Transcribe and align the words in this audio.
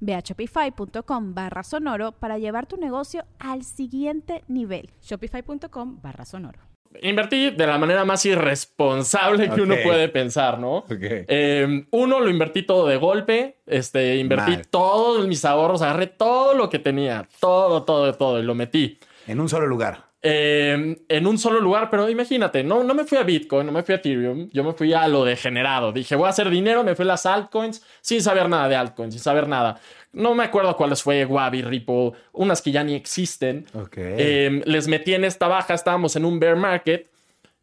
Ve 0.00 0.14
a 0.14 0.20
shopify.com 0.20 1.34
barra 1.34 1.62
sonoro 1.62 2.12
para 2.12 2.38
llevar 2.38 2.66
tu 2.66 2.76
negocio 2.76 3.24
al 3.38 3.64
siguiente 3.64 4.44
nivel. 4.48 4.90
Shopify.com 5.02 6.00
barra 6.02 6.24
sonoro. 6.24 6.60
Invertí 7.02 7.50
de 7.50 7.66
la 7.66 7.78
manera 7.78 8.04
más 8.04 8.24
irresponsable 8.24 9.50
que 9.50 9.60
uno 9.60 9.76
puede 9.82 10.08
pensar, 10.08 10.58
¿no? 10.58 10.84
Em, 10.88 11.86
uno, 11.90 12.20
lo 12.20 12.30
invertí 12.30 12.62
todo 12.62 12.86
de 12.86 12.96
golpe. 12.96 13.58
Este, 13.66 14.16
invertí 14.16 14.58
todos 14.70 15.26
mis 15.28 15.44
ahorros, 15.44 15.82
agarré 15.82 16.06
todo 16.06 16.54
lo 16.54 16.70
que 16.70 16.78
tenía, 16.78 17.28
todo, 17.40 17.84
todo, 17.84 18.14
todo, 18.14 18.40
y 18.40 18.42
lo 18.42 18.54
metí. 18.54 18.98
En 19.26 19.40
un 19.40 19.48
solo 19.48 19.66
lugar. 19.66 20.07
Em, 20.20 20.96
en 21.08 21.26
un 21.28 21.38
solo 21.38 21.60
lugar, 21.60 21.90
pero 21.90 22.08
imagínate, 22.08 22.64
no, 22.64 22.82
no 22.82 22.92
me 22.92 23.04
fui 23.04 23.18
a 23.18 23.22
Bitcoin, 23.22 23.66
no 23.66 23.72
me 23.72 23.84
fui 23.84 23.94
a 23.94 23.98
Ethereum, 23.98 24.48
yo 24.52 24.64
me 24.64 24.72
fui 24.72 24.92
a 24.92 25.06
lo 25.06 25.24
degenerado. 25.24 25.92
Dije, 25.92 26.16
voy 26.16 26.26
a 26.26 26.30
hacer 26.30 26.50
dinero, 26.50 26.82
me 26.82 26.96
fui 26.96 27.04
a 27.04 27.08
las 27.08 27.24
altcoins 27.24 27.84
sin 28.00 28.20
saber 28.20 28.48
nada 28.48 28.68
de 28.68 28.74
altcoins, 28.74 29.14
sin 29.14 29.22
saber 29.22 29.46
nada. 29.46 29.80
No 30.12 30.34
me 30.34 30.42
acuerdo 30.42 30.76
cuáles 30.76 31.02
fue, 31.02 31.24
Wabi, 31.24 31.62
Ripple, 31.62 32.12
unas 32.32 32.62
que 32.62 32.72
ya 32.72 32.82
ni 32.82 32.94
existen. 32.94 33.66
Em, 33.94 34.62
les 34.64 34.88
metí 34.88 35.14
en 35.14 35.24
esta 35.24 35.46
baja, 35.46 35.74
estábamos 35.74 36.16
en 36.16 36.24
un 36.24 36.40
bear 36.40 36.56
market, 36.56 37.08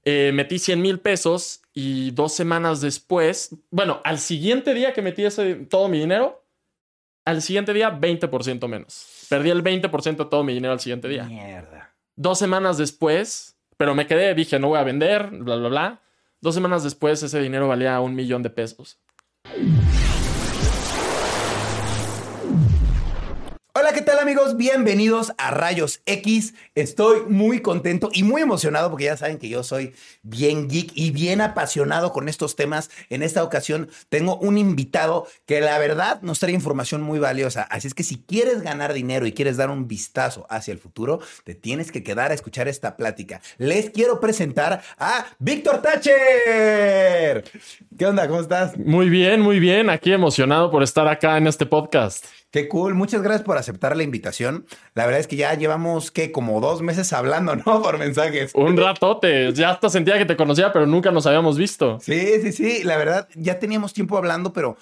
eh, 0.05 0.31
metí 0.33 0.57
100 0.57 0.81
mil 0.81 0.99
pesos 0.99 1.61
y 1.73 2.11
dos 2.11 2.33
semanas 2.33 2.79
después, 2.79 3.53
bueno, 3.69 3.99
al 4.05 4.19
siguiente 4.19 4.73
día 4.73 4.93
que 4.93 5.01
metí 5.01 5.25
ese, 5.25 5.55
todo 5.55 5.89
mi 5.89 5.99
dinero, 5.99 6.45
al 7.25 7.41
siguiente 7.41 7.73
día 7.73 7.99
20% 7.99 8.67
menos. 8.69 9.25
Perdí 9.29 9.49
el 9.49 9.61
20% 9.61 10.15
de 10.15 10.25
todo 10.25 10.43
mi 10.43 10.53
dinero 10.53 10.71
al 10.71 10.79
siguiente 10.79 11.09
día. 11.09 11.23
Mierda. 11.23 11.84
Dos 12.17 12.39
semanas 12.39 12.77
después, 12.77 13.57
pero 13.75 13.93
me 13.93 14.07
quedé, 14.07 14.33
dije, 14.33 14.57
no 14.57 14.69
voy 14.69 14.79
a 14.79 14.83
vender, 14.83 15.31
bla, 15.31 15.57
bla, 15.57 15.67
bla. 15.67 16.01
Dos 16.39 16.55
semanas 16.55 16.83
después, 16.83 17.21
ese 17.21 17.41
dinero 17.41 17.67
valía 17.67 17.99
un 17.99 18.15
millón 18.15 18.41
de 18.41 18.49
pesos. 18.49 19.01
Hola, 23.77 23.91
¿qué 23.91 24.01
tal 24.01 24.19
amigos? 24.19 24.55
Bienvenidos 24.55 25.33
a 25.37 25.51
Rayos 25.51 26.01
X. 26.05 26.53
Estoy 26.75 27.23
muy 27.27 27.59
contento 27.59 28.09
y 28.13 28.23
muy 28.23 28.41
emocionado 28.41 28.89
porque 28.89 29.03
ya 29.03 29.17
saben 29.17 29.37
que 29.37 29.49
yo 29.49 29.63
soy 29.63 29.93
bien 30.23 30.69
geek 30.69 30.93
y 30.95 31.11
bien 31.11 31.41
apasionado 31.41 32.13
con 32.13 32.29
estos 32.29 32.55
temas. 32.55 32.89
En 33.09 33.21
esta 33.21 33.43
ocasión 33.43 33.89
tengo 34.07 34.37
un 34.37 34.57
invitado 34.57 35.27
que 35.45 35.59
la 35.59 35.77
verdad 35.77 36.21
nos 36.21 36.39
trae 36.39 36.53
información 36.53 37.01
muy 37.01 37.19
valiosa. 37.19 37.63
Así 37.63 37.87
es 37.87 37.93
que 37.93 38.03
si 38.03 38.15
quieres 38.15 38.61
ganar 38.61 38.93
dinero 38.93 39.25
y 39.25 39.33
quieres 39.33 39.57
dar 39.57 39.69
un 39.69 39.89
vistazo 39.89 40.47
hacia 40.49 40.71
el 40.71 40.79
futuro, 40.79 41.19
te 41.43 41.53
tienes 41.53 41.91
que 41.91 42.01
quedar 42.01 42.31
a 42.31 42.33
escuchar 42.33 42.69
esta 42.69 42.95
plática. 42.95 43.41
Les 43.57 43.89
quiero 43.89 44.21
presentar 44.21 44.83
a 44.97 45.25
Víctor 45.37 45.81
Thatcher. 45.81 47.43
¿Qué 47.97 48.05
onda? 48.05 48.25
¿Cómo 48.29 48.39
estás? 48.39 48.77
Muy 48.77 49.09
bien, 49.09 49.41
muy 49.41 49.59
bien. 49.59 49.89
Aquí 49.89 50.13
emocionado 50.13 50.71
por 50.71 50.81
estar 50.81 51.09
acá 51.09 51.37
en 51.37 51.47
este 51.47 51.65
podcast. 51.65 52.23
Qué 52.55 52.69
cool. 52.69 52.95
Muchas 52.95 53.21
gracias 53.21 53.43
por 53.43 53.57
aceptar 53.65 53.97
la 53.97 54.03
invitación. 54.03 54.65
La 54.93 55.05
verdad 55.05 55.19
es 55.19 55.27
que 55.27 55.35
ya 55.35 55.53
llevamos, 55.53 56.11
que 56.11 56.31
Como 56.31 56.61
dos 56.61 56.81
meses 56.81 57.11
hablando, 57.13 57.55
¿no? 57.55 57.63
Por 57.81 57.97
mensajes. 57.97 58.53
Un 58.55 58.77
ratote. 58.77 59.53
Ya 59.53 59.71
hasta 59.71 59.89
sentía 59.89 60.17
que 60.17 60.25
te 60.25 60.35
conocía, 60.35 60.71
pero 60.71 60.85
nunca 60.85 61.11
nos 61.11 61.25
habíamos 61.25 61.57
visto. 61.57 61.99
Sí, 62.01 62.41
sí, 62.41 62.51
sí. 62.51 62.83
La 62.83 62.97
verdad, 62.97 63.27
ya 63.35 63.59
teníamos 63.59 63.93
tiempo 63.93 64.17
hablando, 64.17 64.53
pero 64.53 64.77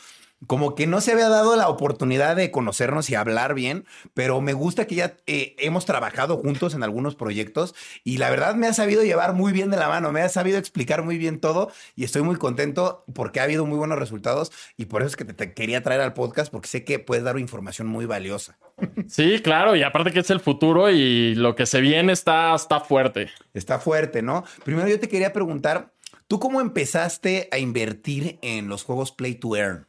como 0.47 0.75
que 0.75 0.87
no 0.87 1.01
se 1.01 1.11
había 1.11 1.29
dado 1.29 1.55
la 1.55 1.69
oportunidad 1.69 2.35
de 2.35 2.51
conocernos 2.51 3.09
y 3.09 3.15
hablar 3.15 3.53
bien, 3.53 3.85
pero 4.13 4.41
me 4.41 4.53
gusta 4.53 4.87
que 4.87 4.95
ya 4.95 5.17
eh, 5.27 5.55
hemos 5.59 5.85
trabajado 5.85 6.37
juntos 6.37 6.73
en 6.73 6.83
algunos 6.83 7.15
proyectos 7.15 7.75
y 8.03 8.17
la 8.17 8.29
verdad 8.29 8.55
me 8.55 8.67
ha 8.67 8.73
sabido 8.73 9.03
llevar 9.03 9.33
muy 9.33 9.51
bien 9.51 9.69
de 9.69 9.77
la 9.77 9.87
mano, 9.87 10.11
me 10.11 10.21
ha 10.21 10.29
sabido 10.29 10.57
explicar 10.57 11.03
muy 11.03 11.17
bien 11.17 11.39
todo 11.39 11.71
y 11.95 12.03
estoy 12.03 12.21
muy 12.21 12.35
contento 12.35 13.03
porque 13.13 13.39
ha 13.39 13.43
habido 13.43 13.65
muy 13.65 13.77
buenos 13.77 13.99
resultados 13.99 14.51
y 14.77 14.85
por 14.85 15.01
eso 15.01 15.09
es 15.09 15.15
que 15.15 15.25
te, 15.25 15.53
quería 15.53 15.83
traer 15.83 16.01
al 16.01 16.13
podcast 16.13 16.51
porque 16.51 16.67
sé 16.67 16.83
que 16.83 16.99
puedes 16.99 17.23
dar 17.23 17.37
información 17.39 17.87
muy 17.87 18.05
valiosa. 18.05 18.57
Sí, 19.07 19.41
claro, 19.43 19.75
y 19.75 19.83
aparte 19.83 20.11
que 20.11 20.21
es 20.21 20.29
el 20.29 20.39
futuro 20.39 20.89
y 20.89 21.35
lo 21.35 21.55
que 21.55 21.65
se 21.65 21.81
viene 21.81 22.13
está, 22.13 22.55
está 22.55 22.79
fuerte. 22.79 23.29
Está 23.53 23.77
fuerte, 23.77 24.21
¿no? 24.21 24.43
Primero 24.63 24.87
yo 24.87 24.99
te 24.99 25.07
quería 25.07 25.33
preguntar, 25.33 25.91
¿tú 26.27 26.39
cómo 26.39 26.61
empezaste 26.61 27.47
a 27.51 27.59
invertir 27.59 28.39
en 28.41 28.69
los 28.69 28.83
juegos 28.83 29.11
Play 29.11 29.35
to 29.35 29.55
Earn? 29.55 29.87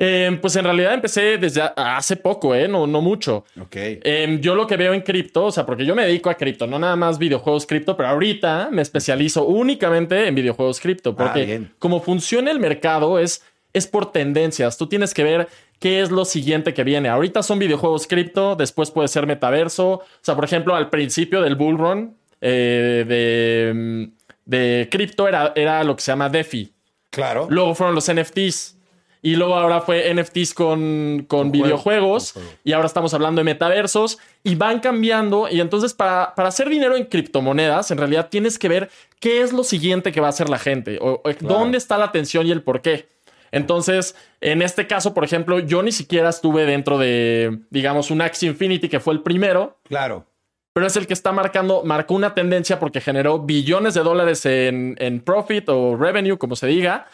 Em, 0.00 0.40
pues 0.40 0.54
en 0.54 0.62
realidad 0.62 0.94
empecé 0.94 1.38
desde 1.38 1.60
hace 1.74 2.14
poco, 2.14 2.54
¿eh? 2.54 2.68
No, 2.68 2.86
no 2.86 3.00
mucho. 3.00 3.44
Ok. 3.60 3.74
Em, 3.74 4.40
yo 4.40 4.54
lo 4.54 4.64
que 4.64 4.76
veo 4.76 4.94
en 4.94 5.00
cripto, 5.00 5.46
o 5.46 5.50
sea, 5.50 5.66
porque 5.66 5.84
yo 5.84 5.96
me 5.96 6.04
dedico 6.04 6.30
a 6.30 6.34
cripto, 6.34 6.68
no 6.68 6.78
nada 6.78 6.94
más 6.94 7.18
videojuegos 7.18 7.66
cripto, 7.66 7.96
pero 7.96 8.10
ahorita 8.10 8.68
me 8.70 8.80
especializo 8.80 9.44
únicamente 9.44 10.28
en 10.28 10.36
videojuegos 10.36 10.78
cripto, 10.78 11.16
porque 11.16 11.62
ah, 11.64 11.74
como 11.80 12.00
funciona 12.00 12.52
el 12.52 12.60
mercado 12.60 13.18
es, 13.18 13.42
es 13.72 13.88
por 13.88 14.12
tendencias. 14.12 14.78
Tú 14.78 14.86
tienes 14.86 15.12
que 15.12 15.24
ver 15.24 15.48
qué 15.80 16.00
es 16.00 16.12
lo 16.12 16.24
siguiente 16.24 16.72
que 16.74 16.84
viene. 16.84 17.08
Ahorita 17.08 17.42
son 17.42 17.58
videojuegos 17.58 18.06
cripto, 18.06 18.54
después 18.54 18.92
puede 18.92 19.08
ser 19.08 19.26
metaverso. 19.26 19.94
O 19.94 20.04
sea, 20.20 20.36
por 20.36 20.44
ejemplo, 20.44 20.76
al 20.76 20.90
principio 20.90 21.42
del 21.42 21.56
bull 21.56 21.76
run 21.76 22.16
eh, 22.40 23.04
de, 23.04 24.10
de 24.44 24.88
cripto 24.92 25.26
era, 25.26 25.52
era 25.56 25.82
lo 25.82 25.96
que 25.96 26.02
se 26.02 26.12
llama 26.12 26.28
DeFi. 26.28 26.72
Claro. 27.10 27.48
Luego 27.50 27.74
fueron 27.74 27.96
los 27.96 28.08
NFTs. 28.12 28.77
Y 29.20 29.36
luego 29.36 29.56
ahora 29.56 29.80
fue 29.80 30.12
NFTs 30.14 30.54
con, 30.54 31.24
con 31.28 31.50
videojuegos. 31.50 32.34
y 32.64 32.72
ahora 32.72 32.86
estamos 32.86 33.14
hablando 33.14 33.40
de 33.40 33.44
metaversos. 33.44 34.18
Y 34.44 34.54
van 34.54 34.80
cambiando. 34.80 35.48
Y 35.50 35.60
entonces, 35.60 35.94
para, 35.94 36.34
para 36.34 36.48
hacer 36.48 36.68
dinero 36.68 36.96
en 36.96 37.04
criptomonedas, 37.04 37.90
en 37.90 37.98
realidad 37.98 38.28
tienes 38.28 38.58
que 38.58 38.68
ver 38.68 38.90
qué 39.20 39.42
es 39.42 39.52
lo 39.52 39.64
siguiente 39.64 40.12
que 40.12 40.20
va 40.20 40.28
a 40.28 40.30
hacer 40.30 40.48
la 40.48 40.58
gente. 40.58 40.98
O, 41.00 41.22
dónde 41.40 41.78
está 41.78 41.98
la 41.98 42.06
atención 42.06 42.46
y 42.46 42.52
el 42.52 42.62
por 42.62 42.80
qué. 42.80 43.08
Entonces, 43.50 44.14
en 44.40 44.62
este 44.62 44.86
caso, 44.86 45.14
por 45.14 45.24
ejemplo, 45.24 45.58
yo 45.58 45.82
ni 45.82 45.92
siquiera 45.92 46.28
estuve 46.28 46.66
dentro 46.66 46.98
de, 46.98 47.60
digamos, 47.70 48.10
un 48.10 48.20
Axie 48.20 48.48
Infinity, 48.48 48.88
que 48.88 49.00
fue 49.00 49.14
el 49.14 49.22
primero. 49.22 49.78
Claro. 49.84 50.26
Pero 50.74 50.86
es 50.86 50.96
el 50.96 51.06
que 51.06 51.14
está 51.14 51.32
marcando, 51.32 51.82
marcó 51.84 52.14
una 52.14 52.34
tendencia 52.34 52.78
porque 52.78 53.00
generó 53.00 53.40
billones 53.40 53.94
de 53.94 54.02
dólares 54.02 54.46
en, 54.46 54.96
en 55.00 55.20
profit 55.20 55.68
o 55.68 55.96
revenue, 55.96 56.38
como 56.38 56.54
se 56.54 56.66
diga. 56.66 57.06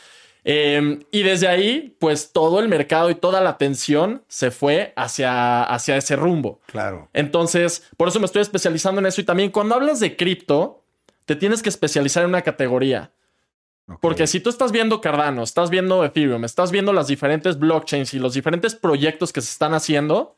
Em, 0.45 1.01
y 1.11 1.23
desde 1.23 1.49
ahí, 1.49 1.97
pues 1.99 2.33
todo 2.33 2.61
el 2.61 2.69
mercado 2.69 3.09
y 3.09 3.15
toda 3.15 3.41
la 3.41 3.51
atención 3.51 4.23
se 4.29 4.51
fue 4.51 4.93
hacia, 4.95 5.65
hacia 5.65 5.97
ese 5.97 6.17
rumbo. 6.17 6.61
Claro. 6.67 7.09
Entonces, 7.15 7.83
por 7.97 8.09
eso 8.09 8.21
me 8.21 8.27
estoy 8.27 8.43
especializando 8.43 9.01
en 9.01 9.07
eso. 9.07 9.23
Y 9.23 9.25
también 9.25 9.51
cuando 9.51 9.75
hablas 9.75 10.01
de 10.01 10.17
cripto, 10.17 10.85
te 11.25 11.35
tienes 11.35 11.63
que 11.63 11.71
especializar 11.71 12.23
en 12.23 12.29
una 12.29 12.43
categoría. 12.43 13.11
Porque 14.01 14.27
si 14.27 14.41
tú 14.41 14.49
estás 14.49 14.73
viendo 14.73 15.01
Cardano, 15.01 15.43
estás 15.43 15.69
viendo 15.69 16.05
Ethereum, 16.05 16.45
estás 16.45 16.71
viendo 16.71 16.93
las 16.93 17.07
diferentes 17.07 17.59
blockchains 17.59 18.15
y 18.15 18.19
los 18.19 18.33
diferentes 18.33 18.75
proyectos 18.75 19.33
que 19.33 19.43
se 19.43 19.51
están 19.51 19.75
haciendo, 19.75 20.37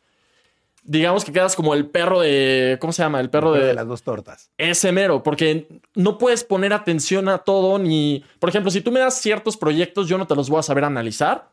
digamos 0.87 1.25
que 1.25 1.33
quedas 1.33 1.57
como 1.57 1.75
el 1.75 1.87
perro 1.87 2.21
de. 2.21 2.79
¿Cómo 2.81 2.93
se 2.93 3.03
llama? 3.03 3.21
El 3.21 3.29
perro, 3.31 3.53
de, 3.53 3.75
las 3.75 3.87
dos 3.87 4.03
tortas. 4.03 4.51
Ese 4.57 4.93
mero, 4.93 5.23
porque 5.23 5.69
no 5.95 6.19
puedes 6.19 6.45
poner 6.45 6.73
atención 6.73 7.29
a 7.29 7.39
todo 7.39 7.79
ni. 7.79 8.25
Por 8.39 8.49
ejemplo, 8.49 8.71
si 8.71 8.81
tú 8.81 8.93
me 8.93 9.01
das 9.01 9.21
ciertos 9.21 9.57
proyectos, 9.57 10.09
yo 10.09 10.17
no 10.17 10.27
te 10.27 10.35
los 10.35 10.49
voy 10.49 10.61
a 10.61 10.63
saber 10.63 10.85
analizar. 10.85 11.53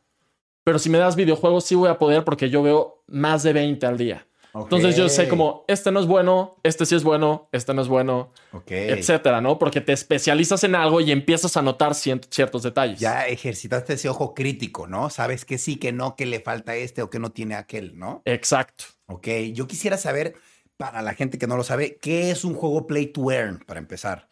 Pero 0.63 0.79
si 0.79 0.89
me 0.89 0.97
das 0.97 1.15
videojuegos, 1.15 1.65
sí 1.65 1.75
voy 1.75 1.89
a 1.89 1.99
poder 1.99 2.23
porque 2.23 2.49
yo 2.49 2.63
veo 2.63 3.03
más 3.07 3.43
de 3.43 3.51
20 3.51 3.85
al 3.85 3.97
día. 3.97 4.25
Entonces 4.53 4.95
yo 4.95 5.09
sé 5.09 5.27
como, 5.27 5.65
este 5.67 5.91
no 5.91 5.99
es 5.99 6.05
bueno, 6.05 6.57
este 6.61 6.85
sí 6.85 6.93
es 6.93 7.03
bueno, 7.03 7.49
este 7.51 7.73
no 7.73 7.81
es 7.81 7.87
bueno, 7.87 8.31
etcétera, 8.67 9.41
¿no? 9.41 9.57
Porque 9.57 9.81
te 9.81 9.93
especializas 9.93 10.63
en 10.63 10.75
algo 10.75 11.01
y 11.01 11.11
empiezas 11.11 11.57
a 11.57 11.63
notar 11.63 11.95
ciertos 11.95 12.61
detalles. 12.61 12.99
Ya 12.99 13.25
ejercitaste 13.27 13.93
ese 13.93 14.09
ojo 14.09 14.35
crítico, 14.35 14.85
¿no? 14.87 15.09
Sabes 15.09 15.43
que 15.43 15.57
sí, 15.57 15.77
que 15.77 15.91
no, 15.91 16.15
que 16.15 16.27
le 16.27 16.39
falta 16.39 16.75
este 16.75 17.01
o 17.01 17.09
que 17.09 17.17
no 17.19 17.31
tiene 17.31 17.55
aquel, 17.55 17.97
¿no? 17.97 18.21
Exacto. 18.25 18.85
Ok, 19.07 19.27
yo 19.53 19.67
quisiera 19.67 19.97
saber, 19.97 20.35
para 20.77 21.01
la 21.01 21.13
gente 21.15 21.37
que 21.39 21.47
no 21.47 21.57
lo 21.57 21.63
sabe, 21.63 21.97
¿qué 22.01 22.29
es 22.29 22.45
un 22.45 22.53
juego 22.53 22.85
Play 22.85 23.07
to 23.07 23.31
Earn, 23.31 23.59
para 23.65 23.79
empezar? 23.79 24.27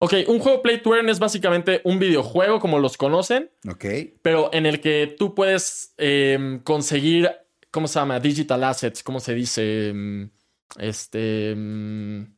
Ok, 0.00 0.14
un 0.28 0.38
juego 0.38 0.62
Play 0.62 0.80
to 0.80 0.94
Earn 0.94 1.08
es 1.08 1.18
básicamente 1.18 1.80
un 1.84 1.98
videojuego 1.98 2.60
como 2.60 2.78
los 2.78 2.96
conocen, 2.96 3.50
Ok. 3.68 3.84
pero 4.22 4.48
en 4.52 4.64
el 4.64 4.80
que 4.80 5.14
tú 5.18 5.34
puedes 5.34 5.92
em, 5.98 6.60
conseguir, 6.60 7.30
¿cómo 7.70 7.88
se 7.88 7.98
llama? 7.98 8.18
Digital 8.20 8.64
assets, 8.64 9.02
¿cómo 9.02 9.20
se 9.20 9.34
dice? 9.34 9.88
Em, 9.90 10.30
Este. 10.78 11.52
em, 11.52 12.34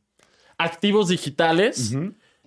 activos 0.57 1.09
digitales 1.09 1.95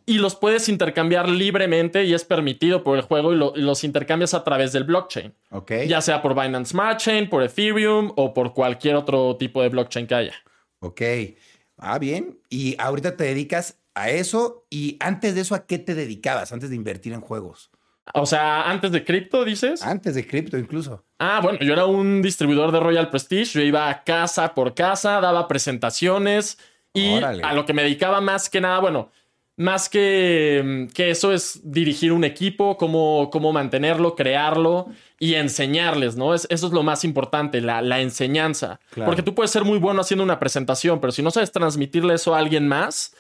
y 0.07 0.19
los 0.19 0.35
puedes 0.37 0.69
intercambiar 0.69 1.29
libremente 1.29 2.05
y 2.05 2.15
es 2.15 2.25
permitido 2.25 2.85
por 2.85 2.97
el 2.97 3.03
juego 3.03 3.33
y, 3.33 3.37
lo- 3.37 3.53
y 3.57 3.61
los 3.63 3.85
intercambias 3.85 4.35
a 4.35 4.45
través 4.45 4.73
del 4.73 4.85
blockchain. 4.85 5.35
Ok. 5.51 5.73
Ya 5.89 6.01
sea 6.01 6.23
por 6.23 6.35
Binance 6.41 6.71
Smart 6.71 7.01
Chain, 7.01 7.29
por 7.29 7.43
Ethereum 7.43 8.13
o 8.17 8.33
por 8.35 8.55
cualquier 8.55 8.97
otro 8.97 9.37
tipo 9.37 9.63
de 9.63 9.69
blockchain 9.71 10.07
que 10.07 10.15
haya. 10.15 10.35
Ok. 10.81 11.03
Ah, 11.79 11.99
bien. 11.99 12.39
Y 12.51 12.77
ahorita 12.79 13.17
te 13.17 13.25
dedicas 13.25 13.79
a 13.95 14.11
eso. 14.11 14.67
Y 14.71 14.97
antes 15.01 15.35
de 15.35 15.41
eso, 15.41 15.55
¿a 15.55 15.67
qué 15.67 15.79
te 15.79 15.95
dedicabas? 15.95 16.53
Antes 16.53 16.71
de 16.71 16.77
invertir 16.77 17.13
en 17.13 17.21
juegos. 17.21 17.71
O 18.13 18.27
sea, 18.27 18.69
antes 18.71 18.93
de 18.93 19.03
cripto, 19.03 19.45
dices. 19.45 19.83
Antes 19.83 20.15
de 20.15 20.27
cripto, 20.27 20.59
incluso. 20.59 21.05
Ah, 21.19 21.41
bueno, 21.43 21.59
yo 21.61 21.73
era 21.73 21.87
un 21.87 22.21
distribuidor 22.21 22.71
de 22.71 22.81
Royal 22.81 23.09
Prestige. 23.09 23.47
Yo 23.59 23.61
iba 23.63 24.03
casa 24.05 24.53
por 24.55 24.75
casa, 24.75 25.21
daba 25.21 25.49
presentaciones 25.49 26.59
y 26.93 27.15
Órale. 27.17 27.43
a 27.43 27.55
lo 27.55 27.65
que 27.65 27.73
me 27.73 27.83
dedicaba 27.83 28.21
más 28.21 28.51
que 28.51 28.61
nada, 28.61 28.79
bueno, 28.81 29.11
más 29.57 29.89
que, 29.89 30.89
que 30.95 31.11
eso 31.11 31.33
es 31.33 31.61
dirigir 31.65 32.13
un 32.13 32.25
equipo, 32.25 32.77
cómo, 32.77 33.31
cómo 33.33 33.53
mantenerlo, 33.53 34.15
crearlo 34.17 34.87
y 35.19 35.35
enseñarles, 35.35 36.17
¿no? 36.17 36.35
Es- 36.35 36.47
eso 36.51 36.67
es 36.67 36.73
lo 36.73 36.83
más 36.83 37.05
importante, 37.05 37.61
la, 37.61 37.81
la 37.81 38.01
enseñanza. 38.01 38.81
Claro. 38.91 39.09
Porque 39.09 39.23
tú 39.23 39.35
puedes 39.35 39.51
ser 39.51 39.65
muy 39.65 39.79
bueno 39.79 40.01
haciendo 40.03 40.25
una 40.25 40.39
presentación, 40.39 41.01
pero 41.01 41.13
si 41.13 41.23
no 41.23 41.31
sabes 41.31 41.53
transmitirle 41.53 42.15
eso 42.15 42.35
a 42.35 42.39
alguien 42.39 42.67
más, 42.69 43.15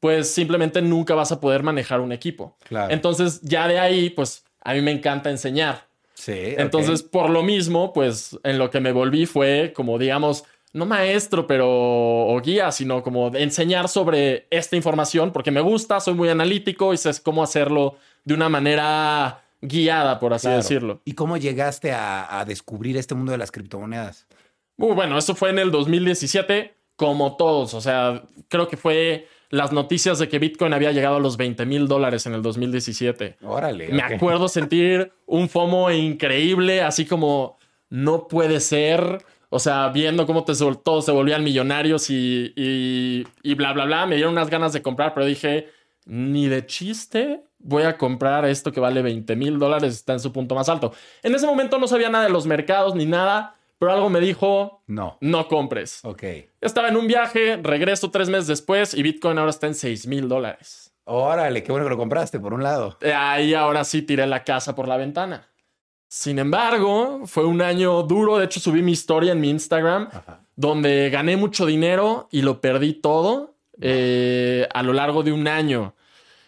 pues 0.00 0.30
simplemente 0.30 0.82
nunca 0.82 1.14
vas 1.14 1.32
a 1.32 1.40
poder 1.40 1.62
manejar 1.62 2.00
un 2.00 2.12
equipo. 2.12 2.56
Claro. 2.68 2.92
Entonces, 2.92 3.40
ya 3.42 3.66
de 3.68 3.78
ahí, 3.78 4.10
pues 4.10 4.44
a 4.62 4.74
mí 4.74 4.80
me 4.82 4.90
encanta 4.92 5.30
enseñar. 5.30 5.86
Sí. 6.14 6.54
Entonces, 6.56 7.02
por 7.02 7.30
lo 7.30 7.42
mismo, 7.42 7.92
pues 7.92 8.38
en 8.42 8.58
lo 8.58 8.70
que 8.70 8.80
me 8.80 8.92
volví 8.92 9.26
fue 9.26 9.72
como, 9.74 9.98
digamos, 9.98 10.44
no 10.72 10.84
maestro, 10.86 11.46
pero 11.46 11.66
o 11.68 12.40
guía, 12.40 12.70
sino 12.72 13.02
como 13.02 13.30
de 13.30 13.42
enseñar 13.42 13.88
sobre 13.88 14.46
esta 14.50 14.76
información 14.76 15.32
porque 15.32 15.50
me 15.50 15.60
gusta, 15.60 16.00
soy 16.00 16.14
muy 16.14 16.28
analítico 16.28 16.92
y 16.92 16.98
sé 16.98 17.10
cómo 17.22 17.42
hacerlo 17.42 17.96
de 18.24 18.34
una 18.34 18.48
manera 18.48 19.42
guiada, 19.62 20.18
por 20.18 20.34
así 20.34 20.46
Claro. 20.48 20.56
decirlo. 20.58 21.00
¿Y 21.04 21.12
cómo 21.14 21.36
llegaste 21.38 21.92
a, 21.92 22.38
a 22.40 22.44
descubrir 22.44 22.96
este 22.98 23.14
mundo 23.14 23.32
de 23.32 23.38
las 23.38 23.50
criptomonedas? 23.50 24.26
Muy 24.76 24.92
bueno, 24.94 25.16
eso 25.16 25.34
fue 25.34 25.48
en 25.50 25.58
el 25.58 25.70
2017, 25.70 26.74
como 26.96 27.36
todos. 27.36 27.72
O 27.72 27.80
sea, 27.80 28.22
creo 28.48 28.68
que 28.68 28.76
fue 28.76 29.28
las 29.50 29.72
noticias 29.72 30.18
de 30.18 30.28
que 30.28 30.38
Bitcoin 30.38 30.72
había 30.72 30.92
llegado 30.92 31.16
a 31.16 31.20
los 31.20 31.36
20 31.36 31.64
mil 31.66 31.88
dólares 31.88 32.26
en 32.26 32.34
el 32.34 32.42
2017. 32.42 33.36
Órale. 33.42 33.88
Me 33.88 34.02
acuerdo 34.02 34.48
sentir 34.48 35.12
un 35.26 35.48
FOMO 35.48 35.90
increíble, 35.92 36.82
así 36.82 37.06
como 37.06 37.58
no 37.88 38.28
puede 38.28 38.60
ser. 38.60 39.24
O 39.48 39.60
sea, 39.60 39.88
viendo 39.88 40.26
cómo 40.26 40.42
te 40.44 40.54
sol- 40.54 40.82
todos 40.82 41.04
se 41.04 41.12
volvían 41.12 41.44
millonarios 41.44 42.10
y, 42.10 42.52
y, 42.56 43.24
y 43.42 43.54
bla, 43.54 43.72
bla, 43.72 43.84
bla. 43.84 44.06
Me 44.06 44.16
dieron 44.16 44.32
unas 44.32 44.50
ganas 44.50 44.72
de 44.72 44.82
comprar, 44.82 45.14
pero 45.14 45.24
dije, 45.24 45.68
ni 46.04 46.48
de 46.48 46.66
chiste 46.66 47.42
voy 47.58 47.84
a 47.84 47.96
comprar 47.96 48.44
esto 48.44 48.70
que 48.72 48.80
vale 48.80 49.02
20 49.02 49.34
mil 49.36 49.58
dólares, 49.58 49.94
está 49.94 50.12
en 50.12 50.20
su 50.20 50.32
punto 50.32 50.54
más 50.54 50.68
alto. 50.68 50.92
En 51.22 51.34
ese 51.34 51.46
momento 51.46 51.78
no 51.78 51.88
sabía 51.88 52.08
nada 52.10 52.24
de 52.24 52.30
los 52.30 52.46
mercados 52.46 52.94
ni 52.94 53.06
nada, 53.06 53.54
pero 53.78 53.92
algo 53.92 54.08
me 54.10 54.20
dijo, 54.20 54.82
No. 54.86 55.18
no 55.20 55.48
compres. 55.48 56.00
Ok. 56.04 56.22
Estaba 56.60 56.88
en 56.88 56.96
un 56.96 57.06
viaje, 57.06 57.58
regreso 57.62 58.10
tres 58.10 58.28
meses 58.28 58.46
después 58.46 58.94
y 58.94 59.02
Bitcoin 59.02 59.38
ahora 59.38 59.50
está 59.50 59.66
en 59.66 59.74
6 59.74 60.06
mil 60.06 60.28
dólares. 60.28 60.92
Órale, 61.04 61.62
qué 61.62 61.70
bueno 61.70 61.86
que 61.86 61.90
lo 61.90 61.96
compraste, 61.96 62.40
por 62.40 62.52
un 62.52 62.62
lado. 62.62 62.96
Eh, 63.00 63.12
Ahí 63.12 63.54
ahora 63.54 63.84
sí 63.84 64.02
tiré 64.02 64.26
la 64.26 64.42
casa 64.44 64.74
por 64.74 64.88
la 64.88 64.96
ventana. 64.96 65.46
Sin 66.08 66.38
embargo, 66.38 67.22
fue 67.26 67.44
un 67.44 67.60
año 67.62 68.02
duro. 68.02 68.38
De 68.38 68.46
hecho, 68.46 68.58
subí 68.60 68.82
mi 68.82 68.92
historia 68.92 69.32
en 69.32 69.40
mi 69.40 69.50
Instagram, 69.50 70.08
Ajá. 70.12 70.40
donde 70.56 71.10
gané 71.10 71.36
mucho 71.36 71.66
dinero 71.66 72.28
y 72.32 72.42
lo 72.42 72.60
perdí 72.60 72.94
todo 72.94 73.54
eh, 73.80 74.66
a 74.72 74.82
lo 74.82 74.92
largo 74.92 75.22
de 75.22 75.32
un 75.32 75.46
año. 75.48 75.94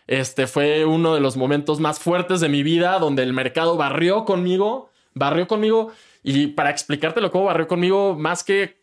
Este 0.07 0.47
fue 0.47 0.85
uno 0.87 1.15
de 1.15 1.21
los 1.21 1.37
momentos 1.37 1.79
más 1.81 1.99
fuertes 2.01 2.41
de 2.41 2.49
mi 2.49 2.63
vida, 2.63 2.99
donde 2.99 3.23
el 3.23 3.33
mercado 3.35 3.77
barrió 3.77 4.25
conmigo, 4.25 4.91
barrió 5.15 5.47
conmigo. 5.47 5.93
Y 6.23 6.49
para 6.49 6.71
explicártelo 6.71 7.31
cómo 7.31 7.45
barrió 7.47 7.67
conmigo, 7.69 8.15
más 8.15 8.45
que 8.45 8.79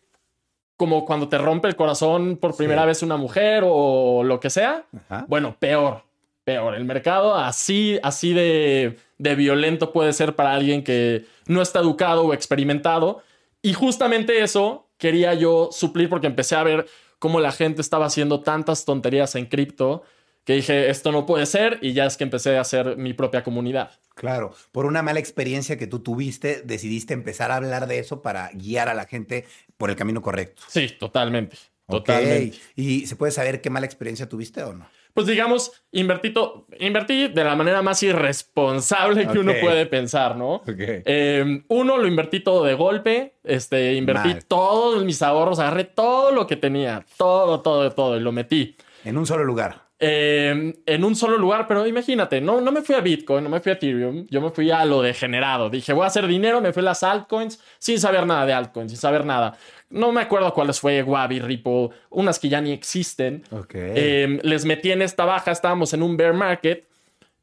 como 0.77 1.05
cuando 1.05 1.29
te 1.29 1.37
rompe 1.37 1.67
el 1.67 1.75
corazón 1.75 2.37
por 2.37 2.55
primera 2.57 2.81
Sí. 2.81 2.87
vez 2.87 3.03
una 3.03 3.17
mujer 3.17 3.63
o 3.65 4.23
lo 4.23 4.39
que 4.39 4.49
sea, 4.49 4.85
Ajá. 5.07 5.25
bueno, 5.29 5.55
peor, 5.57 6.03
peor. 6.43 6.75
El 6.75 6.83
mercado 6.85 7.35
así, 7.35 7.97
así 8.03 8.33
de, 8.33 8.97
de 9.17 9.35
violento 9.35 9.93
puede 9.93 10.11
ser 10.11 10.35
para 10.35 10.53
alguien 10.53 10.83
que 10.83 11.25
no 11.47 11.61
está 11.61 11.79
educado 11.79 12.25
o 12.25 12.33
experimentado. 12.33 13.21
Y 13.61 13.73
justamente 13.73 14.43
eso 14.43 14.87
quería 14.97 15.33
yo 15.33 15.69
suplir 15.71 16.09
porque 16.09 16.27
empecé 16.27 16.55
a 16.55 16.63
ver 16.63 16.85
cómo 17.19 17.39
la 17.39 17.51
gente 17.53 17.81
estaba 17.81 18.05
haciendo 18.05 18.41
tantas 18.41 18.83
tonterías 18.85 19.35
en 19.35 19.45
cripto 19.45 20.03
que 20.45 20.53
dije, 20.53 20.89
esto 20.89 21.11
no 21.11 21.25
puede 21.25 21.45
ser 21.45 21.79
y 21.81 21.91
ya 21.93 22.05
es 22.05 22.15
que 22.15 22.23
empecé 22.23 22.55
a 22.57 22.61
hacer 22.61 22.95
mi 22.97 23.13
propia 23.13 23.43
comunidad. 23.43 23.91
Claro, 24.13 24.53
por 24.71 24.85
una 24.85 25.01
mala 25.01 25.19
experiencia 25.19 25.77
que 25.77 25.87
tú 25.87 25.99
tuviste, 25.99 26.61
decidiste 26.63 27.13
empezar 27.13 27.51
a 27.51 27.57
hablar 27.57 27.87
de 27.87 27.99
eso 27.99 28.21
para 28.21 28.49
guiar 28.53 28.87
a 28.87 28.93
la 28.93 29.05
gente 29.05 29.45
por 29.77 29.89
el 29.89 29.97
camino 29.97 30.21
correcto. 30.21 30.63
Sí, 30.69 30.87
totalmente. 30.97 31.57
Totalmente. 31.87 32.57
¿Y 32.75 33.05
se 33.05 33.15
puede 33.15 33.31
saber 33.31 33.61
qué 33.61 33.69
mala 33.69 33.85
experiencia 33.85 34.27
tuviste 34.27 34.63
o 34.63 34.73
no? 34.73 34.87
Pues 35.13 35.27
digamos, 35.27 35.71
invertí, 35.91 36.31
to- 36.31 36.65
invertí 36.79 37.27
de 37.27 37.43
la 37.43 37.55
manera 37.55 37.81
más 37.81 38.01
irresponsable 38.03 39.27
que 39.27 39.39
uno 39.39 39.53
puede 39.61 39.85
pensar, 39.85 40.35
¿no? 40.35 40.61
Eh, 40.67 41.63
uno, 41.67 41.97
lo 41.97 42.07
invertí 42.07 42.39
todo 42.41 42.65
de 42.65 42.73
golpe. 42.73 43.35
Este, 43.43 43.93
invertí 43.93 44.29
Mal. 44.29 44.45
todos 44.45 45.05
mis 45.05 45.21
ahorros, 45.21 45.59
agarré 45.59 45.83
todo 45.85 46.31
lo 46.31 46.47
que 46.47 46.55
tenía, 46.55 47.05
todo, 47.17 47.61
todo, 47.61 47.91
todo, 47.91 48.17
y 48.17 48.19
lo 48.19 48.31
metí. 48.31 48.75
En 49.03 49.17
un 49.17 49.25
solo 49.25 49.43
lugar. 49.43 49.84
Eh, 49.97 50.73
en 50.85 51.03
un 51.05 51.15
solo 51.15 51.37
lugar, 51.37 51.67
pero 51.67 51.87
imagínate, 51.87 52.41
no, 52.41 52.59
no 52.59 52.71
me 52.71 52.81
fui 52.81 52.95
a 52.95 53.01
Bitcoin, 53.01 53.43
no 53.43 53.49
me 53.49 53.61
fui 53.61 53.71
a 53.71 53.75
Ethereum, 53.75 54.25
yo 54.29 54.41
me 54.41 54.49
fui 54.49 54.69
a 54.69 54.83
lo 54.83 55.01
degenerado. 55.01 55.69
Dije, 55.69 55.93
voy 55.93 56.03
a 56.03 56.07
hacer 56.07 56.27
dinero, 56.27 56.59
me 56.59 56.73
fui 56.73 56.81
a 56.81 56.85
las 56.85 57.03
altcoins 57.03 57.61
sin 57.79 57.99
saber 57.99 58.25
nada 58.25 58.45
de 58.45 58.53
altcoins, 58.53 58.91
sin 58.91 58.99
saber 58.99 59.25
nada. 59.25 59.57
No 59.89 60.11
me 60.11 60.21
acuerdo 60.21 60.53
cuáles 60.53 60.79
fue, 60.79 61.01
Wabi, 61.01 61.39
Ripple, 61.39 61.89
unas 62.09 62.39
que 62.39 62.49
ya 62.49 62.59
ni 62.59 62.71
existen. 62.71 63.43
Ok. 63.51 63.73
Eh, 63.75 64.39
les 64.43 64.65
metí 64.65 64.91
en 64.91 65.01
esta 65.01 65.23
baja, 65.23 65.51
estábamos 65.51 65.93
en 65.93 66.03
un 66.03 66.17
bear 66.17 66.33
market, 66.33 66.87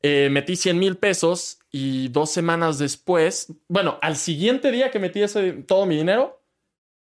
eh, 0.03 0.29
metí 0.31 0.57
100 0.57 0.79
mil 0.79 0.97
pesos 0.97 1.59
y 1.71 2.09
dos 2.09 2.31
semanas 2.31 2.79
después, 2.79 3.53
bueno, 3.69 3.99
al 4.03 4.17
siguiente 4.17 4.71
día 4.71 4.91
que 4.91 4.99
metí 4.99 5.23
ese, 5.23 5.53
todo 5.53 5.87
mi 5.87 5.97
dinero, 5.97 6.43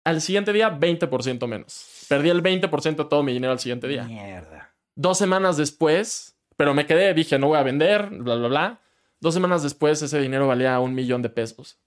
al 0.04 0.20
siguiente 0.20 0.52
día 0.52 0.78
20% 0.78 1.46
menos. 1.48 2.06
Perdí 2.08 2.28
el 2.28 2.42
20% 2.42 2.96
de 2.96 3.04
todo 3.06 3.22
mi 3.22 3.32
dinero 3.32 3.52
al 3.52 3.58
siguiente 3.58 3.88
día. 3.88 4.04
Mierda. 4.04 4.63
Dos 4.96 5.18
semanas 5.18 5.56
después, 5.56 6.36
pero 6.56 6.74
me 6.74 6.86
quedé, 6.86 7.12
dije, 7.14 7.38
no 7.38 7.48
voy 7.48 7.58
a 7.58 7.62
vender, 7.62 8.08
bla, 8.10 8.36
bla, 8.36 8.48
bla. 8.48 8.80
Dos 9.20 9.34
semanas 9.34 9.62
después 9.62 10.00
ese 10.02 10.20
dinero 10.20 10.46
valía 10.46 10.78
un 10.80 10.94
millón 10.94 11.22
de 11.22 11.30
pesos. 11.30 11.78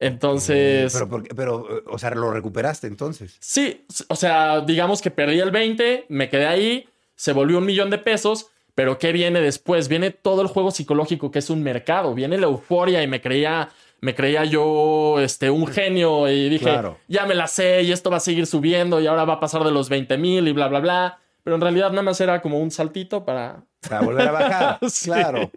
Entonces... 0.00 0.92
Pero, 0.92 1.08
por 1.08 1.22
qué- 1.24 1.34
pero, 1.34 1.78
eh, 1.78 1.82
o 1.86 1.98
sea, 1.98 2.10
lo 2.10 2.30
recuperaste 2.30 2.86
entonces. 2.86 3.36
Sí, 3.40 3.84
o 4.08 4.14
sea, 4.16 4.60
digamos 4.60 5.02
que 5.02 5.10
perdí 5.10 5.40
el 5.40 5.50
20, 5.50 6.06
me 6.08 6.28
quedé 6.28 6.46
ahí, 6.46 6.88
se 7.16 7.32
volvió 7.32 7.58
un 7.58 7.66
millón 7.66 7.90
de 7.90 7.98
pesos, 7.98 8.46
pero 8.74 8.98
¿qué 8.98 9.10
viene 9.12 9.40
después? 9.40 9.88
Viene 9.88 10.10
todo 10.12 10.42
el 10.42 10.48
juego 10.48 10.70
psicológico 10.70 11.30
que 11.32 11.40
es 11.40 11.50
un 11.50 11.62
mercado, 11.64 12.14
viene 12.14 12.38
la 12.38 12.46
euforia 12.46 13.02
y 13.02 13.08
me 13.08 13.20
creía, 13.20 13.70
me 14.00 14.14
creía 14.14 14.44
yo 14.44 15.18
este, 15.18 15.50
un 15.50 15.66
genio 15.66 16.28
y 16.30 16.48
dije, 16.48 16.64
Claro. 16.66 16.98
ya 17.08 17.26
me 17.26 17.34
la 17.34 17.48
sé 17.48 17.82
y 17.82 17.90
esto 17.90 18.08
va 18.08 18.18
a 18.18 18.20
seguir 18.20 18.46
subiendo 18.46 19.00
y 19.00 19.08
ahora 19.08 19.24
va 19.24 19.34
a 19.34 19.40
pasar 19.40 19.64
de 19.64 19.72
los 19.72 19.88
20 19.88 20.16
mil 20.16 20.46
y 20.46 20.52
bla, 20.52 20.68
bla, 20.68 20.78
bla. 20.78 21.18
Pero 21.48 21.54
en 21.54 21.62
realidad 21.62 21.88
nada 21.88 22.02
más 22.02 22.20
era 22.20 22.42
como 22.42 22.58
un 22.58 22.70
saltito 22.70 23.24
para... 23.24 23.64
Para 23.88 24.02
volver 24.02 24.28
a 24.28 24.32
bajar. 24.32 24.78
Sí. 24.90 25.06
Claro. 25.06 25.50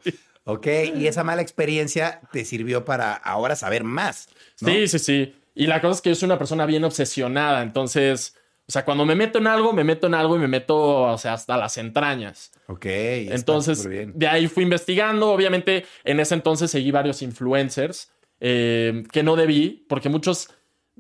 Ok. 0.45 0.65
Y 0.95 1.05
esa 1.05 1.25
mala 1.25 1.41
experiencia 1.41 2.21
te 2.31 2.45
sirvió 2.45 2.85
para 2.85 3.13
ahora 3.13 3.57
saber 3.57 3.83
más. 3.83 4.29
¿no? 4.61 4.69
Sí, 4.69 4.87
sí, 4.87 4.99
sí. 4.99 5.35
Y 5.53 5.67
la 5.67 5.81
cosa 5.81 5.95
es 5.95 6.01
que 6.01 6.09
yo 6.11 6.15
soy 6.15 6.27
una 6.27 6.37
persona 6.37 6.65
bien 6.65 6.85
obsesionada, 6.85 7.61
entonces... 7.61 8.37
O 8.69 8.71
sea, 8.71 8.85
cuando 8.85 9.05
me 9.05 9.15
meto 9.15 9.39
en 9.39 9.47
algo, 9.47 9.73
me 9.73 9.83
meto 9.83 10.07
en 10.07 10.13
algo 10.13 10.37
y 10.37 10.39
me 10.39 10.47
meto, 10.47 11.01
o 11.01 11.17
sea, 11.17 11.33
hasta 11.33 11.57
las 11.57 11.77
entrañas. 11.77 12.53
Ok. 12.67 12.85
Entonces, 12.85 13.85
de 13.89 14.27
ahí 14.29 14.47
fui 14.47 14.63
investigando. 14.63 15.29
Obviamente, 15.29 15.85
en 16.05 16.21
ese 16.21 16.35
entonces 16.35 16.71
seguí 16.71 16.91
varios 16.91 17.21
influencers 17.21 18.13
eh, 18.39 19.03
que 19.11 19.23
no 19.23 19.35
debí, 19.35 19.85
porque 19.89 20.07
muchos, 20.07 20.51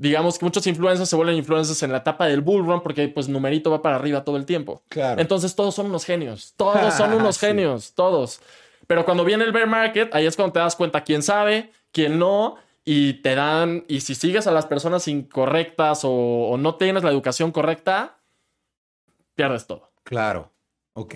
digamos 0.01 0.39
que 0.39 0.45
muchos 0.45 0.65
influencers 0.67 1.07
se 1.09 1.15
vuelven 1.15 1.35
influencers 1.35 1.83
en 1.83 1.91
la 1.91 1.99
etapa 1.99 2.25
del 2.25 2.41
bull 2.41 2.65
run, 2.65 2.81
porque 2.81 3.07
pues 3.07 3.29
numerito 3.29 3.69
va 3.69 3.81
para 3.81 3.95
arriba 3.97 4.23
todo 4.23 4.35
el 4.37 4.45
tiempo. 4.45 4.81
Claro. 4.89 5.21
Entonces, 5.21 5.55
todos 5.55 5.75
son 5.75 5.85
unos 5.87 6.05
genios. 6.05 6.53
Todos 6.57 6.93
son 6.95 7.13
unos 7.13 7.37
Sí. 7.37 7.45
genios. 7.45 7.93
Todos. 7.93 8.41
Pero 8.87 9.05
cuando 9.05 9.23
viene 9.23 9.43
el 9.43 9.51
bear 9.51 9.67
market, 9.67 10.13
ahí 10.15 10.25
es 10.25 10.35
cuando 10.35 10.53
te 10.53 10.59
das 10.59 10.75
cuenta 10.75 11.03
quién 11.03 11.21
sabe, 11.23 11.71
quién 11.91 12.17
no. 12.19 12.55
Y 12.83 13.21
te 13.21 13.35
dan, 13.35 13.85
y 13.87 14.01
si 14.01 14.15
sigues 14.15 14.47
a 14.47 14.51
las 14.51 14.65
personas 14.65 15.07
incorrectas 15.07 16.03
o, 16.03 16.09
o 16.49 16.57
no 16.57 16.75
tienes 16.75 17.03
la 17.03 17.11
educación 17.11 17.51
correcta, 17.51 18.17
pierdes 19.35 19.67
todo. 19.67 19.91
Claro. 20.03 20.51
Ok, 21.01 21.15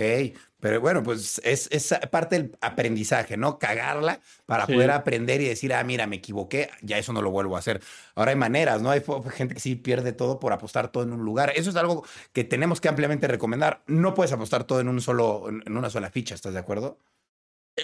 pero 0.59 0.81
bueno, 0.81 1.03
pues 1.03 1.39
es, 1.43 1.67
es 1.71 1.93
parte 2.09 2.35
del 2.39 2.57
aprendizaje, 2.59 3.37
¿no? 3.37 3.59
Cagarla 3.59 4.19
para 4.45 4.65
poder 4.65 4.89
aprender 4.91 5.41
y 5.41 5.45
decir, 5.47 5.73
ah, 5.73 5.83
mira, 5.83 6.07
me 6.07 6.15
equivoqué, 6.15 6.69
ya 6.81 6.97
eso 6.97 7.13
no 7.13 7.21
lo 7.21 7.29
vuelvo 7.29 7.55
a 7.55 7.59
hacer. 7.59 7.81
Ahora 8.15 8.31
hay 8.31 8.37
maneras, 8.37 8.81
¿no? 8.81 8.89
Hay 8.89 9.03
gente 9.31 9.53
que 9.53 9.59
sí 9.59 9.75
pierde 9.75 10.11
todo 10.11 10.39
por 10.39 10.53
apostar 10.53 10.91
todo 10.91 11.03
en 11.03 11.13
un 11.13 11.23
lugar. 11.23 11.51
Eso 11.55 11.69
es 11.69 11.75
algo 11.75 12.03
que 12.33 12.43
tenemos 12.43 12.81
que 12.81 12.89
ampliamente 12.89 13.27
recomendar. 13.27 13.83
No 13.85 14.13
puedes 14.15 14.31
apostar 14.31 14.63
todo 14.63 14.79
en 14.79 14.87
un 14.87 15.01
solo, 15.01 15.49
en 15.49 15.77
una 15.77 15.89
sola 15.89 16.09
ficha, 16.09 16.33
¿estás 16.33 16.53
de 16.53 16.59
acuerdo? 16.59 16.97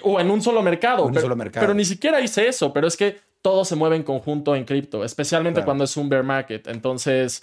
O 0.02 0.18
en 0.18 0.30
un 0.30 0.42
solo 0.42 0.62
mercado. 0.62 1.02
En 1.02 1.08
un 1.08 1.12
pero, 1.12 1.22
solo 1.22 1.36
mercado. 1.36 1.64
pero 1.64 1.74
ni 1.74 1.84
siquiera 1.84 2.20
hice 2.20 2.48
eso, 2.48 2.72
pero 2.72 2.88
es 2.88 2.96
que 2.96 3.20
todo 3.42 3.64
se 3.64 3.76
mueve 3.76 3.96
en 3.96 4.04
conjunto 4.04 4.56
en 4.56 4.64
cripto, 4.64 5.04
especialmente 5.04 5.58
Claro. 5.58 5.66
cuando 5.66 5.84
es 5.84 5.96
un 5.96 6.08
bear 6.08 6.22
market. 6.22 6.66
Entonces, 6.68 7.42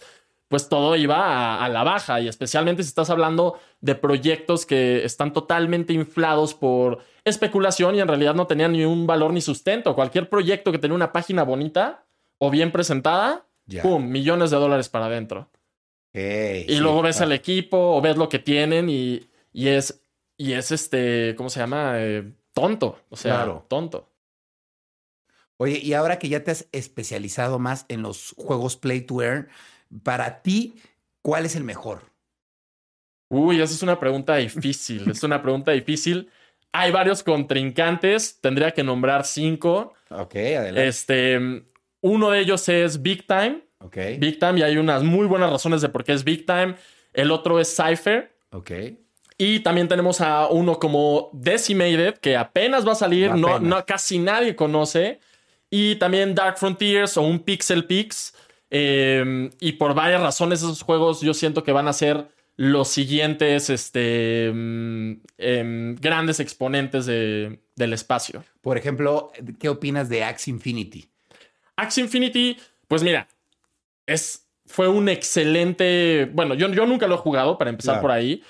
pues 0.49 0.67
todo 0.67 0.95
iba 0.97 1.17
a, 1.25 1.63
a 1.63 1.69
la 1.69 1.83
baja 1.83 2.19
y 2.19 2.27
especialmente 2.27 2.83
si 2.83 2.89
estás 2.89 3.09
hablando 3.09 3.57
de 3.79 3.95
proyectos 3.95 4.65
que 4.65 5.05
están 5.05 5.31
totalmente 5.31 5.93
inflados 5.93 6.53
por 6.53 6.99
especulación 7.23 7.95
y 7.95 8.01
en 8.01 8.07
realidad 8.07 8.35
no 8.35 8.47
tenían 8.47 8.73
ni 8.73 8.83
un 8.83 9.07
valor 9.07 9.31
ni 9.31 9.39
sustento. 9.41 9.95
Cualquier 9.95 10.27
proyecto 10.27 10.71
que 10.73 10.79
tenía 10.79 10.95
una 10.95 11.13
página 11.13 11.43
bonita 11.43 12.03
o 12.39 12.49
bien 12.49 12.71
presentada. 12.71 13.45
¡pum! 13.83 14.05
Millones 14.09 14.49
de 14.49 14.57
dólares 14.57 14.89
para 14.89 15.05
adentro. 15.05 15.49
Y 16.11 16.73
sí, 16.73 16.79
luego 16.79 17.03
ves 17.03 17.21
al 17.21 17.31
equipo 17.31 17.77
o 17.77 18.01
ves 18.01 18.17
lo 18.17 18.27
que 18.27 18.39
tienen 18.39 18.89
y, 18.89 19.29
y 19.53 19.67
es, 19.67 20.01
y 20.35 20.53
es 20.53 20.71
este, 20.71 21.35
¿cómo 21.37 21.49
se 21.51 21.59
llama? 21.59 21.93
Eh, 21.97 22.33
tonto. 22.53 22.97
O 23.09 23.15
sea, 23.15 23.35
Claro. 23.35 23.65
tonto. 23.67 24.09
Oye, 25.57 25.79
y 25.83 25.93
ahora 25.93 26.17
que 26.19 26.29
ya 26.29 26.43
te 26.43 26.51
has 26.51 26.67
especializado 26.71 27.59
más 27.59 27.85
en 27.89 28.01
los 28.01 28.33
juegos 28.37 28.77
Play 28.77 29.01
to 29.01 29.21
Earn, 29.21 29.49
para 30.03 30.41
ti, 30.41 30.75
¿cuál 31.21 31.45
es 31.45 31.55
el 31.55 31.63
mejor? 31.63 32.03
Uy, 33.29 33.61
esa 33.61 33.73
es 33.73 33.83
una 33.83 33.99
pregunta 33.99 34.35
difícil. 34.35 35.09
es 35.09 35.23
una 35.23 35.41
pregunta 35.41 35.71
difícil. 35.71 36.29
Hay 36.71 36.91
varios 36.91 37.23
contrincantes. 37.23 38.39
Tendría 38.41 38.71
que 38.71 38.83
nombrar 38.83 39.25
cinco. 39.25 39.93
Ok, 40.09 40.35
adelante. 40.35 40.87
Este, 40.87 41.63
uno 42.01 42.31
de 42.31 42.39
ellos 42.39 42.67
es 42.69 43.01
Big 43.01 43.27
Time. 43.27 43.61
ok, 43.79 43.97
Big 44.17 44.39
Time, 44.39 44.59
y 44.59 44.63
hay 44.63 44.77
unas 44.77 45.03
muy 45.03 45.27
buenas 45.27 45.51
razones 45.51 45.81
de 45.81 45.89
por 45.89 46.03
qué 46.03 46.13
es 46.13 46.23
Big 46.23 46.45
Time. 46.45 46.75
El 47.13 47.31
otro 47.31 47.59
es 47.59 47.75
Cypher. 47.75 48.31
ok. 48.51 48.71
Y 49.41 49.61
también 49.61 49.87
tenemos 49.87 50.19
a 50.19 50.47
uno 50.49 50.77
como 50.79 51.29
Decimated, 51.31 52.15
que 52.17 52.35
apenas 52.35 52.85
va 52.85 52.91
a 52.91 52.95
salir, 52.95 53.33
no, 53.35 53.85
casi 53.85 54.19
nadie 54.19 54.53
conoce. 54.53 55.21
Y 55.69 55.95
también 55.95 56.35
Dark 56.35 56.57
Frontiers 56.57 57.15
o 57.15 57.21
un 57.21 57.39
Pixel 57.39 57.85
Pix. 57.85 58.33
Eh, 58.71 59.49
y 59.59 59.73
por 59.73 59.93
varias 59.93 60.21
razones, 60.21 60.59
esos 60.59 60.81
juegos 60.83 61.21
yo 61.21 61.33
siento 61.33 61.63
que 61.63 61.71
van 61.71 61.87
a 61.87 61.93
ser 61.93 62.27
los 62.55 62.89
siguientes 62.89 63.69
este, 63.69 64.51
mm, 64.53 65.11
em, 65.37 65.95
grandes 65.95 66.39
exponentes 66.41 67.05
de- 67.05 67.59
del 67.75 67.93
espacio. 67.93 68.43
Por 68.61 68.77
ejemplo, 68.77 69.31
¿qué 69.59 69.69
opinas 69.69 70.09
de 70.09 70.23
Axe 70.23 70.49
Infinity? 70.51 71.09
Axie 71.77 72.03
Infinity, 72.03 72.57
pues 72.89 73.01
mira, 73.01 73.27
es, 74.05 74.45
fue 74.65 74.89
un 74.89 75.07
excelente. 75.07 76.29
Bueno, 76.33 76.53
yo, 76.53 76.67
yo 76.69 76.85
nunca 76.85 77.07
lo 77.07 77.15
he 77.15 77.19
jugado 77.19 77.57
para 77.57 77.69
empezar 77.69 77.93
Claro. 77.95 78.01
por 78.01 78.11
ahí, 78.11 78.43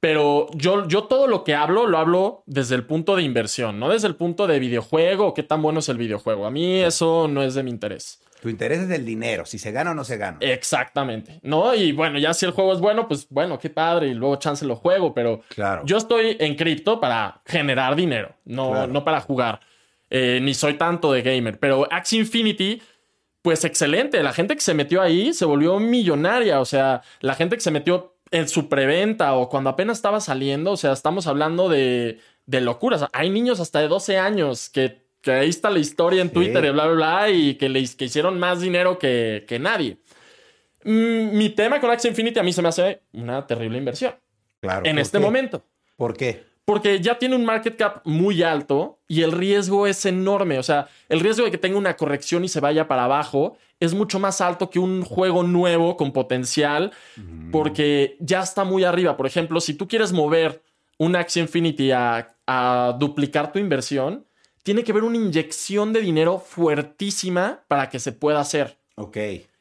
pero 0.00 0.46
yo, 0.54 0.88
yo 0.88 1.04
todo 1.04 1.26
lo 1.26 1.44
que 1.44 1.54
hablo 1.54 1.86
lo 1.86 1.98
hablo 1.98 2.42
desde 2.46 2.74
el 2.76 2.86
punto 2.86 3.14
de 3.16 3.22
inversión, 3.22 3.78
no 3.78 3.90
desde 3.90 4.08
el 4.08 4.16
punto 4.16 4.46
de 4.46 4.58
videojuego 4.58 5.34
qué 5.34 5.42
tan 5.42 5.60
bueno 5.60 5.80
es 5.80 5.88
el 5.90 5.98
videojuego. 5.98 6.46
A 6.46 6.50
mí 6.50 6.80
eso 6.80 7.28
no 7.28 7.42
es 7.42 7.54
de 7.54 7.62
mi 7.62 7.70
interés. 7.70 8.22
Tu 8.40 8.48
interés 8.48 8.80
es 8.80 8.90
el 8.90 9.04
dinero, 9.04 9.44
si 9.46 9.58
se 9.58 9.70
gana 9.72 9.90
o 9.90 9.94
no 9.94 10.04
se 10.04 10.16
gana. 10.16 10.38
Exactamente, 10.40 11.40
¿no? 11.42 11.74
Y 11.74 11.92
bueno, 11.92 12.18
ya 12.18 12.32
si 12.34 12.46
el 12.46 12.52
juego 12.52 12.72
es 12.72 12.80
bueno, 12.80 13.06
pues 13.08 13.26
bueno, 13.28 13.58
qué 13.58 13.68
padre, 13.70 14.08
y 14.08 14.14
luego 14.14 14.36
chance 14.36 14.64
lo 14.64 14.76
juego, 14.76 15.12
pero 15.12 15.42
claro. 15.48 15.82
yo 15.84 15.96
estoy 15.98 16.36
en 16.40 16.54
cripto 16.56 17.00
para 17.00 17.42
generar 17.46 17.94
dinero, 17.96 18.34
no, 18.44 18.70
Claro. 18.70 18.86
no 18.92 19.04
para 19.04 19.20
jugar. 19.20 19.60
Eh, 20.08 20.40
ni 20.42 20.54
soy 20.54 20.74
tanto 20.74 21.12
de 21.12 21.22
gamer, 21.22 21.58
pero 21.60 21.86
Axie 21.92 22.18
Infinity, 22.18 22.82
pues 23.42 23.64
excelente. 23.64 24.22
La 24.22 24.32
gente 24.32 24.54
que 24.54 24.60
se 24.60 24.74
metió 24.74 25.00
ahí 25.02 25.32
se 25.32 25.44
volvió 25.44 25.78
millonaria. 25.78 26.60
O 26.60 26.64
sea, 26.64 27.02
la 27.20 27.34
gente 27.34 27.56
que 27.56 27.60
se 27.62 27.70
metió 27.70 28.16
en 28.32 28.48
su 28.48 28.68
preventa 28.68 29.34
o 29.34 29.48
cuando 29.48 29.70
apenas 29.70 29.98
estaba 29.98 30.20
saliendo, 30.20 30.72
o 30.72 30.76
sea, 30.76 30.92
estamos 30.92 31.26
hablando 31.28 31.68
de, 31.68 32.18
de 32.46 32.60
locuras. 32.60 33.06
Hay 33.12 33.30
niños 33.30 33.60
hasta 33.60 33.80
de 33.80 33.88
12 33.88 34.18
años 34.18 34.68
que, 34.68 35.02
que 35.20 35.32
ahí 35.32 35.48
está 35.48 35.70
la 35.70 35.78
historia 35.78 36.22
en 36.22 36.28
Sí. 36.28 36.34
Twitter 36.34 36.64
y 36.64 36.70
bla, 36.70 36.86
bla, 36.86 36.94
bla, 36.94 37.30
y 37.30 37.54
que, 37.56 37.68
le, 37.68 37.84
que 37.96 38.06
hicieron 38.06 38.38
más 38.38 38.60
dinero 38.60 38.98
que, 38.98 39.44
que 39.46 39.58
nadie. 39.58 39.98
Mm, 40.84 41.36
mi 41.36 41.50
tema 41.50 41.80
con 41.80 41.90
Axie 41.90 42.08
Infinity 42.10 42.38
a 42.38 42.42
mí 42.42 42.52
se 42.52 42.62
me 42.62 42.68
hace 42.68 43.02
una 43.12 43.46
terrible 43.46 43.76
inversión 43.78 44.14
claro. 44.60 44.82
en 44.86 44.96
¿Por 44.96 45.00
este 45.02 45.18
qué? 45.18 45.24
momento. 45.24 45.64
¿Por 45.96 46.16
qué? 46.16 46.48
Porque 46.64 47.00
ya 47.00 47.18
tiene 47.18 47.34
un 47.34 47.44
market 47.44 47.76
cap 47.76 48.00
muy 48.04 48.42
alto 48.42 49.00
y 49.08 49.22
el 49.22 49.32
riesgo 49.32 49.86
es 49.86 50.06
enorme. 50.06 50.58
O 50.58 50.62
sea, 50.62 50.88
el 51.08 51.20
riesgo 51.20 51.44
de 51.44 51.50
que 51.50 51.58
tenga 51.58 51.76
una 51.76 51.96
corrección 51.96 52.44
y 52.44 52.48
se 52.48 52.60
vaya 52.60 52.86
para 52.86 53.04
abajo 53.04 53.56
es 53.80 53.92
mucho 53.92 54.18
más 54.20 54.40
alto 54.40 54.70
que 54.70 54.78
un 54.78 55.02
juego 55.02 55.42
nuevo 55.42 55.96
con 55.96 56.12
potencial 56.12 56.92
porque 57.50 58.16
ya 58.20 58.40
está 58.40 58.64
muy 58.64 58.84
arriba. 58.84 59.16
Por 59.16 59.26
ejemplo, 59.26 59.60
si 59.60 59.74
tú 59.74 59.88
quieres 59.88 60.12
mover 60.12 60.62
un 60.98 61.16
Axie 61.16 61.42
Infinity 61.42 61.90
a, 61.90 62.28
a 62.46 62.96
duplicar 62.98 63.52
tu 63.52 63.58
inversión, 63.58 64.26
tiene 64.62 64.84
que 64.84 64.92
haber 64.92 65.04
una 65.04 65.16
inyección 65.16 65.92
de 65.92 66.00
dinero 66.00 66.38
fuertísima 66.38 67.60
para 67.68 67.88
que 67.88 67.98
se 67.98 68.12
pueda 68.12 68.40
hacer. 68.40 68.78
Ok. 68.96 69.16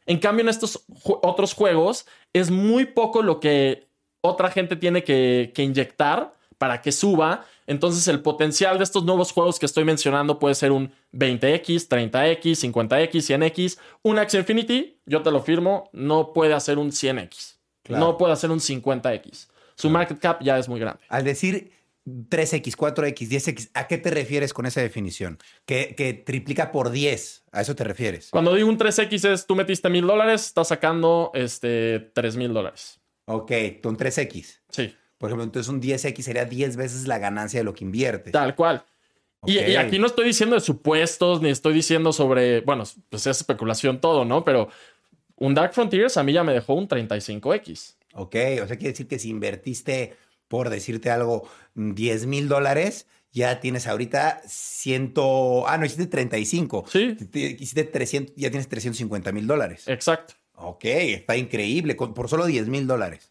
En 0.05 0.17
cambio, 0.19 0.43
en 0.43 0.49
estos 0.49 0.85
ju- 0.87 1.19
otros 1.23 1.53
juegos 1.53 2.05
es 2.33 2.49
muy 2.49 2.85
poco 2.85 3.21
lo 3.21 3.39
que 3.39 3.87
otra 4.21 4.49
gente 4.51 4.75
tiene 4.75 5.03
que, 5.03 5.51
que 5.53 5.63
inyectar 5.63 6.33
para 6.57 6.81
que 6.81 6.91
suba. 6.91 7.45
Entonces, 7.67 8.07
el 8.07 8.21
potencial 8.21 8.77
de 8.77 8.83
estos 8.83 9.03
nuevos 9.05 9.31
juegos 9.31 9.59
que 9.59 9.65
estoy 9.65 9.83
mencionando 9.85 10.39
puede 10.39 10.55
ser 10.55 10.71
un 10.71 10.91
20x, 11.13 11.87
30x, 11.87 12.41
50x, 12.73 13.11
100x. 13.11 13.77
Un 14.01 14.17
Axie 14.19 14.39
Infinity, 14.39 14.99
yo 15.05 15.21
te 15.21 15.31
lo 15.31 15.41
firmo, 15.41 15.89
no 15.93 16.33
puede 16.33 16.53
hacer 16.53 16.77
un 16.79 16.91
100x. 16.91 17.57
Claro. 17.83 18.05
No 18.05 18.17
puede 18.17 18.33
hacer 18.33 18.49
un 18.51 18.59
50x. 18.59 19.47
Su 19.75 19.89
market 19.89 20.19
cap 20.19 20.41
ya 20.43 20.57
es 20.57 20.67
muy 20.67 20.79
grande. 20.79 20.99
Al 21.07 21.23
decir 21.23 21.71
3X, 22.05 22.75
4X, 22.75 23.27
10X, 23.29 23.69
¿a 23.73 23.87
qué 23.87 23.97
te 23.97 24.09
refieres 24.09 24.53
con 24.53 24.65
esa 24.65 24.81
definición? 24.81 25.37
Que, 25.65 25.93
que 25.95 26.13
triplica 26.13 26.71
por 26.71 26.89
10, 26.91 27.43
¿a 27.51 27.61
eso 27.61 27.75
te 27.75 27.83
refieres? 27.83 28.29
Cuando 28.31 28.53
digo 28.55 28.67
un 28.69 28.77
3x 28.79 29.29
es 29.31 29.45
tú 29.45 29.55
metiste 29.55 29.89
mil 29.89 30.07
dólares, 30.07 30.45
estás 30.47 30.69
sacando 30.69 31.31
este, 31.33 31.99
3 32.13 32.37
mil 32.37 32.53
dólares. 32.53 32.99
Ok, 33.25 33.51
con 33.83 33.95
3X. 33.97 34.59
Sí. 34.69 34.95
Por 35.17 35.29
ejemplo, 35.29 35.43
entonces 35.43 35.69
un 35.69 35.81
10X 35.81 36.21
sería 36.21 36.45
10 36.45 36.77
veces 36.77 37.07
la 37.07 37.19
ganancia 37.19 37.59
de 37.59 37.63
lo 37.63 37.73
que 37.73 37.83
inviertes. 37.83 38.31
Tal 38.31 38.55
cual. 38.55 38.83
Y, 39.45 39.57
Ok. 39.57 39.67
y 39.69 39.75
aquí 39.75 39.99
no 39.99 40.07
estoy 40.07 40.25
diciendo 40.25 40.55
de 40.55 40.61
supuestos, 40.61 41.41
ni 41.41 41.49
estoy 41.49 41.73
diciendo 41.73 42.11
sobre, 42.11 42.61
bueno, 42.61 42.83
pues 43.09 43.27
es 43.27 43.37
especulación 43.37 44.01
todo, 44.01 44.25
¿no? 44.25 44.43
Pero 44.43 44.69
un 45.35 45.53
Dark 45.53 45.73
Frontiers 45.73 46.17
a 46.17 46.23
mí 46.23 46.33
ya 46.33 46.43
me 46.43 46.53
dejó 46.53 46.73
un 46.73 46.87
35X. 46.87 47.95
Ok, 48.15 48.35
o 48.63 48.67
sea, 48.67 48.75
quiere 48.77 48.89
decir 48.91 49.07
que 49.07 49.19
si 49.19 49.29
invertiste, 49.29 50.15
por 50.49 50.69
decirte 50.69 51.09
algo, 51.09 51.47
10 51.75 52.25
mil 52.25 52.49
dólares, 52.49 53.07
ya 53.31 53.61
tienes 53.61 53.87
ahorita 53.87 54.41
100... 54.45 55.13
Ah, 55.67 55.77
no, 55.77 55.85
hiciste 55.85 56.07
35. 56.07 56.85
Sí. 56.89 57.15
Te- 57.31 57.39
Hiciste 57.59 57.85
300, 57.85 58.35
ya 58.35 58.49
tienes 58.49 58.67
350 58.67 59.31
mil 59.31 59.47
dólares. 59.47 59.87
Exacto. 59.87 60.33
Ok, 60.55 60.83
está 60.83 61.37
increíble, 61.37 61.95
con- 61.95 62.13
por 62.13 62.27
solo 62.27 62.45
10 62.45 62.67
mil 62.67 62.85
dólares. 62.87 63.29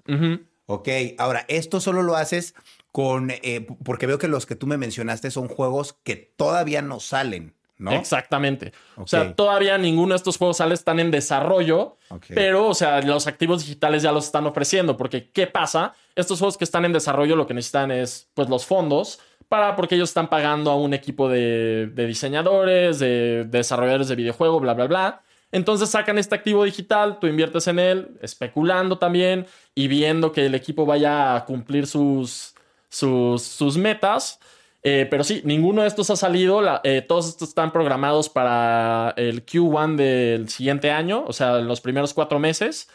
Ok, 0.66 0.88
ahora, 1.18 1.44
esto 1.48 1.80
solo 1.80 2.02
lo 2.02 2.14
haces 2.16 2.54
con, 2.92 3.30
eh, 3.30 3.66
porque 3.84 4.06
veo 4.06 4.18
que 4.18 4.28
los 4.28 4.46
que 4.46 4.54
tú 4.54 4.66
me 4.66 4.76
mencionaste 4.78 5.30
son 5.30 5.48
juegos 5.48 5.98
que 6.04 6.16
todavía 6.16 6.80
no 6.80 7.00
salen, 7.00 7.54
¿no? 7.78 7.92
Exactamente. 7.92 8.72
O 8.96 9.06
sea, 9.06 9.34
todavía 9.34 9.78
ninguno 9.78 10.12
de 10.12 10.16
estos 10.16 10.36
juegos 10.36 10.58
sale, 10.58 10.74
están 10.74 11.00
en 11.00 11.10
desarrollo, 11.10 11.96
pero, 12.28 12.68
o 12.68 12.74
sea, 12.74 13.00
los 13.00 13.26
activos 13.26 13.64
digitales 13.64 14.02
ya 14.02 14.12
los 14.12 14.26
están 14.26 14.46
ofreciendo, 14.46 14.96
porque 14.96 15.30
¿qué 15.30 15.46
pasa? 15.46 15.94
Estos 16.14 16.38
juegos 16.38 16.58
que 16.58 16.64
están 16.64 16.84
en 16.84 16.92
desarrollo 16.92 17.36
lo 17.36 17.46
que 17.46 17.54
necesitan 17.54 17.90
es, 17.90 18.28
pues, 18.34 18.48
los 18.48 18.66
fondos 18.66 19.20
para, 19.48 19.76
porque 19.76 19.94
ellos 19.94 20.10
están 20.10 20.28
pagando 20.28 20.70
a 20.70 20.76
un 20.76 20.92
equipo 20.92 21.28
de, 21.28 21.90
de 21.94 22.06
diseñadores, 22.06 22.98
de, 22.98 23.44
de 23.44 23.58
desarrolladores 23.58 24.08
de 24.08 24.16
videojuego, 24.16 24.60
bla, 24.60 24.74
bla, 24.74 24.86
bla. 24.86 25.22
Entonces 25.50 25.88
sacan 25.88 26.18
este 26.18 26.34
activo 26.34 26.64
digital, 26.64 27.18
tú 27.18 27.26
inviertes 27.26 27.66
en 27.68 27.78
él, 27.78 28.18
especulando 28.20 28.98
también 28.98 29.46
y 29.74 29.88
viendo 29.88 30.32
que 30.32 30.44
el 30.44 30.54
equipo 30.54 30.84
vaya 30.84 31.34
a 31.34 31.44
cumplir 31.46 31.86
sus, 31.86 32.54
sus, 32.90 33.42
sus 33.42 33.78
metas. 33.78 34.38
Eh, 34.82 35.06
pero 35.10 35.24
sí, 35.24 35.42
ninguno 35.44 35.82
de 35.82 35.88
estos 35.88 36.08
ha 36.10 36.16
salido. 36.16 36.60
la- 36.62 36.80
eh, 36.84 37.02
todos 37.06 37.28
estos 37.28 37.48
están 37.48 37.72
programados 37.72 38.28
para 38.28 39.12
el 39.16 39.44
Q1 39.44 39.96
del 39.96 40.48
siguiente 40.48 40.90
año, 40.90 41.24
o 41.26 41.32
sea, 41.32 41.58
los 41.58 41.80
primeros 41.80 42.14
cuatro 42.14 42.38
meses. 42.38 42.88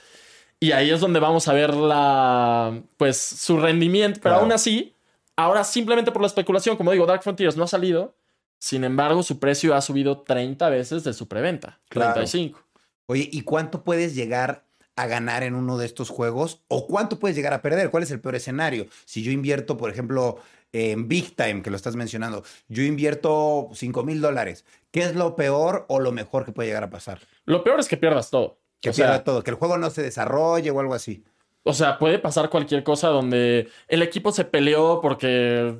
Y 0.59 0.71
ahí 0.71 0.91
es 0.91 1.01
donde 1.01 1.19
vamos 1.19 1.47
a 1.49 1.53
ver 1.53 1.73
la, 1.73 2.81
pues, 2.97 3.17
su 3.17 3.57
rendimiento. 3.59 4.19
Pero 4.23 4.33
Claro. 4.35 4.43
aún 4.43 4.51
así, 4.53 4.95
ahora 5.35 5.63
simplemente 5.65 6.11
por 6.13 6.21
la 6.21 6.27
especulación, 6.27 6.77
como 6.77 6.91
digo, 6.93 7.05
Dark 7.05 7.21
Frontiers 7.23 7.57
no 7.57 7.65
ha 7.65 7.67
salido. 7.67 8.15
Sin 8.59 8.85
embargo, 8.85 9.23
su 9.23 9.39
precio 9.39 9.75
ha 9.75 9.81
subido 9.81 10.21
30 10.21 10.69
veces 10.69 11.03
de 11.03 11.11
su 11.13 11.27
preventa. 11.27 11.81
Claro. 11.89 12.13
35. 12.13 12.61
Oye, 13.07 13.27
¿y 13.29 13.41
cuánto 13.41 13.83
puedes 13.83 14.15
llegar 14.15 14.63
a 14.95 15.05
ganar 15.07 15.43
en 15.43 15.53
uno 15.55 15.77
de 15.77 15.85
estos 15.85 16.09
juegos? 16.09 16.61
¿O 16.69 16.87
cuánto 16.87 17.19
puedes 17.19 17.35
llegar 17.35 17.51
a 17.53 17.61
perder? 17.61 17.89
¿Cuál 17.91 18.03
es 18.03 18.11
el 18.11 18.21
peor 18.21 18.35
escenario? 18.35 18.87
Si 19.03 19.21
yo 19.21 19.31
invierto, 19.33 19.75
por 19.75 19.91
ejemplo, 19.91 20.37
en 20.73 21.07
Big 21.07 21.35
Time, 21.35 21.61
que 21.61 21.69
lo 21.69 21.75
estás 21.77 21.95
mencionando, 21.95 22.43
yo 22.67 22.83
invierto 22.83 23.69
5 23.73 24.03
mil 24.03 24.19
dólares. 24.19 24.65
¿Qué 24.91 25.01
es 25.01 25.15
lo 25.15 25.35
peor 25.35 25.85
o 25.87 25.99
lo 25.99 26.11
mejor 26.11 26.45
que 26.45 26.51
puede 26.51 26.67
llegar 26.67 26.83
a 26.83 26.89
pasar? 26.89 27.19
Lo 27.45 27.63
peor 27.63 27.79
es 27.79 27.87
que 27.87 27.95
pierdas 27.95 28.29
todo. 28.29 28.57
Que 28.81 28.89
O 28.89 28.93
sea, 28.93 29.05
pierda 29.05 29.23
todo, 29.23 29.43
que 29.43 29.51
el 29.51 29.55
juego 29.57 29.77
no 29.77 29.89
se 29.89 30.01
desarrolle 30.01 30.69
o 30.71 30.79
algo 30.79 30.93
así. 30.93 31.23
O 31.63 31.73
sea, 31.73 31.97
puede 31.97 32.19
pasar 32.19 32.49
cualquier 32.49 32.83
cosa 32.83 33.07
donde 33.07 33.69
el 33.87 34.01
equipo 34.01 34.31
se 34.33 34.43
peleó 34.43 34.99
porque 34.99 35.79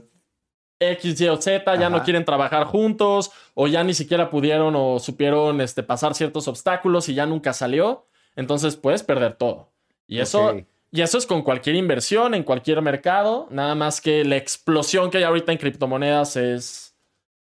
X, 0.80 1.20
Y 1.20 1.28
o 1.28 1.38
Z 1.42 1.76
ya 1.76 1.88
Ajá. 1.88 1.90
no 1.90 2.04
quieren 2.04 2.24
trabajar 2.24 2.66
juntos 2.66 3.32
o 3.54 3.68
ya 3.68 3.84
ni 3.84 3.94
siquiera 3.94 4.30
pudieron 4.30 4.76
o 4.78 5.00
supieron 5.00 5.60
este, 5.60 5.84
pasar 5.84 6.16
ciertos 6.16 6.48
obstáculos 6.48 7.10
y 7.10 7.16
ya 7.16 7.26
nunca 7.26 7.52
salió. 7.52 8.08
Entonces 8.36 8.78
puedes 8.78 9.04
perder 9.04 9.36
todo. 9.36 9.72
Y 10.08 10.20
eso. 10.20 10.56
Y 10.94 11.02
eso 11.02 11.18
es 11.18 11.26
con 11.26 11.42
cualquier 11.42 11.76
inversión 11.76 12.34
en 12.36 12.44
cualquier 12.44 12.82
mercado. 12.82 13.48
Nada 13.50 13.74
más 13.76 14.00
que 14.00 14.24
la 14.24 14.38
explosión 14.38 15.10
que 15.10 15.18
hay 15.18 15.24
ahorita 15.24 15.52
en 15.52 15.58
criptomonedas 15.58 16.36
es, 16.38 16.96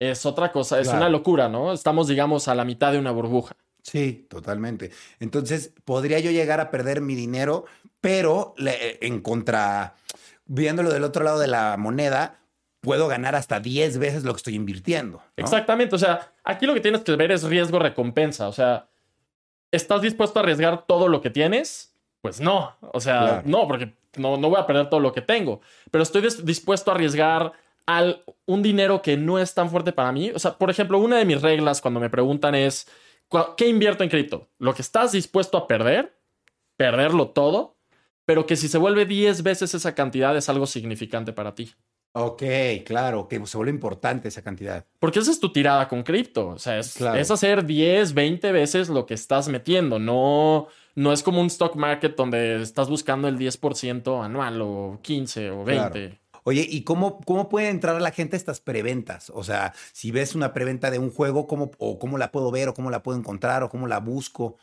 es 0.00 0.26
otra 0.26 0.50
cosa. 0.52 0.80
Es 0.80 0.88
Claro. 0.88 0.98
una 0.98 1.08
locura, 1.08 1.48
¿no? 1.48 1.72
Estamos, 1.72 2.08
digamos, 2.08 2.48
a 2.48 2.54
la 2.56 2.64
mitad 2.64 2.90
de 2.92 2.98
una 2.98 3.12
burbuja. 3.12 3.54
Sí, 3.82 4.26
totalmente. 4.28 4.90
Entonces, 5.20 5.72
podría 5.84 6.18
yo 6.18 6.32
llegar 6.32 6.58
a 6.60 6.70
perder 6.72 7.00
mi 7.00 7.14
dinero, 7.14 7.66
pero 8.00 8.52
le- 8.58 8.98
en 9.06 9.20
contra, 9.20 9.94
viéndolo 10.46 10.90
del 10.90 11.04
otro 11.04 11.22
lado 11.22 11.38
de 11.38 11.46
la 11.46 11.76
moneda, 11.78 12.40
puedo 12.80 13.06
ganar 13.06 13.36
hasta 13.36 13.60
10 13.60 13.98
veces 13.98 14.24
lo 14.24 14.32
que 14.32 14.38
estoy 14.38 14.54
invirtiendo. 14.56 15.18
¿no? 15.18 15.24
Exactamente, 15.36 15.94
o 15.94 15.98
sea, 15.98 16.32
aquí 16.42 16.66
lo 16.66 16.74
que 16.74 16.80
tienes 16.80 17.02
que 17.02 17.14
ver 17.16 17.30
es 17.32 17.44
riesgo-recompensa, 17.44 18.48
o 18.48 18.52
sea, 18.52 18.88
¿estás 19.72 20.02
dispuesto 20.02 20.38
a 20.38 20.42
arriesgar 20.42 20.84
todo 20.86 21.06
lo 21.08 21.20
que 21.20 21.30
tienes? 21.30 21.92
Pues 22.26 22.40
no, 22.40 22.74
o 22.92 23.00
sea, 23.00 23.18
Claro. 23.20 23.42
no, 23.46 23.66
porque 23.68 23.94
no, 24.16 24.36
no 24.36 24.48
voy 24.50 24.60
a 24.60 24.66
perder 24.66 24.88
todo 24.88 25.00
lo 25.00 25.12
que 25.12 25.20
tengo, 25.22 25.60
pero 25.90 26.02
estoy 26.02 26.22
dis- 26.22 26.42
dispuesto 26.42 26.90
a 26.90 26.94
arriesgar 26.94 27.52
al, 27.86 28.24
un 28.46 28.62
dinero 28.62 29.00
que 29.02 29.16
no 29.16 29.38
es 29.38 29.54
tan 29.54 29.70
fuerte 29.70 29.92
para 29.92 30.10
mí. 30.12 30.30
O 30.34 30.38
sea, 30.38 30.58
por 30.58 30.70
ejemplo, 30.70 30.98
una 30.98 31.18
de 31.18 31.24
mis 31.24 31.40
reglas 31.42 31.80
cuando 31.80 32.00
me 32.00 32.10
preguntan 32.10 32.54
es, 32.54 32.88
"¿Cu- 33.28 33.54
¿qué 33.56 33.68
invierto 33.68 34.02
en 34.04 34.10
cripto? 34.10 34.48
Lo 34.58 34.74
que 34.74 34.82
estás 34.82 35.12
dispuesto 35.12 35.56
a 35.58 35.66
perder, 35.68 36.16
perderlo 36.76 37.28
todo, 37.28 37.76
pero 38.24 38.44
que 38.46 38.56
si 38.56 38.68
se 38.68 38.78
vuelve 38.78 39.06
10 39.06 39.42
veces 39.42 39.72
esa 39.74 39.94
cantidad 39.94 40.36
es 40.36 40.48
algo 40.48 40.66
significante 40.66 41.32
para 41.32 41.54
ti. 41.54 41.72
Ok, 42.12 42.42
claro, 42.86 43.28
que 43.28 43.44
se 43.46 43.56
vuelve 43.58 43.70
importante 43.72 44.28
esa 44.28 44.42
cantidad. 44.42 44.84
Porque 44.98 45.18
esa 45.18 45.30
es 45.30 45.38
tu 45.38 45.52
tirada 45.52 45.86
con 45.86 46.02
cripto. 46.02 46.48
O 46.48 46.58
sea, 46.58 46.78
es, 46.78 46.94
Claro. 46.94 47.18
es 47.18 47.30
hacer 47.30 47.64
10, 47.66 48.14
20 48.14 48.52
veces 48.52 48.88
lo 48.88 49.04
que 49.04 49.12
estás 49.14 49.48
metiendo. 49.48 49.98
No, 49.98 50.66
no 50.96 51.12
es 51.12 51.22
como 51.22 51.40
un 51.40 51.46
stock 51.46 51.76
market 51.76 52.16
donde 52.16 52.60
estás 52.60 52.88
buscando 52.88 53.28
el 53.28 53.38
10% 53.38 54.24
anual 54.24 54.60
o 54.62 54.98
15 55.02 55.50
o 55.52 55.62
20. 55.64 55.90
Claro. 56.08 56.16
Oye, 56.42 56.66
¿y 56.68 56.82
cómo, 56.82 57.20
cómo 57.24 57.48
puede 57.48 57.68
entrar 57.70 58.00
la 58.02 58.10
gente 58.12 58.34
a 58.36 58.38
estas 58.38 58.60
preventas? 58.60 59.30
O 59.34 59.42
sea, 59.44 59.72
si 59.92 60.10
ves 60.10 60.34
una 60.34 60.52
preventa 60.52 60.90
de 60.90 60.98
un 60.98 61.10
juego, 61.10 61.46
¿cómo, 61.46 61.70
o 61.78 61.98
cómo 61.98 62.18
la 62.18 62.30
puedo 62.32 62.50
ver, 62.50 62.68
o 62.68 62.74
cómo 62.74 62.90
la 62.90 63.02
puedo 63.02 63.18
encontrar, 63.18 63.62
o 63.62 63.68
cómo 63.68 63.86
la 63.86 63.98
busco? 64.00 64.56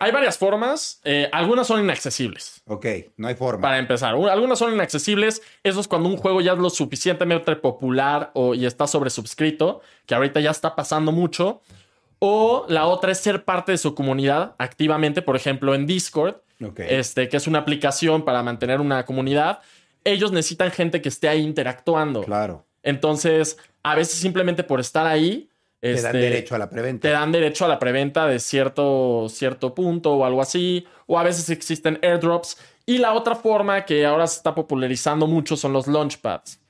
Hay 0.00 0.12
varias 0.12 0.38
formas. 0.38 1.00
eh, 1.04 1.28
algunas 1.32 1.66
son 1.66 1.80
inaccesibles. 1.82 2.62
Ok, 2.66 2.86
no 3.16 3.26
hay 3.26 3.34
forma. 3.34 3.62
Para 3.62 3.78
empezar, 3.78 4.14
Un- 4.14 4.28
algunas 4.28 4.58
son 4.60 4.72
inaccesibles. 4.74 5.42
Eso 5.64 5.80
es 5.80 5.88
cuando 5.88 6.08
un 6.08 6.18
juego 6.18 6.40
ya 6.40 6.52
es 6.52 6.58
lo 6.58 6.70
suficientemente 6.70 7.56
popular 7.56 8.30
o, 8.34 8.54
y 8.54 8.64
está 8.66 8.86
sobresubscrito, 8.86 9.80
que 10.06 10.14
ahorita 10.14 10.40
ya 10.40 10.50
está 10.52 10.76
pasando 10.76 11.10
mucho. 11.10 11.62
O 12.20 12.66
la 12.68 12.86
otra 12.86 13.12
es 13.12 13.18
ser 13.18 13.44
parte 13.44 13.72
de 13.72 13.78
su 13.78 13.94
comunidad 13.94 14.54
activamente, 14.58 15.22
por 15.22 15.36
ejemplo, 15.36 15.74
en 15.74 15.86
Discord. 15.86 16.36
Este, 16.76 17.28
que 17.28 17.36
es 17.36 17.46
una 17.46 17.60
aplicación 17.60 18.24
para 18.24 18.42
mantener 18.42 18.80
una 18.80 19.04
comunidad, 19.04 19.60
ellos 20.02 20.32
necesitan 20.32 20.72
gente 20.72 21.00
que 21.00 21.08
esté 21.08 21.28
ahí 21.28 21.40
interactuando. 21.42 22.22
Claro. 22.24 22.66
Entonces, 22.82 23.58
a 23.84 23.94
veces 23.94 24.18
simplemente 24.18 24.64
por 24.64 24.80
estar 24.80 25.06
ahí, 25.06 25.48
Te 25.80 25.90
dan 25.92 26.16
este, 26.16 26.18
derecho 26.18 26.56
a 26.56 26.58
la 26.58 26.68
preventa. 26.68 27.02
te 27.06 27.12
dan 27.12 27.30
derecho 27.30 27.64
a 27.64 27.68
la 27.68 27.78
preventa 27.78 28.26
de 28.26 28.40
cierto, 28.40 29.28
cierto 29.28 29.72
punto 29.72 30.14
o 30.14 30.24
algo 30.24 30.42
así, 30.42 30.84
o 31.06 31.16
a 31.16 31.22
veces 31.22 31.48
existen 31.50 32.00
airdrops. 32.02 32.58
Y 32.86 32.98
la 32.98 33.12
otra 33.12 33.36
forma 33.36 33.84
que 33.84 34.04
ahora 34.04 34.26
se 34.26 34.38
está 34.38 34.52
popularizando 34.54 35.28
mucho 35.28 35.56
son 35.56 35.72
los 35.72 35.86
launchpads, 35.86 36.60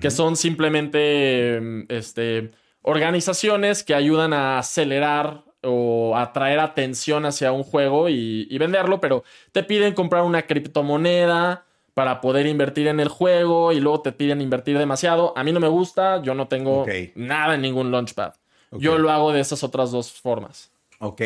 que 0.00 0.10
son 0.10 0.36
simplemente 0.36 1.84
este, 1.94 2.52
organizaciones 2.86 3.82
que 3.82 3.94
ayudan 3.94 4.32
a 4.32 4.58
acelerar 4.58 5.44
o 5.62 6.16
atraer 6.16 6.60
atención 6.60 7.26
hacia 7.26 7.52
un 7.52 7.64
juego 7.64 8.08
y, 8.08 8.46
y 8.48 8.58
venderlo, 8.58 9.00
pero 9.00 9.24
te 9.52 9.64
piden 9.64 9.92
comprar 9.92 10.22
una 10.22 10.42
criptomoneda 10.42 11.66
para 11.96 12.20
poder 12.20 12.46
invertir 12.46 12.88
en 12.88 13.00
el 13.00 13.08
juego 13.08 13.72
y 13.72 13.80
luego 13.80 14.02
te 14.02 14.12
piden 14.12 14.42
invertir 14.42 14.78
demasiado. 14.78 15.32
A 15.36 15.42
mí 15.42 15.50
no 15.50 15.60
me 15.60 15.68
gusta, 15.68 16.22
yo 16.22 16.34
no 16.34 16.46
tengo 16.46 16.84
nada 17.14 17.54
en 17.54 17.62
ningún 17.62 17.90
launchpad. 17.90 18.34
Yo 18.72 18.98
lo 18.98 19.10
hago 19.10 19.32
de 19.32 19.40
esas 19.40 19.64
otras 19.64 19.90
dos 19.90 20.12
formas. 20.12 20.70
Ok. 20.98 21.22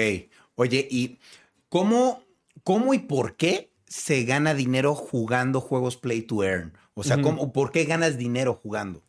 Oye, 0.55 0.87
¿y 0.88 1.18
cómo, 1.68 2.23
cómo 2.62 2.94
y 2.94 3.01
por 3.01 3.37
qué 3.37 3.73
se 3.87 4.23
gana 4.23 4.55
dinero 4.55 4.94
jugando 4.94 5.61
juegos 5.61 5.96
Play 5.96 6.23
to 6.23 6.44
Earn? 6.44 6.73
O 6.94 7.03
sea. 7.03 7.20
¿cómo, 7.20 7.53
¿por 7.53 7.73
qué 7.73 7.85
ganas 7.85 8.16
dinero 8.16 8.55
jugando? 8.55 9.03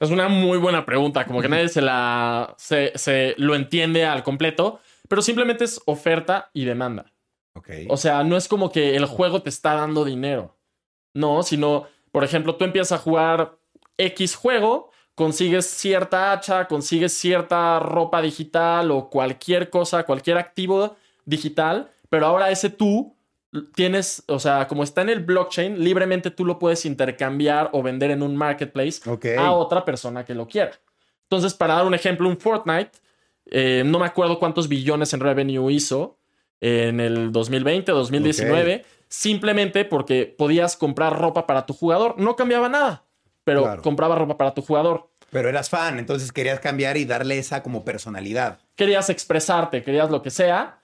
Es 0.00 0.10
una 0.10 0.28
muy 0.28 0.56
buena 0.56 0.86
pregunta, 0.86 1.26
como 1.26 1.42
que 1.42 1.48
nadie 1.48 1.68
se 1.68 1.82
la 1.82 2.54
se, 2.56 2.92
se 2.96 3.34
lo 3.36 3.54
entiende 3.54 4.06
al 4.06 4.22
completo, 4.22 4.80
pero 5.08 5.20
simplemente 5.20 5.64
es 5.64 5.80
oferta 5.84 6.50
y 6.54 6.64
demanda. 6.64 7.12
Ok. 7.54 7.68
O 7.88 7.98
sea, 7.98 8.24
no 8.24 8.38
es 8.38 8.48
como 8.48 8.72
que 8.72 8.96
el 8.96 9.04
juego 9.04 9.42
te 9.42 9.50
está 9.50 9.74
dando 9.74 10.04
dinero. 10.04 10.56
No, 11.14 11.42
sino, 11.42 11.86
por 12.12 12.24
ejemplo, 12.24 12.56
tú 12.56 12.64
empiezas 12.64 12.98
a 12.98 13.02
jugar 13.02 13.58
X 13.98 14.36
juego, 14.36 14.90
consigues 15.14 15.66
cierta 15.66 16.32
hacha, 16.32 16.66
consigues 16.66 17.12
cierta 17.12 17.78
ropa 17.78 18.22
digital 18.22 18.90
o 18.90 19.10
cualquier 19.10 19.68
cosa, 19.68 20.04
cualquier 20.04 20.38
activo 20.38 20.96
digital, 21.26 21.90
pero 22.08 22.26
ahora 22.26 22.50
ese 22.50 22.70
tú 22.70 23.16
tienes, 23.74 24.22
o 24.28 24.38
sea, 24.38 24.68
como 24.68 24.82
está 24.84 25.02
en 25.02 25.08
el 25.08 25.20
blockchain, 25.24 25.82
libremente 25.82 26.30
tú 26.30 26.44
lo 26.44 26.58
puedes 26.58 26.84
intercambiar 26.86 27.70
o 27.72 27.82
vender 27.82 28.10
en 28.10 28.22
un 28.22 28.36
marketplace 28.36 29.00
a 29.38 29.52
otra 29.52 29.84
persona 29.84 30.24
que 30.24 30.34
lo 30.34 30.46
quiera. 30.46 30.72
Entonces, 31.24 31.54
para 31.54 31.74
dar 31.74 31.86
un 31.86 31.94
ejemplo, 31.94 32.28
un 32.28 32.38
Fortnite, 32.38 32.90
eh, 33.46 33.82
no 33.84 33.98
me 33.98 34.06
acuerdo 34.06 34.38
cuántos 34.38 34.68
billones 34.68 35.12
en 35.12 35.20
revenue 35.20 35.72
hizo 35.72 36.18
en 36.60 37.00
el 37.00 37.32
2020 37.32 37.92
o 37.92 37.96
2019, 37.96 38.84
simplemente 39.08 39.84
porque 39.84 40.32
podías 40.36 40.76
comprar 40.76 41.18
ropa 41.18 41.46
para 41.46 41.66
tu 41.66 41.72
jugador. 41.72 42.14
No 42.18 42.36
cambiaba 42.36 42.68
nada, 42.68 43.04
pero 43.44 43.62
Claro. 43.62 43.82
compraba 43.82 44.14
ropa 44.14 44.36
para 44.36 44.54
tu 44.54 44.62
jugador. 44.62 45.10
Pero 45.30 45.48
eras 45.48 45.70
fan, 45.70 45.98
entonces 45.98 46.32
querías 46.32 46.60
cambiar 46.60 46.96
y 46.96 47.04
darle 47.04 47.38
esa 47.38 47.62
como 47.62 47.84
personalidad. 47.84 48.58
Querías 48.74 49.10
expresarte, 49.10 49.82
querías 49.82 50.10
lo 50.10 50.22
que 50.22 50.30
sea. 50.30 50.79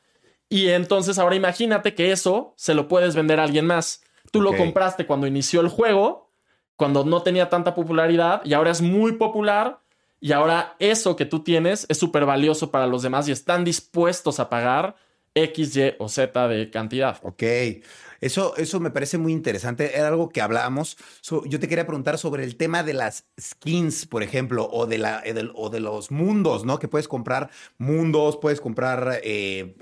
Y 0.48 0.68
entonces 0.68 1.18
ahora 1.18 1.34
imagínate 1.34 1.94
que 1.94 2.12
eso 2.12 2.54
se 2.56 2.74
lo 2.74 2.88
puedes 2.88 3.14
vender 3.14 3.40
a 3.40 3.44
alguien 3.44 3.66
más. 3.66 4.02
Tú 4.30 4.40
lo 4.42 4.56
compraste 4.56 5.06
cuando 5.06 5.26
inició 5.26 5.60
el 5.60 5.68
juego, 5.68 6.30
cuando 6.76 7.04
no 7.04 7.22
tenía 7.22 7.48
tanta 7.48 7.74
popularidad 7.74 8.42
y 8.44 8.54
ahora 8.54 8.70
es 8.70 8.82
muy 8.82 9.12
popular. 9.12 9.80
Y 10.20 10.32
ahora 10.32 10.76
eso 10.78 11.16
que 11.16 11.26
tú 11.26 11.40
tienes 11.40 11.86
es 11.88 11.98
súper 11.98 12.24
valioso 12.24 12.70
para 12.70 12.86
los 12.86 13.02
demás 13.02 13.28
y 13.28 13.32
están 13.32 13.64
dispuestos 13.64 14.40
a 14.40 14.48
pagar 14.48 14.96
X, 15.34 15.76
Y 15.76 15.94
o 15.98 16.08
Z 16.08 16.48
de 16.48 16.70
cantidad. 16.70 17.18
Ok. 17.22 17.42
Eso, 18.20 18.56
eso 18.56 18.80
me 18.80 18.90
parece 18.90 19.18
muy 19.18 19.32
interesante. 19.32 19.96
Era 19.96 20.08
algo 20.08 20.30
que 20.30 20.40
hablábamos. 20.40 20.96
So, 21.20 21.44
yo 21.44 21.60
te 21.60 21.68
quería 21.68 21.86
preguntar 21.86 22.18
sobre 22.18 22.44
el 22.44 22.56
tema 22.56 22.82
de 22.82 22.94
las 22.94 23.26
skins, 23.38 24.06
por 24.06 24.22
ejemplo, 24.22 24.68
o 24.70 24.86
de, 24.86 24.98
la, 24.98 25.22
eh, 25.24 25.34
o 25.54 25.68
de 25.68 25.80
los 25.80 26.10
mundos, 26.10 26.64
¿no? 26.64 26.78
Que 26.78 26.88
puedes 26.88 27.08
comprar 27.08 27.50
mundos, 27.76 28.38
puedes 28.38 28.60
comprar 28.60 29.20
eh, 29.22 29.76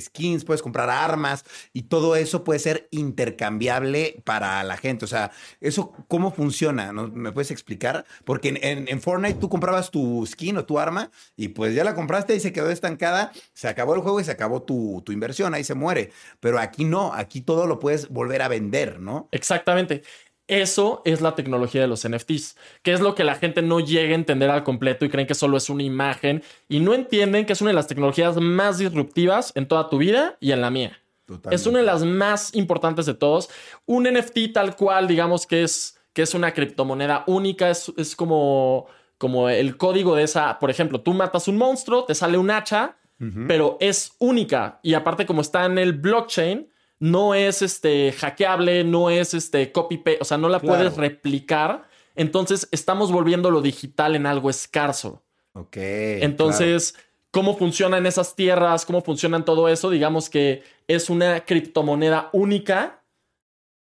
skins, 0.00 0.44
puedes 0.44 0.62
comprar 0.62 0.90
armas 0.90 1.44
y 1.72 1.82
todo 1.82 2.16
eso 2.16 2.44
puede 2.44 2.58
ser 2.60 2.88
intercambiable 2.90 4.22
para 4.24 4.62
la 4.64 4.76
gente. 4.76 5.04
O 5.04 5.08
sea, 5.08 5.30
¿eso 5.60 5.92
cómo 6.08 6.32
funciona? 6.32 6.92
¿No? 6.92 7.08
¿Me 7.08 7.32
puedes 7.32 7.50
explicar? 7.50 8.04
Porque 8.24 8.48
en, 8.48 8.58
en- 8.64 8.88
en 8.88 9.00
Fortnite 9.00 9.38
tú 9.38 9.48
comprabas 9.48 9.90
tu 9.90 10.24
skin 10.26 10.56
o 10.58 10.64
tu 10.64 10.78
arma 10.78 11.10
y 11.36 11.48
pues 11.48 11.74
ya 11.74 11.84
la 11.84 11.94
compraste 11.94 12.34
y 12.34 12.40
se 12.40 12.52
quedó 12.52 12.70
estancada, 12.70 13.32
se 13.52 13.68
acabó 13.68 13.94
el 13.94 14.00
juego 14.00 14.20
y 14.20 14.24
se 14.24 14.30
acabó 14.32 14.62
tu, 14.62 15.02
tu 15.04 15.12
inversión, 15.12 15.54
ahí 15.54 15.64
se 15.64 15.74
muere. 15.74 16.10
Pero 16.40 16.58
aquí 16.58 16.84
no, 16.84 17.12
aquí 17.14 17.40
todo 17.40 17.66
lo 17.66 17.78
puedes 17.78 18.08
volver 18.08 18.42
a 18.42 18.48
vender, 18.48 19.00
¿no? 19.00 19.28
Exactamente. 19.32 20.02
Eso 20.48 21.02
es 21.04 21.20
la 21.20 21.34
tecnología 21.34 21.82
de 21.82 21.86
los 21.86 22.08
NFTs, 22.08 22.56
que 22.82 22.94
es 22.94 23.00
lo 23.00 23.14
que 23.14 23.22
la 23.22 23.34
gente 23.34 23.60
no 23.60 23.80
llega 23.80 24.12
a 24.12 24.14
entender 24.14 24.48
al 24.50 24.64
completo 24.64 25.04
y 25.04 25.10
creen 25.10 25.26
que 25.26 25.34
solo 25.34 25.58
es 25.58 25.68
una 25.68 25.82
imagen 25.82 26.42
y 26.70 26.80
no 26.80 26.94
entienden 26.94 27.44
que 27.44 27.52
es 27.52 27.60
una 27.60 27.70
de 27.70 27.74
las 27.74 27.86
tecnologías 27.86 28.36
más 28.36 28.78
disruptivas 28.78 29.52
en 29.54 29.68
toda 29.68 29.90
tu 29.90 29.98
vida 29.98 30.38
y 30.40 30.52
en 30.52 30.62
la 30.62 30.70
mía. 30.70 30.98
Es 31.50 31.66
una 31.66 31.80
de 31.80 31.84
las 31.84 32.02
más 32.04 32.54
importantes 32.54 33.04
de 33.04 33.12
todos. 33.12 33.50
Un 33.84 34.04
NFT 34.04 34.52
tal 34.54 34.74
cual, 34.74 35.06
digamos 35.06 35.46
que 35.46 35.62
es, 35.62 35.98
que 36.14 36.22
es 36.22 36.32
una 36.32 36.52
criptomoneda 36.52 37.24
única, 37.26 37.68
es, 37.68 37.92
es 37.98 38.16
como, 38.16 38.86
como 39.18 39.50
el 39.50 39.76
código 39.76 40.16
de 40.16 40.22
esa. 40.22 40.58
Por 40.58 40.70
ejemplo, 40.70 41.02
tú 41.02 41.12
matas 41.12 41.46
un 41.48 41.58
monstruo, 41.58 42.04
te 42.04 42.14
sale 42.14 42.38
un 42.38 42.50
hacha, 42.50 42.96
pero 43.48 43.76
es 43.80 44.12
única. 44.18 44.78
Y 44.82 44.94
aparte, 44.94 45.26
como 45.26 45.40
está 45.40 45.66
en 45.66 45.76
el 45.76 45.92
blockchain, 45.92 46.68
no 47.00 47.34
es 47.34 47.62
este 47.62 48.12
hackeable, 48.12 48.84
no 48.84 49.10
es 49.10 49.34
este 49.34 49.70
copy 49.72 49.98
paste, 49.98 50.18
o 50.20 50.24
sea, 50.24 50.38
no 50.38 50.48
la 50.48 50.60
Claro. 50.60 50.76
puedes 50.76 50.96
replicar. 50.96 51.88
Entonces, 52.16 52.68
estamos 52.72 53.12
volviendo 53.12 53.50
lo 53.50 53.62
digital 53.62 54.16
en 54.16 54.26
algo 54.26 54.50
escaso. 54.50 55.22
Ok. 55.52 55.76
Entonces, 55.76 56.94
¿cómo 57.30 57.56
funcionan 57.56 58.06
esas 58.06 58.34
tierras? 58.34 58.84
¿Cómo 58.84 59.02
funcionan 59.02 59.44
todo 59.44 59.68
eso? 59.68 59.90
Digamos 59.90 60.28
que 60.28 60.62
es 60.88 61.10
una 61.10 61.44
criptomoneda 61.44 62.30
única 62.32 63.02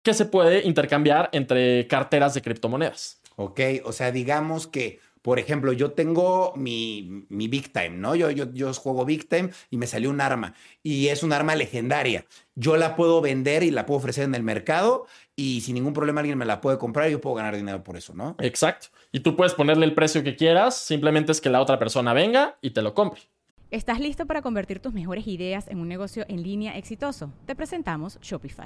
que 0.04 0.13
se 0.13 0.26
puede 0.26 0.65
intercambiar 0.65 1.30
entre 1.34 1.88
carteras 1.88 2.34
de 2.34 2.41
criptomonedas. 2.41 3.19
claro. 3.36 3.52
Ok, 3.52 3.60
o 3.86 3.91
sea, 3.91 4.12
digamos 4.12 4.67
que, 4.67 5.00
por 5.22 5.40
ejemplo, 5.40 5.74
yo 5.74 5.92
tengo 5.92 6.54
mi, 6.56 7.26
mi 7.30 7.48
Big 7.48 7.72
Time, 7.72 7.92
¿no? 7.92 8.16
Yo, 8.16 8.32
yo, 8.32 8.52
yo 8.54 8.74
juego 8.74 9.06
Big 9.06 9.28
Time 9.28 9.52
y 9.70 9.78
me 9.78 9.88
salió 9.88 10.10
un 10.10 10.22
arma 10.22 10.54
y 10.84 11.08
es 11.08 11.24
un 11.24 11.34
arma 11.34 11.56
legendaria. 11.56 12.26
Yo 12.56 12.78
la 12.78 12.96
puedo 12.96 13.22
vender 13.22 13.64
y 13.64 13.72
la 13.72 13.86
puedo 13.86 14.00
ofrecer 14.00 14.24
en 14.24 14.36
el 14.36 14.44
mercado 14.44 15.06
y 15.36 15.62
sin 15.62 15.76
ningún 15.76 15.94
problema 15.94 16.22
alguien 16.22 16.38
me 16.38 16.46
la 16.46 16.62
puede 16.62 16.78
comprar 16.78 17.10
y 17.10 17.12
yo 17.12 17.22
puedo 17.22 17.36
ganar 17.36 17.56
dinero 17.56 17.84
por 17.84 17.98
eso, 17.98 18.14
¿no? 18.14 18.36
Exacto. 18.40 18.88
Y 19.12 19.20
tú 19.20 19.36
puedes 19.36 19.54
ponerle 19.54 19.86
el 19.86 19.94
precio 19.94 20.24
que 20.24 20.36
quieras, 20.36 20.78
simplemente 20.78 21.32
es 21.32 21.42
que 21.42 21.50
la 21.50 21.62
otra 21.62 21.80
persona 21.80 22.14
venga 22.14 22.58
y 22.62 22.72
te 22.72 22.82
lo 22.82 22.94
compre. 22.94 23.22
¿Estás 23.70 24.00
listo 24.00 24.26
para 24.26 24.42
convertir 24.42 24.80
tus 24.80 24.94
mejores 24.94 25.28
ideas 25.28 25.68
en 25.70 25.80
un 25.80 25.88
negocio 25.88 26.26
en 26.28 26.44
línea 26.44 26.78
exitoso? 26.78 27.32
Te 27.46 27.56
presentamos 27.56 28.20
Shopify. 28.22 28.66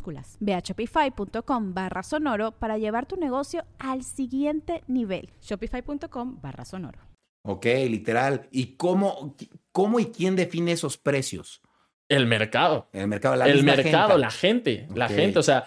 Ve 0.39 0.53
a 0.53 0.59
shopify.com 0.59 1.73
barra 1.73 2.03
sonoro 2.03 2.51
para 2.51 2.77
llevar 2.77 3.05
tu 3.05 3.15
negocio 3.17 3.63
al 3.79 4.03
siguiente 4.03 4.83
nivel. 4.87 5.29
Shopify.com 5.41 6.39
barra 6.41 6.65
sonoro. 6.65 6.99
Ok, 7.43 7.65
literal. 7.87 8.47
¿Y 8.51 8.75
cómo, 8.75 9.35
cómo 9.71 9.99
y 9.99 10.05
quién 10.07 10.35
define 10.35 10.73
esos 10.73 10.97
precios? 10.97 11.61
El 12.07 12.27
mercado. 12.27 12.87
El 12.93 13.07
mercado, 13.07 13.35
la 13.35 13.47
el 13.47 13.55
misma 13.63 13.75
mercado, 13.77 14.09
gente. 14.09 14.19
la 14.21 14.29
gente, 14.31 14.87
la 14.93 15.05
Ok. 15.05 15.11
gente. 15.11 15.39
O 15.39 15.43
sea, 15.43 15.63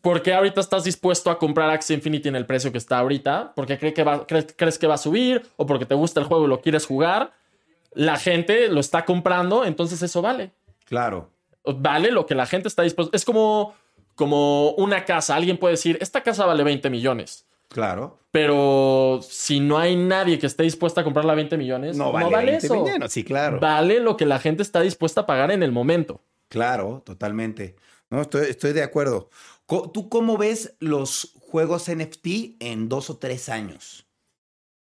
¿por 0.00 0.22
qué 0.22 0.32
ahorita 0.34 0.60
estás 0.60 0.84
dispuesto 0.84 1.30
a 1.30 1.38
comprar 1.38 1.70
Axie 1.70 1.96
Infinity 1.96 2.28
en 2.28 2.36
el 2.36 2.46
precio 2.46 2.70
que 2.70 2.78
está 2.78 2.98
ahorita? 2.98 3.52
¿Porque 3.56 3.78
cree 3.78 3.92
que 3.92 4.04
va, 4.04 4.26
crees, 4.26 4.54
crees 4.56 4.78
que 4.78 4.86
va 4.86 4.94
a 4.94 4.98
subir? 4.98 5.42
¿O 5.56 5.66
porque 5.66 5.86
te 5.86 5.94
gusta 5.94 6.20
el 6.20 6.26
juego 6.26 6.44
y 6.44 6.48
lo 6.48 6.60
quieres 6.60 6.86
jugar? 6.86 7.32
La 7.94 8.16
gente 8.16 8.68
lo 8.68 8.78
está 8.80 9.04
comprando, 9.04 9.64
entonces 9.64 10.00
eso 10.02 10.22
vale. 10.22 10.52
Claro. 10.84 11.31
Vale 11.64 12.10
lo 12.10 12.26
que 12.26 12.34
la 12.34 12.46
gente 12.46 12.68
está 12.68 12.82
dispuesta. 12.82 13.16
Es 13.16 13.24
como, 13.24 13.74
como 14.14 14.70
una 14.72 15.04
casa. 15.04 15.36
Alguien 15.36 15.58
puede 15.58 15.74
decir, 15.74 15.98
esta 16.00 16.22
casa 16.22 16.44
vale 16.46 16.64
20 16.64 16.90
millones. 16.90 17.46
Claro. 17.68 18.18
Pero 18.30 19.20
si 19.22 19.60
no 19.60 19.78
hay 19.78 19.96
nadie 19.96 20.38
que 20.38 20.46
esté 20.46 20.62
dispuesta 20.62 21.02
a 21.02 21.04
comprarla 21.04 21.32
a 21.32 21.36
20 21.36 21.56
millones, 21.56 21.96
No 21.96 22.06
no 22.06 22.12
vale, 22.12 22.30
vale, 22.30 22.50
20 22.52 22.66
eso. 22.66 22.82
millones, 22.82 23.12
sí, 23.12 23.24
claro. 23.24 23.60
Vale 23.60 24.00
lo 24.00 24.16
que 24.16 24.26
la 24.26 24.38
gente 24.38 24.62
está 24.62 24.80
dispuesta 24.80 25.22
a 25.22 25.26
pagar 25.26 25.50
en 25.50 25.62
el 25.62 25.72
momento. 25.72 26.20
Claro, 26.48 27.02
totalmente. 27.04 27.76
No, 28.10 28.20
estoy, 28.22 28.48
estoy 28.50 28.72
de 28.72 28.82
acuerdo. 28.82 29.30
¿Tú 29.66 30.08
cómo 30.10 30.36
ves 30.36 30.74
los 30.80 31.32
juegos 31.40 31.90
NFT 31.90 32.56
en 32.60 32.88
dos 32.90 33.08
o 33.08 33.16
tres 33.16 33.48
años? 33.48 34.06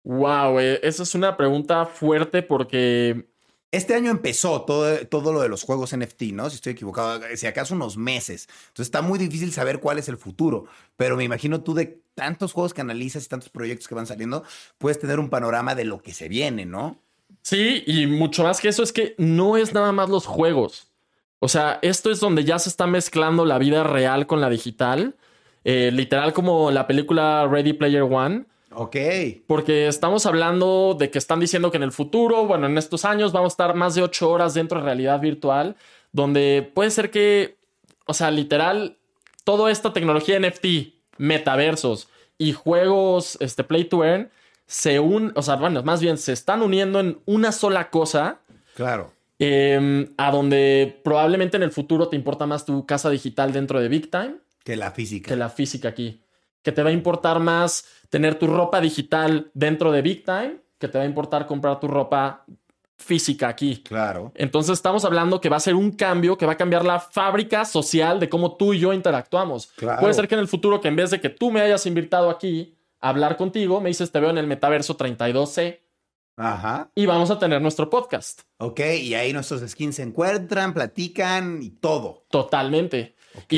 Wow, 0.03 0.59
eh, 0.59 0.79
esa 0.83 1.03
es 1.03 1.13
una 1.15 1.37
pregunta 1.37 1.85
fuerte 1.85 2.41
porque 2.41 3.29
Este 3.73 3.95
año 3.95 4.11
empezó 4.11 4.61
todo, 4.61 5.05
todo 5.07 5.33
lo 5.33 5.41
de 5.41 5.49
los 5.49 5.63
juegos 5.63 5.97
NFT, 5.97 6.21
¿no? 6.33 6.47
Si 6.49 6.57
estoy 6.57 6.73
equivocado, 6.73 7.21
si 7.35 7.47
acaso 7.47 7.73
unos 7.73 7.97
meses. 7.97 8.47
Entonces 8.67 8.85
está 8.85 9.01
muy 9.01 9.17
difícil 9.17 9.51
saber 9.51 9.79
cuál 9.79 9.97
es 9.97 10.07
el 10.07 10.17
futuro. 10.17 10.65
Pero 10.95 11.17
me 11.17 11.23
imagino 11.23 11.61
tú 11.63 11.73
de 11.73 11.99
tantos 12.13 12.53
juegos 12.53 12.75
que 12.75 12.81
analizas 12.81 13.25
y 13.25 13.29
tantos 13.29 13.49
proyectos 13.49 13.87
que 13.87 13.95
van 13.95 14.05
saliendo, 14.05 14.43
puedes 14.77 14.99
tener 14.99 15.19
un 15.19 15.31
panorama 15.31 15.73
de 15.73 15.85
lo 15.85 16.03
que 16.03 16.13
se 16.13 16.29
viene, 16.29 16.65
¿no? 16.67 16.99
sí, 17.41 17.83
y 17.87 18.05
mucho 18.05 18.43
más 18.43 18.61
que 18.61 18.69
eso 18.69 18.83
es 18.83 18.93
que 18.93 19.15
no 19.17 19.57
es 19.57 19.73
nada 19.73 19.91
más 19.91 20.07
los 20.07 20.27
juegos. 20.27 20.91
O 21.39 21.47
sea, 21.49 21.79
esto 21.81 22.11
es 22.11 22.19
donde 22.19 22.43
ya 22.43 22.59
se 22.59 22.69
está 22.69 22.85
mezclando 22.85 23.43
la 23.43 23.57
vida 23.57 23.83
real 23.83 24.27
con 24.27 24.39
la 24.39 24.51
digital. 24.51 25.15
Eh, 25.63 25.89
literal 25.91 26.31
como 26.31 26.69
la 26.69 26.85
película 26.85 27.47
Ready 27.49 27.73
Player 27.73 28.03
One. 28.03 28.45
Ok. 28.75 28.95
Porque 29.47 29.87
estamos 29.87 30.25
hablando 30.25 30.95
de 30.97 31.09
que 31.09 31.17
están 31.17 31.39
diciendo 31.39 31.71
que 31.71 31.77
en 31.77 31.83
el 31.83 31.91
futuro, 31.91 32.45
bueno, 32.45 32.67
en 32.67 32.77
estos 32.77 33.05
años 33.05 33.31
vamos 33.31 33.51
a 33.51 33.53
estar 33.53 33.75
más 33.75 33.95
de 33.95 34.01
ocho 34.03 34.29
horas 34.29 34.53
dentro 34.53 34.79
de 34.79 34.85
realidad 34.85 35.19
virtual, 35.19 35.75
donde 36.11 36.69
puede 36.73 36.89
ser 36.91 37.11
que, 37.11 37.57
o 38.05 38.13
sea, 38.13 38.31
literal, 38.31 38.97
toda 39.43 39.71
esta 39.71 39.93
tecnología 39.93 40.39
NFT, 40.39 40.93
metaversos 41.17 42.09
y 42.37 42.53
juegos 42.53 43.37
este, 43.39 43.63
play 43.63 43.85
to 43.85 44.03
earn 44.03 44.29
se 44.65 44.99
unen, 44.99 45.31
o 45.35 45.41
sea, 45.41 45.55
bueno, 45.57 45.83
más 45.83 46.01
bien 46.01 46.17
se 46.17 46.31
están 46.33 46.61
uniendo 46.61 46.99
en 46.99 47.19
una 47.25 47.51
sola 47.51 47.89
cosa. 47.89 48.39
Claro. 48.75 49.13
eh, 49.39 50.09
a 50.17 50.31
donde 50.31 50.99
probablemente 51.03 51.57
en 51.57 51.63
el 51.63 51.71
futuro 51.71 52.07
te 52.07 52.15
importa 52.15 52.45
más 52.47 52.65
tu 52.65 52.85
casa 52.85 53.09
digital 53.09 53.51
dentro 53.53 53.79
de 53.79 53.87
Big 53.87 54.09
Time 54.09 54.35
Que 54.63 54.75
la 54.75 54.91
física. 54.91 55.27
que 55.29 55.35
la 55.35 55.49
física 55.49 55.89
aquí. 55.89 56.22
Que 56.63 56.71
te 56.71 56.81
va 56.81 56.89
a 56.89 56.93
importar 56.93 57.39
más 57.39 57.85
tener 58.09 58.35
tu 58.35 58.47
ropa 58.47 58.81
digital 58.81 59.51
dentro 59.53 59.91
de 59.91 60.01
Big 60.01 60.25
Time, 60.25 60.57
que 60.79 60.87
te 60.87 60.97
va 60.97 61.03
a 61.03 61.07
importar 61.07 61.45
comprar 61.45 61.79
tu 61.79 61.87
ropa 61.87 62.45
física 62.97 63.47
aquí. 63.49 63.83
Claro. 63.83 64.31
Entonces 64.35 64.73
estamos 64.73 65.05
hablando 65.05 65.41
que 65.41 65.49
va 65.49 65.57
a 65.57 65.59
ser 65.59 65.75
un 65.75 65.91
cambio 65.91 66.37
que 66.37 66.45
va 66.45 66.53
a 66.53 66.57
cambiar 66.57 66.85
la 66.85 66.99
fábrica 66.99 67.65
social 67.65 68.19
de 68.19 68.29
cómo 68.29 68.55
tú 68.55 68.73
y 68.73 68.79
yo 68.79 68.93
interactuamos. 68.93 69.67
Claro. 69.75 70.01
Puede 70.01 70.13
ser 70.13 70.27
que 70.27 70.35
en 70.35 70.41
el 70.41 70.47
futuro 70.47 70.81
que 70.81 70.87
en 70.87 70.95
vez 70.95 71.11
de 71.11 71.19
que 71.19 71.29
tú 71.29 71.51
me 71.51 71.61
hayas 71.61 71.85
invitado 71.85 72.29
aquí 72.29 72.77
a 72.99 73.09
hablar 73.09 73.37
contigo, 73.37 73.81
me 73.81 73.89
dices 73.89 74.11
te 74.11 74.19
veo 74.19 74.29
en 74.29 74.37
el 74.37 74.47
metaverso 74.47 74.97
32C 74.97 75.79
Ajá. 76.37 76.89
y 76.95 77.05
vamos 77.05 77.29
a 77.29 77.37
tener 77.37 77.61
nuestro 77.61 77.89
podcast. 77.89 78.41
Ok, 78.57 78.79
y 79.01 79.13
ahí 79.13 79.33
nuestros 79.33 79.69
skins 79.69 79.95
se 79.95 80.03
encuentran, 80.03 80.73
platican 80.73 81.61
y 81.61 81.71
todo. 81.71 82.25
Totalmente. 82.29 83.15
Y, 83.49 83.57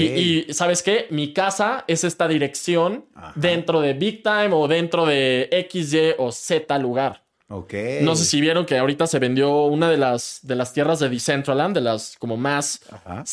y, 0.49 0.53
¿sabes 0.53 0.81
qué? 0.83 1.07
Mi 1.09 1.33
casa 1.33 1.83
es 1.87 2.03
esta 2.03 2.27
dirección 2.27 3.05
Ajá. 3.13 3.33
dentro 3.35 3.81
de 3.81 3.93
Big 3.93 4.23
Time 4.23 4.49
o 4.53 4.67
dentro 4.67 5.05
de 5.05 5.49
X, 5.51 5.93
Y 5.93 6.13
o 6.17 6.31
Z 6.31 6.77
lugar. 6.79 7.23
Ok. 7.47 7.73
No 8.01 8.15
sé 8.15 8.25
si 8.25 8.41
vieron 8.41 8.65
que 8.65 8.77
ahorita 8.77 9.05
se 9.05 9.19
vendió 9.19 9.65
una 9.65 9.89
de 9.89 9.97
las, 9.97 10.39
de 10.43 10.55
las 10.55 10.73
tierras 10.73 10.99
de 10.99 11.09
Decentraland, 11.09 11.75
de 11.75 11.81
las 11.81 12.15
como 12.17 12.37
más 12.37 12.81
Ajá. 12.91 13.23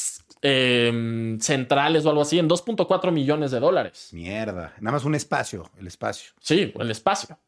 eh, 0.43 1.37
centrales 1.41 2.05
o 2.05 2.11
algo 2.11 2.23
así, 2.23 2.39
en 2.39 2.49
2.4 2.49 3.11
millones 3.11 3.51
de 3.53 3.61
dólares. 3.61 4.09
Mierda. 4.13 4.75
Nada 4.81 4.97
más 4.97 5.05
un 5.05 5.15
espacio, 5.15 5.71
el 5.79 5.87
espacio. 5.87 6.33
Sí, 6.41 6.73
el 6.79 6.91
espacio. 6.91 7.39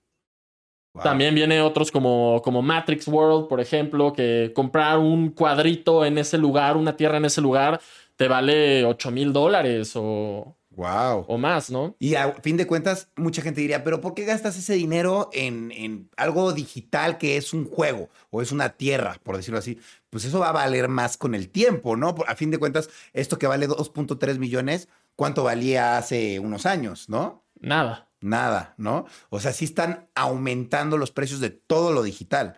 Wow. 0.94 1.02
También 1.02 1.34
viene 1.34 1.60
otros 1.60 1.90
como, 1.90 2.40
como 2.44 2.62
Matrix 2.62 3.08
World, 3.08 3.48
por 3.48 3.60
ejemplo, 3.60 4.12
que 4.12 4.52
comprar 4.54 4.98
un 5.00 5.30
cuadrito 5.30 6.04
en 6.04 6.18
ese 6.18 6.38
lugar, 6.38 6.76
una 6.76 6.96
tierra 6.96 7.16
en 7.16 7.24
ese 7.24 7.40
lugar, 7.40 7.80
te 8.16 8.28
vale 8.28 8.84
8 8.84 9.10
mil 9.10 9.32
dólares 9.32 9.92
o, 9.94 10.56
Wow. 10.70 11.24
o 11.28 11.38
más, 11.38 11.70
¿no? 11.70 11.94
Y 12.00 12.16
a 12.16 12.32
fin 12.42 12.56
de 12.56 12.66
cuentas, 12.66 13.08
mucha 13.16 13.42
gente 13.42 13.60
diría, 13.60 13.84
pero 13.84 14.00
¿por 14.00 14.14
qué 14.14 14.24
gastas 14.24 14.56
ese 14.58 14.74
dinero 14.74 15.30
en, 15.32 15.70
en 15.70 16.10
algo 16.16 16.52
digital 16.52 17.16
que 17.16 17.36
es 17.36 17.52
un 17.52 17.64
juego 17.64 18.08
o 18.30 18.42
es 18.42 18.50
una 18.50 18.70
tierra, 18.70 19.20
por 19.22 19.36
decirlo 19.36 19.58
así? 19.58 19.78
Pues 20.10 20.24
eso 20.24 20.40
va 20.40 20.48
a 20.48 20.52
valer 20.52 20.88
más 20.88 21.16
con 21.16 21.34
el 21.34 21.48
tiempo, 21.48 21.96
¿no? 21.96 22.14
A 22.26 22.34
fin 22.34 22.50
de 22.50 22.58
cuentas, 22.58 22.90
esto 23.12 23.38
que 23.38 23.46
vale 23.46 23.68
2.3 23.68 24.38
millones, 24.38 24.88
¿cuánto 25.16 25.44
valía 25.44 25.96
hace 25.96 26.40
unos 26.40 26.66
años, 26.66 27.08
no? 27.08 27.44
Nada. 27.60 28.08
Nada, 28.20 28.74
¿no? 28.78 29.06
O 29.28 29.38
sea, 29.38 29.52
sí 29.52 29.66
están 29.66 30.08
aumentando 30.14 30.96
los 30.96 31.10
precios 31.10 31.40
de 31.40 31.50
todo 31.50 31.92
lo 31.92 32.02
digital. 32.02 32.56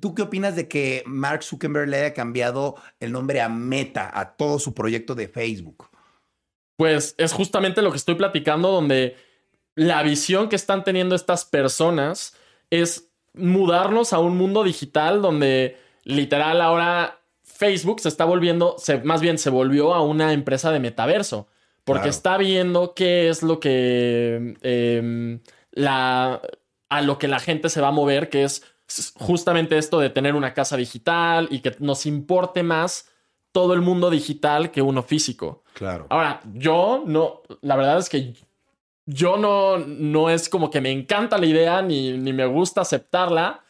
¿Tú 0.00 0.14
qué 0.14 0.22
opinas 0.22 0.56
de 0.56 0.68
que 0.68 1.02
Mark 1.06 1.42
Zuckerberg 1.42 1.88
le 1.88 1.98
haya 1.98 2.14
cambiado 2.14 2.76
el 3.00 3.12
nombre 3.12 3.40
a 3.40 3.48
Meta, 3.48 4.10
a 4.12 4.36
todo 4.36 4.58
su 4.58 4.74
proyecto 4.74 5.14
de 5.14 5.28
Facebook? 5.28 5.88
Pues 6.76 7.14
es 7.18 7.32
justamente 7.32 7.82
lo 7.82 7.90
que 7.90 7.96
estoy 7.96 8.14
platicando, 8.16 8.70
donde 8.70 9.16
la 9.74 10.02
visión 10.02 10.48
que 10.48 10.56
están 10.56 10.84
teniendo 10.84 11.14
estas 11.14 11.44
personas 11.44 12.34
es 12.70 13.10
mudarnos 13.34 14.12
a 14.12 14.18
un 14.18 14.36
mundo 14.36 14.64
digital 14.64 15.22
donde 15.22 15.76
literal 16.04 16.60
ahora 16.60 17.20
Facebook 17.44 18.00
se 18.00 18.08
está 18.08 18.24
volviendo, 18.24 18.76
se, 18.78 18.98
más 19.02 19.20
bien 19.20 19.38
se 19.38 19.50
volvió 19.50 19.94
a 19.94 20.02
una 20.02 20.32
empresa 20.32 20.70
de 20.72 20.80
metaverso, 20.80 21.48
porque 21.84 22.02
Claro. 22.02 22.10
está 22.10 22.36
viendo 22.38 22.94
qué 22.94 23.28
es 23.28 23.42
lo 23.42 23.60
que 23.60 24.56
em, 24.62 25.40
la, 25.70 26.40
a 26.88 27.02
lo 27.02 27.18
que 27.18 27.28
la 27.28 27.40
gente 27.40 27.68
se 27.68 27.80
va 27.80 27.88
a 27.88 27.92
mover, 27.92 28.28
que 28.28 28.44
es 28.44 28.64
justamente 29.16 29.78
esto 29.78 29.98
de 30.00 30.10
tener 30.10 30.34
una 30.34 30.54
casa 30.54 30.76
digital 30.76 31.48
y 31.50 31.60
que 31.60 31.76
nos 31.78 32.06
importe 32.06 32.62
más 32.62 33.08
todo 33.52 33.74
el 33.74 33.82
mundo 33.82 34.10
digital 34.10 34.70
que 34.70 34.82
uno 34.82 35.02
físico. 35.02 35.62
Claro. 35.74 36.06
Ahora, 36.10 36.40
yo 36.54 37.02
no, 37.06 37.42
la 37.60 37.76
verdad 37.76 37.98
es 37.98 38.08
que 38.08 38.34
yo 39.06 39.36
no, 39.36 39.78
no 39.78 40.30
es 40.30 40.48
como 40.48 40.70
que 40.70 40.80
me 40.80 40.90
encanta 40.90 41.36
la 41.38 41.46
idea 41.46 41.82
ni, 41.82 42.16
ni 42.16 42.32
me 42.32 42.46
gusta 42.46 42.80
aceptarla, 42.80 43.60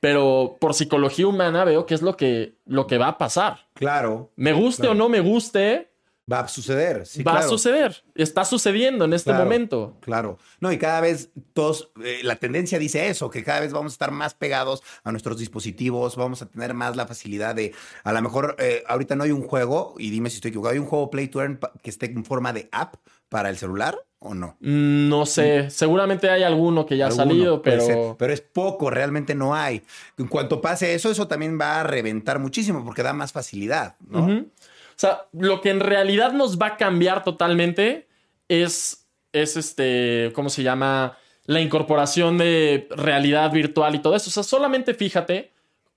pero 0.00 0.56
por 0.60 0.74
psicología 0.74 1.26
humana 1.26 1.64
veo 1.64 1.86
que 1.86 1.94
es 1.94 2.02
lo 2.02 2.16
que, 2.16 2.54
lo 2.66 2.86
que 2.86 2.98
va 2.98 3.08
a 3.08 3.18
pasar. 3.18 3.66
Claro. 3.74 4.30
Me 4.36 4.52
guste 4.52 4.82
Claro. 4.82 4.92
o 4.92 4.94
no 4.94 5.08
me 5.08 5.20
guste, 5.20 5.90
Va 6.30 6.40
a 6.40 6.48
suceder. 6.48 7.06
Sí, 7.06 7.22
va 7.22 7.32
claro. 7.32 7.46
a 7.46 7.48
suceder. 7.50 8.02
Está 8.14 8.46
sucediendo 8.46 9.04
en 9.04 9.12
este 9.12 9.30
Claro. 9.30 9.44
momento. 9.44 9.96
Claro. 10.00 10.38
No, 10.58 10.72
y 10.72 10.78
cada 10.78 11.00
vez 11.02 11.30
todos, 11.52 11.90
eh, 12.02 12.20
la 12.22 12.36
tendencia 12.36 12.78
dice 12.78 13.08
eso, 13.08 13.28
que 13.28 13.44
cada 13.44 13.60
vez 13.60 13.72
vamos 13.74 13.92
a 13.92 13.94
estar 13.94 14.10
más 14.10 14.32
pegados 14.32 14.82
a 15.02 15.10
nuestros 15.10 15.38
dispositivos, 15.38 16.16
vamos 16.16 16.40
a 16.40 16.46
tener 16.46 16.72
más 16.72 16.96
la 16.96 17.06
facilidad 17.06 17.54
de, 17.54 17.74
a 18.04 18.12
lo 18.14 18.22
mejor, 18.22 18.56
eh, 18.58 18.82
ahorita 18.86 19.16
no 19.16 19.24
hay 19.24 19.32
un 19.32 19.42
juego, 19.42 19.94
y 19.98 20.08
dime 20.10 20.30
si 20.30 20.36
estoy 20.36 20.48
equivocado, 20.48 20.72
¿hay 20.72 20.78
un 20.78 20.86
juego 20.86 21.10
Play 21.10 21.28
to 21.28 21.40
Earn 21.42 21.60
que 21.82 21.90
esté 21.90 22.06
en 22.06 22.24
forma 22.24 22.54
de 22.54 22.70
app 22.72 22.94
para 23.28 23.50
el 23.50 23.58
celular 23.58 23.98
o 24.18 24.32
no? 24.32 24.56
Mm, 24.60 25.08
No 25.10 25.26
sé, 25.26 25.68
seguramente 25.68 26.30
hay 26.30 26.42
alguno 26.42 26.86
que 26.86 26.96
ya 26.96 27.08
ha 27.08 27.10
salido, 27.10 27.62
ser, 27.62 27.78
pero... 27.86 28.16
pero 28.18 28.32
es 28.32 28.40
poco, 28.40 28.88
realmente 28.88 29.34
no 29.34 29.54
hay. 29.54 29.82
En 30.16 30.28
cuanto 30.28 30.62
pase 30.62 30.94
eso, 30.94 31.10
eso 31.10 31.28
también 31.28 31.58
va 31.60 31.80
a 31.80 31.82
reventar 31.82 32.38
muchísimo 32.38 32.82
porque 32.82 33.02
da 33.02 33.12
más 33.12 33.32
facilidad, 33.32 33.96
¿no? 34.08 34.46
Sea, 34.96 35.26
lo 35.32 35.60
que 35.60 35.70
en 35.70 35.80
realidad 35.80 36.32
nos 36.32 36.58
va 36.58 36.66
a 36.66 36.76
cambiar 36.76 37.24
totalmente 37.24 38.06
es, 38.48 39.06
es 39.32 39.56
este, 39.56 40.32
¿cómo 40.34 40.48
se 40.50 40.62
llama? 40.62 41.16
La 41.46 41.60
incorporación 41.60 42.38
de 42.38 42.88
realidad 42.90 43.52
virtual 43.52 43.94
y 43.94 43.98
todo 43.98 44.16
eso. 44.16 44.30
O 44.30 44.32
sea, 44.32 44.42
solamente 44.42 44.94
fíjate 44.94 45.52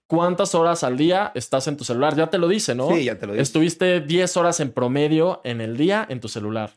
cuántas 0.07 0.55
horas 0.55 0.83
al 0.83 0.97
día 0.97 1.31
estás 1.36 1.67
en 1.67 1.77
tu 1.77 1.83
celular. 1.83 2.15
Ya 2.15 2.27
te 2.27 2.38
lo 2.38 2.47
dice, 2.47 2.75
¿no? 2.75 2.89
Sí, 2.89 3.05
ya 3.05 3.17
te 3.17 3.27
lo 3.27 3.33
dice. 3.33 3.43
Estuviste 3.43 4.01
10 4.01 4.38
horas 4.38 4.60
en 4.60 4.71
promedio 4.71 5.41
en 5.43 5.62
el 5.62 5.77
día 5.77 6.05
en 6.10 6.19
tu 6.19 6.27
celular. 6.27 6.71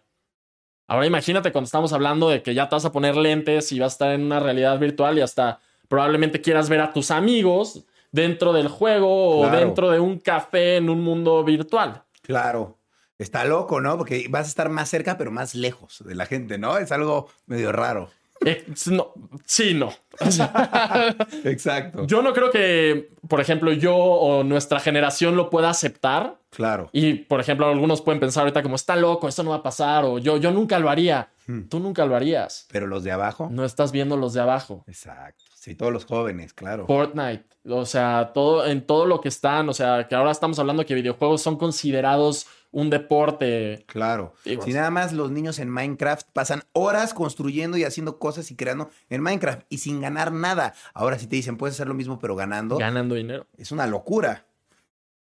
Ahora 0.86 1.06
imagínate 1.06 1.52
cuando 1.52 1.66
estamos 1.66 1.92
hablando 1.92 2.28
de 2.28 2.42
que 2.42 2.52
ya 2.52 2.68
te 2.68 2.74
vas 2.74 2.84
a 2.84 2.92
poner 2.92 3.16
lentes 3.16 3.70
y 3.70 3.78
vas 3.78 3.92
a 3.92 3.94
estar 3.94 4.12
en 4.12 4.22
una 4.22 4.40
realidad 4.40 4.78
virtual 4.78 5.18
y 5.18 5.20
hasta 5.20 5.60
probablemente 5.86 6.40
quieras 6.40 6.68
ver 6.68 6.80
a 6.80 6.92
tus 6.92 7.12
amigos 7.12 7.84
dentro 8.10 8.52
del 8.52 8.68
juego 8.68 9.38
o 9.38 9.48
dentro 9.50 9.90
de 9.90 10.00
un 10.00 10.18
café 10.18 10.76
en 10.76 10.90
un 10.90 11.00
mundo 11.02 11.44
virtual. 11.44 12.02
Claro. 12.22 12.78
Está 13.18 13.44
loco, 13.44 13.80
¿no? 13.80 13.98
Porque 13.98 14.26
vas 14.30 14.46
a 14.46 14.48
estar 14.48 14.70
más 14.70 14.88
cerca, 14.88 15.18
pero 15.18 15.30
más 15.30 15.54
lejos 15.54 16.02
de 16.06 16.14
la 16.14 16.24
gente, 16.24 16.56
¿no? 16.56 16.78
Es 16.78 16.90
algo 16.90 17.28
medio 17.46 17.70
raro. 17.70 18.10
Eh, 18.44 18.64
no, 18.86 19.12
sí, 19.44 19.74
no. 19.74 19.92
O 20.18 20.30
sea, 20.30 21.14
Exacto. 21.44 22.06
yo 22.06 22.22
no 22.22 22.32
creo 22.32 22.50
que, 22.50 23.10
por 23.28 23.40
ejemplo, 23.40 23.72
yo 23.72 23.94
o 23.94 24.42
nuestra 24.44 24.80
generación 24.80 25.36
lo 25.36 25.50
pueda 25.50 25.68
aceptar. 25.68 26.38
Claro. 26.48 26.88
Y, 26.92 27.14
por 27.14 27.40
ejemplo, 27.40 27.68
algunos 27.68 28.00
pueden 28.00 28.20
pensar 28.20 28.42
ahorita 28.42 28.62
como, 28.62 28.76
está 28.76 28.96
loco, 28.96 29.28
esto 29.28 29.42
no 29.42 29.50
va 29.50 29.56
a 29.56 29.62
pasar, 29.62 30.04
o 30.04 30.18
yo, 30.18 30.38
yo 30.38 30.50
nunca 30.50 30.78
lo 30.78 30.88
haría. 30.88 31.28
Hmm. 31.46 31.64
Tú 31.68 31.78
nunca 31.80 32.06
lo 32.06 32.16
harías. 32.16 32.66
Pero 32.72 32.86
los 32.86 33.04
de 33.04 33.12
abajo. 33.12 33.48
No 33.50 33.64
estás 33.64 33.92
viendo 33.92 34.16
los 34.16 34.32
de 34.32 34.40
abajo. 34.40 34.84
Exacto. 34.86 35.44
Sí, 35.60 35.74
todos 35.74 35.92
los 35.92 36.06
jóvenes, 36.06 36.54
claro. 36.54 36.86
Fortnite, 36.86 37.44
o 37.68 37.84
sea, 37.84 38.30
todo 38.32 38.66
en 38.66 38.86
todo 38.86 39.04
lo 39.04 39.20
que 39.20 39.28
están, 39.28 39.68
o 39.68 39.74
sea, 39.74 40.08
que 40.08 40.14
ahora 40.14 40.30
estamos 40.30 40.58
hablando 40.58 40.86
que 40.86 40.94
videojuegos 40.94 41.42
son 41.42 41.58
considerados 41.58 42.46
un 42.70 42.88
deporte. 42.88 43.84
Claro. 43.86 44.32
Si 44.42 44.72
nada 44.72 44.90
más 44.90 45.12
los 45.12 45.30
niños 45.30 45.58
en 45.58 45.68
Minecraft 45.68 46.28
pasan 46.32 46.62
horas 46.72 47.12
construyendo 47.12 47.76
y 47.76 47.84
haciendo 47.84 48.18
cosas 48.18 48.50
y 48.50 48.56
creando 48.56 48.88
en 49.10 49.20
Minecraft 49.20 49.66
y 49.68 49.76
sin 49.76 50.00
ganar 50.00 50.32
nada. 50.32 50.72
Ahora 50.94 51.18
si 51.18 51.26
te 51.26 51.36
dicen, 51.36 51.58
puedes 51.58 51.76
hacer 51.76 51.88
lo 51.88 51.94
mismo 51.94 52.18
pero 52.18 52.34
ganando, 52.36 52.78
ganando 52.78 53.14
dinero. 53.14 53.46
es 53.58 53.70
una 53.70 53.86
locura. 53.86 54.46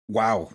Wow. 0.09 0.49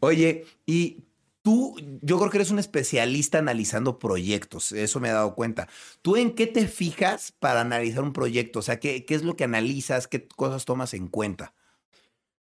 Oye, 0.00 0.46
y 0.66 1.04
tú, 1.48 1.74
yo 2.02 2.18
creo 2.18 2.28
que 2.30 2.36
eres 2.36 2.50
un 2.50 2.58
especialista 2.58 3.38
analizando 3.38 3.98
proyectos, 3.98 4.70
eso 4.72 5.00
me 5.00 5.08
he 5.08 5.12
dado 5.12 5.34
cuenta. 5.34 5.66
¿Tú 6.02 6.16
en 6.16 6.34
qué 6.34 6.46
te 6.46 6.68
fijas 6.68 7.32
para 7.40 7.62
analizar 7.62 8.02
un 8.02 8.12
proyecto? 8.12 8.58
O 8.58 8.62
sea, 8.62 8.78
¿qué, 8.78 9.06
qué 9.06 9.14
es 9.14 9.22
lo 9.22 9.34
que 9.34 9.44
analizas? 9.44 10.08
¿Qué 10.08 10.28
cosas 10.28 10.66
tomas 10.66 10.92
en 10.92 11.08
cuenta? 11.08 11.54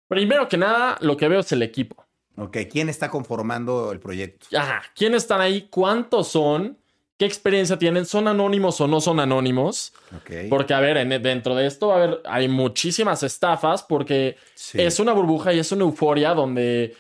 Primero 0.09 0.49
que 0.49 0.57
nada, 0.57 0.97
lo 1.03 1.19
que 1.19 1.29
veo 1.29 1.41
es 1.41 1.53
el 1.53 1.61
equipo. 1.63 2.07
Ok, 2.39 2.57
¿quién 2.71 2.89
está 2.89 3.11
conformando 3.11 3.93
el 3.93 4.01
proyecto? 4.01 4.47
Ajá, 4.57 4.83
¿quiénes 4.95 5.25
están 5.25 5.43
ahí? 5.43 5.69
¿Cuántos 5.71 6.29
son? 6.29 6.79
¿Qué 7.19 7.27
experiencia 7.27 7.79
tienen? 7.79 8.07
¿Son 8.07 8.27
anónimos 8.27 8.81
o 8.81 8.87
no 8.87 9.03
son 9.03 9.21
anónimos? 9.21 9.93
Ok. 10.17 10.49
Porque, 10.49 10.73
a 10.73 10.81
ver, 10.81 10.97
en- 10.97 11.23
dentro 11.23 11.55
de 11.55 11.67
esto 11.67 11.93
a 11.93 11.97
haber, 11.97 12.23
hay 12.25 12.49
muchísimas 12.49 13.23
estafas 13.23 13.83
porque 13.83 14.37
Sí. 14.55 14.81
es 14.81 14.99
una 14.99 15.13
burbuja 15.13 15.53
y 15.53 15.59
es 15.59 15.73
una 15.73 15.83
euforia 15.83 16.33
donde, 16.33 16.97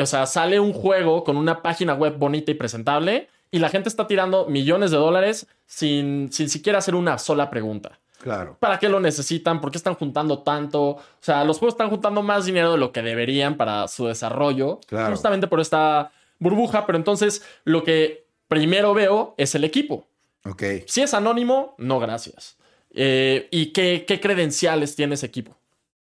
o 0.00 0.06
sea, 0.06 0.26
sale 0.26 0.60
un 0.60 0.72
juego 0.72 1.24
con 1.24 1.36
una 1.36 1.62
página 1.62 1.94
web 1.94 2.16
bonita 2.18 2.50
y 2.50 2.54
presentable 2.54 3.28
y 3.50 3.58
la 3.58 3.68
gente 3.68 3.88
está 3.88 4.06
tirando 4.06 4.46
millones 4.46 4.90
de 4.90 4.96
dólares 4.96 5.46
sin, 5.66 6.32
sin 6.32 6.48
siquiera 6.48 6.78
hacer 6.78 6.94
una 6.94 7.18
sola 7.18 7.50
pregunta. 7.50 7.98
Claro. 8.22 8.56
¿Para 8.58 8.78
qué 8.78 8.88
lo 8.88 8.98
necesitan? 8.98 9.60
¿Por 9.60 9.70
qué 9.70 9.78
están 9.78 9.94
juntando 9.94 10.40
tanto? 10.40 10.82
O 10.82 11.02
sea, 11.20 11.44
los 11.44 11.58
juegos 11.58 11.74
están 11.74 11.90
juntando 11.90 12.22
más 12.22 12.44
dinero 12.44 12.72
de 12.72 12.78
lo 12.78 12.90
que 12.90 13.02
deberían 13.02 13.56
para 13.56 13.86
su 13.88 14.06
desarrollo. 14.06 14.80
Claro. 14.86 15.12
Justamente 15.12 15.46
por 15.46 15.60
esta 15.60 16.10
burbuja. 16.38 16.86
Pero 16.86 16.98
entonces, 16.98 17.42
lo 17.64 17.84
que 17.84 18.26
primero 18.48 18.94
veo 18.94 19.34
es 19.36 19.54
el 19.54 19.64
equipo. 19.64 20.06
Ok. 20.44 20.62
Si 20.86 21.02
es 21.02 21.14
anónimo, 21.14 21.74
no 21.78 22.00
gracias. 22.00 22.56
Eh, 22.90 23.48
¿Y 23.50 23.66
qué, 23.66 24.04
qué 24.08 24.18
credenciales 24.18 24.96
tiene 24.96 25.14
ese 25.14 25.26
equipo? 25.26 25.56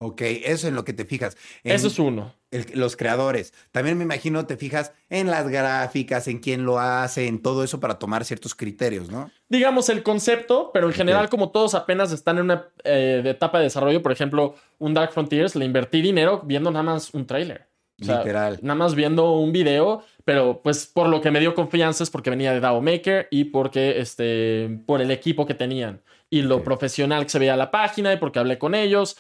Ok, 0.00 0.22
eso 0.22 0.68
en 0.68 0.76
lo 0.76 0.84
que 0.84 0.92
te 0.92 1.04
fijas. 1.04 1.36
En 1.64 1.72
Eso 1.74 1.88
es 1.88 1.98
uno. 1.98 2.32
el- 2.52 2.66
los 2.74 2.96
creadores. 2.96 3.52
También 3.72 3.98
me 3.98 4.04
imagino 4.04 4.46
te 4.46 4.56
fijas 4.56 4.92
en 5.10 5.26
las 5.28 5.48
gráficas, 5.48 6.28
en 6.28 6.38
quién 6.38 6.64
lo 6.64 6.78
hace, 6.78 7.26
en 7.26 7.42
todo 7.42 7.64
eso 7.64 7.80
para 7.80 7.98
tomar 7.98 8.24
ciertos 8.24 8.54
criterios, 8.54 9.10
¿no? 9.10 9.30
digamos, 9.48 9.88
el 9.88 10.02
concepto, 10.02 10.70
pero 10.72 10.86
en 10.88 10.92
general, 10.92 11.28
como 11.30 11.50
todos 11.50 11.74
apenas 11.74 12.12
están 12.12 12.36
en 12.36 12.44
una 12.44 12.68
eh, 12.84 13.22
etapa 13.24 13.58
de 13.58 13.64
desarrollo, 13.64 14.02
por 14.02 14.12
ejemplo, 14.12 14.54
un 14.78 14.92
Dark 14.94 15.10
Frontiers, 15.12 15.56
le 15.56 15.64
invertí 15.64 16.00
dinero 16.02 16.42
viendo 16.44 16.70
nada 16.70 16.82
más 16.82 17.12
un 17.14 17.26
tráiler. 17.26 17.66
O 18.00 18.04
sea, 18.04 18.18
Literal. 18.18 18.58
Nada 18.62 18.76
más 18.76 18.94
viendo 18.94 19.32
un 19.32 19.50
video, 19.50 20.04
pero 20.24 20.60
pues 20.62 20.86
por 20.86 21.08
lo 21.08 21.20
que 21.20 21.30
me 21.32 21.40
dio 21.40 21.54
confianza 21.54 22.04
es 22.04 22.10
porque 22.10 22.30
venía 22.30 22.52
de 22.52 22.60
DAO 22.60 22.80
Maker 22.80 23.26
y 23.32 23.44
porque, 23.44 23.98
este, 24.00 24.78
por 24.86 25.00
el 25.00 25.10
equipo 25.10 25.46
que 25.46 25.54
tenían 25.54 26.02
y 26.30 26.42
lo 26.42 26.62
profesional 26.62 27.24
que 27.24 27.30
se 27.30 27.38
veía 27.38 27.56
la 27.56 27.70
página 27.72 28.12
y 28.12 28.18
porque 28.18 28.38
hablé 28.38 28.58
con 28.58 28.74
ellos, 28.74 29.16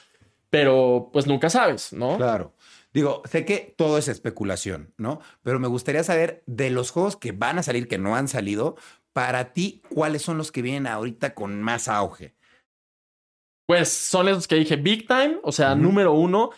pero 0.50 1.10
pues 1.12 1.26
nunca 1.26 1.50
sabes, 1.50 1.92
¿no? 1.92 2.16
Claro. 2.16 2.54
Digo, 2.92 3.22
sé 3.30 3.44
que 3.44 3.74
todo 3.76 3.98
es 3.98 4.08
especulación, 4.08 4.94
¿no? 4.96 5.20
Pero 5.42 5.58
me 5.58 5.68
gustaría 5.68 6.02
saber 6.02 6.42
de 6.46 6.70
los 6.70 6.90
juegos 6.90 7.16
que 7.16 7.32
van 7.32 7.58
a 7.58 7.62
salir, 7.62 7.86
que 7.86 7.98
no 7.98 8.16
han 8.16 8.28
salido, 8.28 8.76
para 9.12 9.52
ti, 9.52 9.82
¿cuáles 9.90 10.22
son 10.22 10.38
los 10.38 10.50
que 10.50 10.62
vienen 10.62 10.86
ahorita 10.86 11.34
con 11.34 11.62
más 11.62 11.88
auge? 11.88 12.34
Pues 13.66 13.90
son 13.90 14.28
esos 14.28 14.48
que 14.48 14.56
dije 14.56 14.76
Big 14.76 15.06
Time, 15.06 15.40
o 15.42 15.52
sea, 15.52 15.74
número 15.74 16.14
uno. 16.14 16.50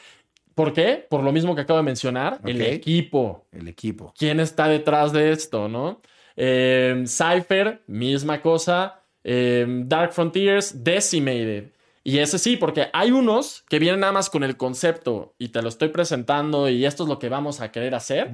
¿Por 0.55 0.73
qué? 0.73 1.05
Por 1.09 1.25
lo 1.25 1.33
mismo 1.33 1.55
que 1.55 1.63
acabo 1.63 1.79
de 1.79 1.85
mencionar, 1.85 2.41
el 2.45 2.61
equipo. 2.61 3.47
El 3.51 3.67
equipo. 3.67 4.15
quién 4.17 4.39
está 4.39 4.69
detrás 4.69 5.13
de 5.13 5.33
esto, 5.33 5.69
¿no? 5.69 6.01
Eh, 6.37 7.05
Cypher, 7.07 7.83
misma 7.87 8.41
cosa. 8.41 9.03
Eh, 9.25 9.67
Dark 9.87 10.13
Frontiers, 10.13 10.85
Decimated. 10.85 11.73
Y 12.03 12.19
ese 12.19 12.39
sí, 12.39 12.57
porque 12.57 12.89
hay 12.93 13.11
unos 13.11 13.65
que 13.69 13.79
vienen 13.79 14.01
nada 14.01 14.13
más 14.13 14.31
con 14.31 14.43
el 14.43 14.57
concepto 14.57 15.35
y 15.39 15.49
te 15.49 15.61
lo 15.61 15.69
estoy 15.69 15.89
presentando 15.89 16.69
y 16.69 16.87
esto 16.87 17.03
es 17.03 17.09
lo 17.09 17.19
que 17.19 17.29
vamos 17.29 17.61
a 17.61 17.71
querer 17.71 17.95
hacer. 17.95 18.31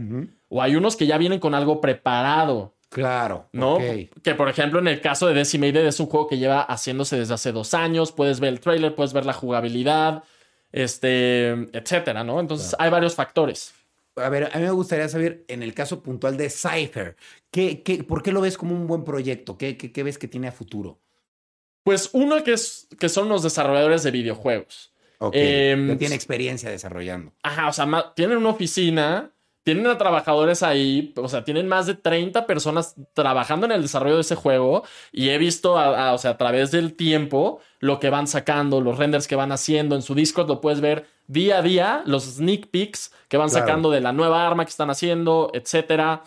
O 0.49 0.63
hay 0.63 0.77
unos 0.77 0.97
que 0.97 1.07
ya 1.07 1.19
vienen 1.19 1.41
con 1.41 1.55
algo 1.55 1.81
preparado, 1.81 2.75
Claro. 2.89 3.49
¿no? 3.53 3.79
Que 4.23 4.35
por 4.37 4.49
ejemplo 4.49 4.79
en 4.79 4.89
el 4.89 5.01
caso 5.01 5.27
de 5.27 5.35
Decimated 5.35 5.85
es 5.87 5.99
un 6.01 6.07
juego 6.07 6.29
que 6.29 6.39
lleva 6.39 6.63
haciéndose 6.63 7.19
desde 7.19 7.35
hace 7.35 7.53
dos 7.53 7.75
años. 7.75 8.13
Puedes 8.13 8.41
ver 8.41 8.51
el 8.51 8.61
trailer, 8.61 8.95
puedes 8.95 9.13
ver 9.13 9.27
la 9.27 9.33
jugabilidad, 9.33 10.23
este, 10.73 11.49
etcétera, 11.73 12.25
¿no? 12.25 12.39
Entonces 12.41 12.77
hay 12.79 12.91
varios 12.91 13.15
factores. 13.15 13.75
A 14.17 14.29
ver, 14.31 14.45
a 14.53 14.59
mí 14.59 14.65
me 14.65 14.71
gustaría 14.71 15.09
saber, 15.09 15.45
en 15.49 15.63
el 15.63 15.75
caso 15.75 16.03
puntual 16.03 16.37
de 16.39 16.49
Cypher, 16.49 17.17
¿qué, 17.51 17.83
qué, 17.83 18.03
por 18.03 18.23
qué 18.23 18.33
lo 18.33 18.41
ves 18.41 18.57
como 18.57 18.75
un 18.75 18.87
buen 18.87 19.05
proyecto? 19.05 19.59
¿Qué, 19.59 19.77
qué, 19.77 19.93
qué 19.93 20.03
ves 20.03 20.17
que 20.17 20.29
tiene 20.29 20.49
a 20.49 20.53
futuro? 20.53 21.01
Pues 21.87 22.11
uno 22.15 22.43
que, 22.43 22.53
es, 22.55 22.89
que 22.99 23.09
son 23.09 23.29
los 23.29 23.45
desarrolladores 23.45 24.03
de 24.03 24.11
videojuegos. 24.11 24.93
Ok. 25.19 25.35
Em, 25.37 25.97
tiene 25.99 26.17
experiencia 26.17 26.69
desarrollando. 26.69 27.33
Ajá, 27.45 27.69
o 27.69 27.73
sea, 27.73 28.13
tienen 28.17 28.39
una 28.39 28.49
oficina, 28.51 29.31
tienen 29.63 29.87
a 29.87 29.97
trabajadores 29.97 30.65
ahí, 30.65 31.13
o 31.15 31.29
sea, 31.29 31.45
tienen 31.45 31.69
más 31.69 31.87
de 31.87 31.95
30 31.95 32.45
personas 32.45 32.97
trabajando 33.15 33.67
en 33.67 33.73
el 33.73 33.83
desarrollo 33.83 34.17
de 34.17 34.23
ese 34.23 34.35
juego 34.35 34.83
y 35.13 35.29
he 35.29 35.39
visto, 35.39 35.79
a, 35.79 36.09
a, 36.09 36.13
o 36.15 36.19
sea, 36.19 36.33
a 36.33 36.37
través 36.39 36.73
del 36.73 36.95
tiempo 36.95 37.61
lo 37.79 38.01
que 38.01 38.11
van 38.11 38.27
sacando, 38.27 38.81
los 38.81 38.99
renders 38.99 39.29
que 39.29 39.37
van 39.37 39.53
haciendo 39.53 39.95
en 39.95 40.03
su 40.03 40.17
Discord, 40.17 40.49
lo 40.49 40.61
puedes 40.61 40.81
ver 40.81 41.07
día 41.29 41.59
a 41.59 41.63
día, 41.63 42.03
los 42.05 42.25
sneak 42.25 42.67
peeks 42.73 43.13
que 43.29 43.37
van 43.37 43.49
Claro. 43.49 43.65
sacando 43.65 43.91
de 43.93 44.01
la 44.01 44.13
nueva 44.13 44.45
arma 44.45 44.65
que 44.65 44.71
están 44.71 44.91
haciendo, 44.91 45.53
etcétera. 45.55 46.25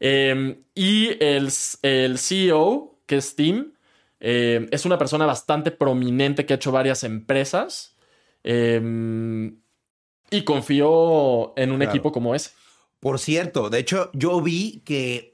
Eh, 0.00 0.58
y 0.74 1.10
el, 1.24 1.48
el 1.82 2.18
CEO, 2.18 2.98
que 3.06 3.16
es 3.18 3.36
Tim, 3.36 3.72
eh, 4.20 4.66
es 4.70 4.84
una 4.86 4.98
persona 4.98 5.26
bastante 5.26 5.70
prominente 5.70 6.46
que 6.46 6.52
ha 6.54 6.56
hecho 6.56 6.72
varias 6.72 7.04
empresas. 7.04 7.92
eh, 8.48 9.52
y 10.30 10.42
confío 10.44 11.52
en 11.56 11.70
un 11.70 11.76
Claro. 11.78 11.90
equipo 11.90 12.12
como 12.12 12.34
ese. 12.34 12.50
Por 13.00 13.18
cierto, 13.18 13.70
de 13.70 13.78
hecho, 13.80 14.10
yo 14.12 14.40
vi 14.40 14.82
que, 14.84 15.30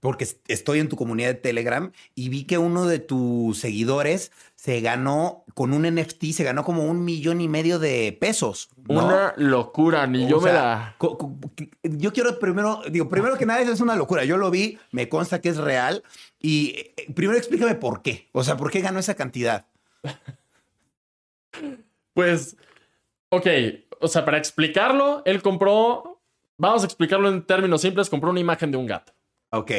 porque 0.00 0.24
est- 0.24 0.44
estoy 0.48 0.78
en 0.80 0.88
tu 0.88 0.96
comunidad 0.96 1.28
de 1.30 1.34
Telegram, 1.34 1.90
y 2.14 2.28
vi 2.28 2.44
que 2.44 2.58
uno 2.58 2.86
de 2.86 2.98
tus 3.00 3.58
seguidores 3.58 4.30
se 4.54 4.80
ganó, 4.80 5.44
con 5.54 5.72
un 5.72 5.84
NFT, 5.84 6.32
se 6.32 6.44
ganó 6.44 6.62
como 6.64 6.84
un 6.84 7.04
millón 7.04 7.40
y 7.40 7.48
medio 7.48 7.78
de 7.78 8.16
pesos. 8.20 8.68
¿no? 8.88 9.06
Una 9.06 9.34
locura, 9.36 10.06
ni 10.06 10.24
O 10.24 10.28
yo 10.28 10.40
me 10.40 10.52
la. 10.52 10.94
yo 11.82 12.12
quiero 12.12 12.38
primero, 12.38 12.82
digo, 12.90 13.08
primero 13.08 13.36
que 13.36 13.46
nada, 13.46 13.60
eso 13.62 13.72
es 13.72 13.80
una 13.80 13.96
locura. 13.96 14.24
Yo 14.24 14.36
lo 14.36 14.50
vi, 14.50 14.78
me 14.92 15.08
consta 15.08 15.40
que 15.40 15.48
es 15.48 15.56
real. 15.56 16.02
Y 16.40 16.74
eh, 16.76 16.94
primero 17.14 17.38
explícame 17.38 17.74
por 17.74 18.02
qué. 18.02 18.28
O 18.32 18.44
sea, 18.44 18.56
¿por 18.56 18.70
qué 18.70 18.80
ganó 18.80 18.98
esa 18.98 19.14
cantidad? 19.14 19.66
Pues, 22.14 22.56
ok, 23.28 23.46
o 24.00 24.08
sea, 24.08 24.24
para 24.24 24.38
explicarlo, 24.38 25.22
él 25.26 25.42
compró, 25.42 26.22
vamos 26.56 26.82
a 26.82 26.86
explicarlo 26.86 27.28
en 27.28 27.42
términos 27.44 27.82
simples, 27.82 28.08
compró 28.08 28.30
una 28.30 28.40
imagen 28.40 28.70
de 28.70 28.78
un 28.78 28.86
gato. 28.86 29.12
Ok, 29.50 29.70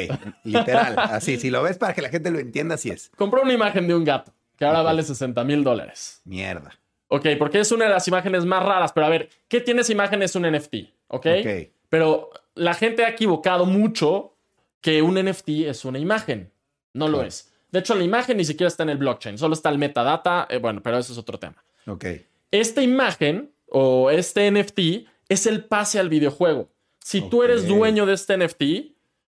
literal. 0.44 0.96
Así, 0.98 1.36
si 1.36 1.50
lo 1.50 1.62
ves 1.62 1.78
para 1.78 1.94
que 1.94 2.02
la 2.02 2.08
gente 2.08 2.30
lo 2.30 2.38
entienda, 2.38 2.76
así 2.76 2.90
es. 2.90 3.10
Compró 3.16 3.42
una 3.42 3.52
imagen 3.52 3.88
de 3.88 3.94
un 3.94 4.04
gato, 4.04 4.32
que 4.56 4.64
ahora 4.64 4.82
vale 4.82 5.02
60 5.02 5.42
mil 5.44 5.64
dólares. 5.64 6.20
Mierda. 6.24 6.78
Ok, 7.08 7.26
porque 7.38 7.60
es 7.60 7.72
una 7.72 7.86
de 7.86 7.90
las 7.90 8.06
imágenes 8.06 8.44
más 8.44 8.62
raras, 8.62 8.92
pero 8.92 9.06
a 9.06 9.10
ver, 9.10 9.30
¿qué 9.48 9.60
tiene 9.60 9.80
esa 9.80 9.92
imagen? 9.92 10.22
Es 10.22 10.36
un 10.36 10.50
NFT, 10.50 10.74
¿ok? 11.08 11.26
Ok. 11.40 11.72
Pero 11.88 12.30
la 12.54 12.74
gente 12.74 13.04
ha 13.04 13.08
equivocado 13.08 13.66
mucho 13.66 14.36
que 14.80 15.02
un 15.02 15.14
NFT 15.22 15.48
es 15.66 15.84
una 15.84 15.98
imagen. 15.98 16.52
No 16.94 17.08
lo 17.08 17.22
es. 17.22 17.52
De 17.70 17.80
hecho, 17.80 17.94
la 17.94 18.04
imagen 18.04 18.36
ni 18.38 18.44
siquiera 18.44 18.68
está 18.68 18.82
en 18.82 18.88
el 18.90 18.98
blockchain, 18.98 19.36
solo 19.38 19.54
está 19.54 19.68
el 19.68 19.78
metadata, 19.78 20.46
eh, 20.48 20.58
bueno, 20.58 20.82
pero 20.82 20.98
eso 20.98 21.12
es 21.12 21.18
otro 21.18 21.38
tema. 21.38 21.62
Ok. 21.86 22.04
Esta 22.50 22.82
imagen 22.82 23.50
o 23.68 24.10
este 24.10 24.50
NFT 24.50 25.06
es 25.28 25.46
el 25.46 25.64
pase 25.64 25.98
al 25.98 26.08
videojuego. 26.08 26.70
Si 27.04 27.20
tú 27.28 27.42
eres 27.42 27.66
dueño 27.66 28.06
de 28.06 28.14
este 28.14 28.36
NFT, 28.38 28.62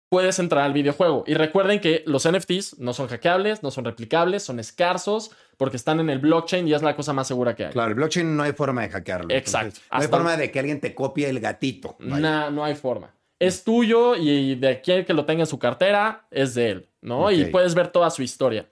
puedes 0.10 0.38
entrar 0.40 0.64
al 0.66 0.74
videojuego. 0.74 1.24
Y 1.28 1.34
recuerden 1.34 1.80
que 1.80 2.04
los 2.06 2.30
NFTs 2.30 2.80
no 2.80 2.94
son 2.94 3.08
hackeables, 3.08 3.64
no 3.64 3.72
son 3.72 3.86
replicables, 3.86 4.44
son 4.44 4.60
escasos 4.60 5.32
porque 5.58 5.78
están 5.78 6.00
en 6.02 6.10
el 6.10 6.20
blockchain 6.20 6.68
y 6.68 6.74
es 6.74 6.82
la 6.82 6.96
cosa 6.96 7.14
más 7.14 7.28
segura 7.28 7.56
que 7.56 7.66
hay. 7.68 7.72
Claro, 7.72 7.90
el 7.90 7.96
blockchain 7.96 8.36
no 8.36 8.44
hay 8.44 8.52
forma 8.52 8.82
de 8.82 8.90
hackearlo. 8.90 9.34
Exacto. 9.34 9.68
Entonces, 9.68 9.90
no 9.92 10.02
hay 10.02 10.08
forma 10.08 10.38
de 10.38 10.52
que 10.52 10.60
alguien 10.60 10.80
te 10.82 10.94
copie 10.94 11.30
el 11.30 11.40
gatito. 11.40 11.96
Vaya. 12.00 12.20
Na- 12.20 12.50
no 12.52 12.64
hay 12.66 12.76
forma. 12.76 13.14
Es 13.40 13.64
tuyo 13.64 14.16
y 14.16 14.56
de 14.56 14.82
quien 14.82 15.06
que 15.06 15.14
lo 15.14 15.26
tenga 15.26 15.42
en 15.42 15.48
su 15.48 15.60
cartera 15.60 16.28
es 16.32 16.54
de 16.54 16.70
él, 16.70 16.90
¿no? 17.02 17.32
Y 17.32 17.46
puedes 17.46 17.76
ver 17.76 17.90
toda 17.90 18.10
su 18.10 18.24
historia. 18.24 18.70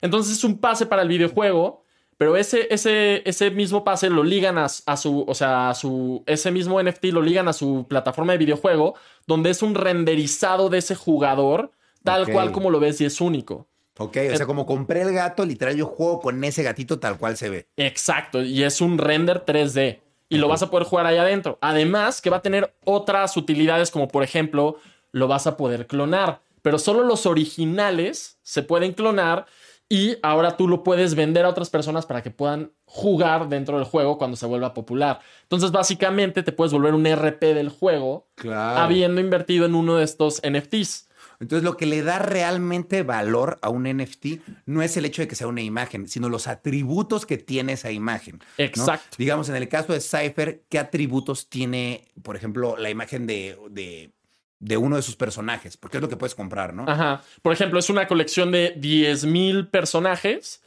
Entonces 0.00 0.36
es 0.38 0.44
un 0.44 0.58
pase 0.58 0.86
para 0.86 1.02
el 1.02 1.08
videojuego, 1.08 1.84
pero 2.16 2.36
ese, 2.36 2.66
ese, 2.70 3.22
ese 3.24 3.50
mismo 3.50 3.84
pase 3.84 4.10
lo 4.10 4.22
ligan 4.22 4.58
a, 4.58 4.66
a 4.66 4.96
su, 4.96 5.24
o 5.26 5.34
sea, 5.34 5.70
a 5.70 5.74
su, 5.74 6.22
ese 6.26 6.50
mismo 6.50 6.82
NFT 6.82 7.04
lo 7.06 7.22
ligan 7.22 7.48
a 7.48 7.52
su 7.52 7.86
plataforma 7.88 8.32
de 8.32 8.38
videojuego, 8.38 8.94
donde 9.26 9.50
es 9.50 9.62
un 9.62 9.74
renderizado 9.74 10.68
de 10.68 10.78
ese 10.78 10.94
jugador, 10.94 11.70
tal 12.02 12.30
cual 12.30 12.52
como 12.52 12.70
lo 12.70 12.80
ves 12.80 13.00
y 13.00 13.04
es 13.04 13.20
único. 13.20 13.68
Ok, 13.98 14.16
o 14.32 14.36
sea, 14.36 14.46
como 14.46 14.64
compré 14.64 15.02
el 15.02 15.12
gato, 15.12 15.44
literal, 15.44 15.76
yo 15.76 15.86
juego 15.86 16.20
con 16.20 16.42
ese 16.42 16.62
gatito 16.62 16.98
tal 16.98 17.18
cual 17.18 17.36
se 17.36 17.50
ve. 17.50 17.68
Exacto, 17.76 18.42
y 18.42 18.64
es 18.64 18.80
un 18.80 18.98
render 18.98 19.44
3D. 19.44 20.00
Y 20.30 20.38
lo 20.38 20.48
vas 20.48 20.62
a 20.62 20.70
poder 20.70 20.86
jugar 20.86 21.04
ahí 21.04 21.18
adentro. 21.18 21.58
Además, 21.60 22.22
que 22.22 22.30
va 22.30 22.38
a 22.38 22.42
tener 22.42 22.74
otras 22.84 23.36
utilidades, 23.36 23.90
como 23.90 24.08
por 24.08 24.22
ejemplo, 24.22 24.76
lo 25.12 25.28
vas 25.28 25.46
a 25.46 25.56
poder 25.58 25.86
clonar. 25.86 26.40
Pero 26.62 26.78
solo 26.78 27.02
los 27.02 27.26
originales 27.26 28.38
se 28.42 28.62
pueden 28.62 28.92
clonar 28.92 29.46
y 29.88 30.16
ahora 30.22 30.56
tú 30.56 30.68
lo 30.68 30.84
puedes 30.84 31.16
vender 31.16 31.44
a 31.44 31.48
otras 31.48 31.68
personas 31.68 32.06
para 32.06 32.22
que 32.22 32.30
puedan 32.30 32.70
jugar 32.84 33.48
dentro 33.48 33.76
del 33.76 33.84
juego 33.84 34.18
cuando 34.18 34.36
se 34.36 34.46
vuelva 34.46 34.72
popular. 34.72 35.18
Entonces, 35.42 35.72
básicamente, 35.72 36.44
te 36.44 36.52
puedes 36.52 36.72
volver 36.72 36.94
un 36.94 37.06
RP 37.06 37.52
del 37.54 37.68
juego 37.70 38.28
Claro. 38.36 38.78
habiendo 38.78 39.20
invertido 39.20 39.66
en 39.66 39.74
uno 39.74 39.96
de 39.96 40.04
estos 40.04 40.40
NFTs. 40.48 41.08
Entonces, 41.40 41.64
lo 41.64 41.76
que 41.76 41.86
le 41.86 42.02
da 42.02 42.18
realmente 42.18 43.02
valor 43.02 43.58
a 43.62 43.70
un 43.70 43.84
NFT 43.84 44.26
no 44.66 44.82
es 44.82 44.96
el 44.98 45.06
hecho 45.06 45.22
de 45.22 45.28
que 45.28 45.34
sea 45.34 45.46
una 45.46 45.62
imagen, 45.62 46.06
sino 46.06 46.28
los 46.28 46.46
atributos 46.46 47.24
que 47.24 47.38
tiene 47.38 47.72
esa 47.72 47.90
imagen. 47.90 48.38
¿no? 48.38 48.64
Exacto. 48.64 49.16
Digamos, 49.18 49.48
en 49.48 49.56
el 49.56 49.68
caso 49.68 49.94
de 49.94 50.00
Cypher, 50.00 50.62
¿qué 50.68 50.78
atributos 50.78 51.48
tiene, 51.48 52.04
por 52.22 52.36
ejemplo, 52.36 52.76
la 52.76 52.90
imagen 52.90 53.26
de, 53.26 53.58
de, 53.70 54.12
de 54.58 54.76
uno 54.76 54.96
de 54.96 55.02
sus 55.02 55.16
personajes? 55.16 55.78
Porque 55.78 55.96
es 55.96 56.02
lo 56.02 56.10
que 56.10 56.16
puedes 56.16 56.34
comprar, 56.34 56.74
¿no? 56.74 56.84
Ajá. 56.86 57.22
Por 57.40 57.54
ejemplo, 57.54 57.78
es 57.78 57.88
una 57.88 58.06
colección 58.06 58.52
de 58.52 58.78
10.000 58.78 59.70
personajes 59.70 60.60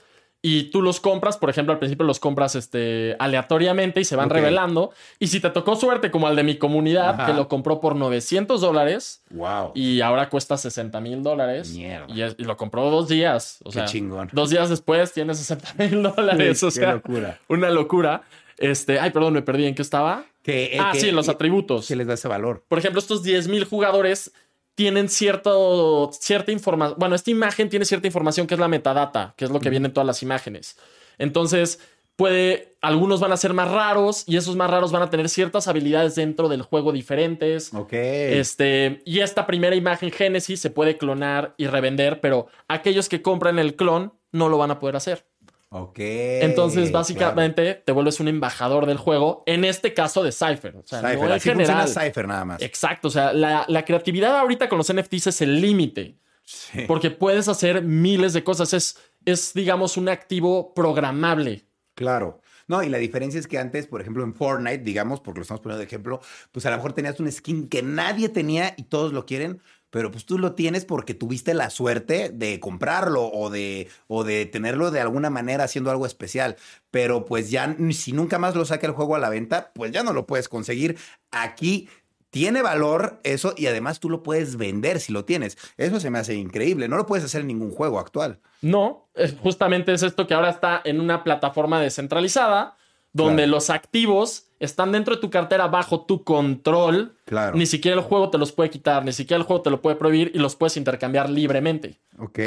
y 0.46 0.64
tú 0.66 0.82
los 0.82 1.00
compras, 1.00 1.38
por 1.38 1.50
ejemplo, 1.50 1.72
al 1.72 1.80
principio 1.80 2.06
los 2.06 2.20
compras 2.20 2.56
este, 2.56 3.16
aleatoriamente 3.18 4.02
y 4.02 4.04
se 4.06 4.18
van 4.18 4.30
revelando. 4.30 4.92
Y 5.18 5.28
si 5.28 5.40
te 5.40 5.50
tocó 5.50 5.78
suerte, 5.78 6.12
como 6.12 6.28
al 6.28 6.36
de 6.36 6.44
mi 6.44 6.58
comunidad, 6.58 7.12
Ajá. 7.12 7.26
que 7.28 7.34
lo 7.34 7.48
compró 7.48 7.80
por 7.80 7.96
900 7.96 8.60
dólares 8.60 9.24
Wow. 9.32 9.72
y 9.74 10.02
ahora 10.02 10.28
cuesta 10.30 10.58
60 10.58 11.00
mil 11.00 11.24
dólares. 11.24 11.72
Mierda. 11.74 12.06
Y, 12.14 12.22
es- 12.24 12.36
y 12.38 12.44
lo 12.44 12.58
compró 12.58 12.90
dos 12.92 13.08
días. 13.08 13.60
O 13.64 13.70
Qué 13.70 13.76
sea, 13.76 13.86
chingón. 13.86 14.30
dos 14.34 14.50
días 14.50 14.70
después 14.70 15.14
tiene 15.14 15.34
60 15.34 15.76
mil 15.78 16.04
dólares. 16.16 16.62
o 16.62 16.68
Qué 16.68 16.72
sea, 16.72 16.92
locura. 16.94 17.40
una 17.48 17.70
locura. 17.70 18.24
Este, 18.58 19.00
ay, 19.00 19.12
perdón, 19.12 19.34
me 19.34 19.42
perdí. 19.42 19.66
¿En 19.66 19.76
qué 19.76 19.82
estaba? 19.82 20.26
Que, 20.44 20.78
ah, 20.78 20.90
que- 20.92 21.00
sí, 21.00 21.12
los 21.12 21.30
atributos. 21.30 21.88
que 21.88 21.96
les 21.96 22.06
da 22.06 22.16
ese 22.16 22.28
valor. 22.28 22.64
Por 22.68 22.78
ejemplo, 22.80 23.00
estos 23.00 23.24
10.000 23.24 23.64
jugadores 23.66 24.34
tienen 24.76 25.10
cierto, 25.10 26.10
cierta 26.14 26.52
información. 26.52 26.98
Bueno, 27.00 27.16
esta 27.16 27.32
imagen 27.32 27.70
tiene 27.70 27.86
cierta 27.86 28.08
información 28.08 28.48
que 28.48 28.56
es 28.56 28.60
la 28.60 28.68
metadata, 28.68 29.34
que 29.38 29.46
es 29.46 29.52
lo 29.52 29.60
que 29.60 29.70
viene 29.70 29.88
en 29.88 29.94
todas 29.94 30.08
las 30.08 30.24
imágenes. 30.24 30.78
Entonces, 31.18 31.80
puede. 32.16 32.76
Algunos 32.82 33.20
van 33.20 33.32
a 33.32 33.38
ser 33.38 33.54
más 33.54 33.70
raros 33.72 34.24
y 34.28 34.38
esos 34.38 34.56
más 34.56 34.70
raros 34.70 34.92
van 34.92 35.04
a 35.04 35.10
tener 35.10 35.30
ciertas 35.30 35.68
habilidades 35.68 36.16
dentro 36.16 36.50
del 36.50 36.62
juego 36.62 36.92
diferentes. 36.92 37.74
Ok. 37.74 37.94
Este, 37.94 39.02
y 39.06 39.20
esta 39.20 39.46
primera 39.46 39.76
imagen 39.76 40.12
Génesis 40.12 40.60
se 40.60 40.70
puede 40.70 40.98
clonar 40.98 41.54
y 41.58 41.68
revender, 41.68 42.20
pero 42.20 42.48
aquellos 42.68 43.10
que 43.10 43.22
compran 43.22 43.60
el 43.60 43.76
clon 43.76 44.14
no 44.32 44.50
lo 44.50 44.58
van 44.58 44.72
a 44.72 44.80
poder 44.80 44.96
hacer. 44.96 45.26
Ok. 45.74 45.98
Entonces, 46.00 46.92
básicamente, 46.92 47.76
te 47.76 47.92
vuelves 47.92 48.20
un 48.20 48.28
embajador 48.28 48.86
del 48.86 48.98
juego, 48.98 49.44
en 49.46 49.66
este 49.66 49.94
caso 49.94 50.24
de 50.24 50.32
Cypher. 50.32 50.76
O 50.78 50.84
sea, 50.86 51.00
Cypher. 51.02 51.18
no 51.20 51.26
en 51.26 51.32
Así 51.34 51.50
general. 51.50 51.88
Cypher 51.88 52.28
nada 52.28 52.46
más. 52.46 52.62
Exacto, 52.62 53.08
o 53.08 53.12
sea, 53.12 53.34
la, 53.34 53.66
la 53.68 53.86
creatividad 53.86 54.38
ahorita 54.38 54.70
con 54.70 54.78
los 54.78 54.94
NFTs 54.94 55.28
es 55.28 55.42
el 55.42 55.60
límite, 55.62 56.18
Sí. 56.46 56.82
porque 56.88 57.10
puedes 57.10 57.48
hacer 57.48 57.82
miles 57.84 58.34
de 58.34 58.44
cosas, 58.44 58.74
es, 58.74 58.98
es, 59.26 59.54
digamos, 59.54 59.96
un 59.98 60.10
activo 60.10 60.74
programable. 60.74 61.66
Claro. 61.96 62.42
No, 62.68 62.82
y 62.84 62.90
la 62.90 62.98
diferencia 62.98 63.40
es 63.40 63.48
que 63.48 63.58
antes, 63.60 63.88
por 63.88 64.02
ejemplo, 64.02 64.24
en 64.24 64.34
Fortnite, 64.34 64.80
digamos, 64.84 65.20
porque 65.22 65.40
lo 65.40 65.42
estamos 65.44 65.62
poniendo 65.62 65.80
de 65.80 65.86
ejemplo, 65.86 66.22
pues 66.52 66.66
a 66.66 66.70
lo 66.72 66.78
mejor 66.78 66.94
tenías 66.94 67.20
un 67.20 67.32
skin 67.32 67.68
que 67.68 67.82
nadie 67.84 68.30
tenía 68.30 68.74
y 68.78 68.84
todos 68.84 69.12
lo 69.14 69.26
quieren, 69.26 69.62
pero 69.94 70.10
pues 70.10 70.26
tú 70.26 70.40
lo 70.40 70.54
tienes 70.54 70.86
porque 70.86 71.14
tuviste 71.14 71.54
la 71.54 71.70
suerte 71.70 72.32
de 72.34 72.60
comprarlo 72.60 73.28
o 73.28 73.52
de, 73.52 73.90
o 74.08 74.24
de 74.24 74.48
tenerlo 74.48 74.90
de 74.90 75.00
alguna 75.00 75.30
manera 75.30 75.66
haciendo 75.66 75.92
algo 75.92 76.08
especial. 76.08 76.56
Pero 76.90 77.26
pues 77.26 77.52
ya, 77.52 77.78
si 77.92 78.12
nunca 78.12 78.40
más 78.40 78.56
lo 78.56 78.66
saca 78.66 78.88
el 78.88 78.94
juego 78.94 79.16
a 79.16 79.20
la 79.20 79.30
venta, 79.30 79.72
pues 79.76 79.92
ya 79.92 80.02
no 80.02 80.12
lo 80.12 80.26
puedes 80.26 80.50
conseguir. 80.50 80.98
Aquí 81.30 81.90
tiene 82.32 82.64
valor 82.64 83.20
eso 83.22 83.54
y 83.56 83.68
además 83.68 84.00
tú 84.00 84.10
lo 84.10 84.24
puedes 84.24 84.58
vender 84.58 85.00
si 85.00 85.14
lo 85.14 85.26
tienes. 85.26 85.60
Eso 85.78 86.00
se 86.00 86.10
me 86.10 86.18
hace 86.18 86.34
increíble. 86.34 86.88
No 86.88 86.98
lo 86.98 87.06
puedes 87.06 87.26
hacer 87.26 87.42
en 87.42 87.48
ningún 87.48 87.70
juego 87.70 88.00
actual. 88.00 88.40
No, 88.64 89.12
justamente 89.44 89.94
es 89.94 90.02
esto 90.02 90.26
que 90.26 90.34
ahora 90.34 90.50
está 90.50 90.82
en 90.86 91.02
una 91.02 91.24
plataforma 91.24 91.80
descentralizada, 91.80 92.78
donde 93.14 93.44
Claro. 93.44 93.52
los 93.52 93.70
activos 93.70 94.48
están 94.60 94.92
dentro 94.92 95.16
de 95.16 95.22
tu 95.22 95.30
cartera 95.30 95.68
bajo 95.68 96.06
tu 96.06 96.24
control. 96.24 97.16
Claro. 97.26 97.56
Ni 97.56 97.66
siquiera 97.66 97.96
el 97.98 98.04
juego 98.04 98.30
te 98.30 98.38
los 98.38 98.52
puede 98.52 98.70
quitar, 98.70 99.06
ni 99.06 99.14
siquiera 99.14 99.40
el 99.40 99.46
juego 99.48 99.62
te 99.62 99.70
lo 99.70 99.82
puede 99.82 99.96
prohibir 99.98 100.32
y 100.34 100.40
los 100.40 100.56
puedes 100.56 100.78
intercambiar 100.78 101.30
libremente. 101.30 102.00
Ok. 102.18 102.40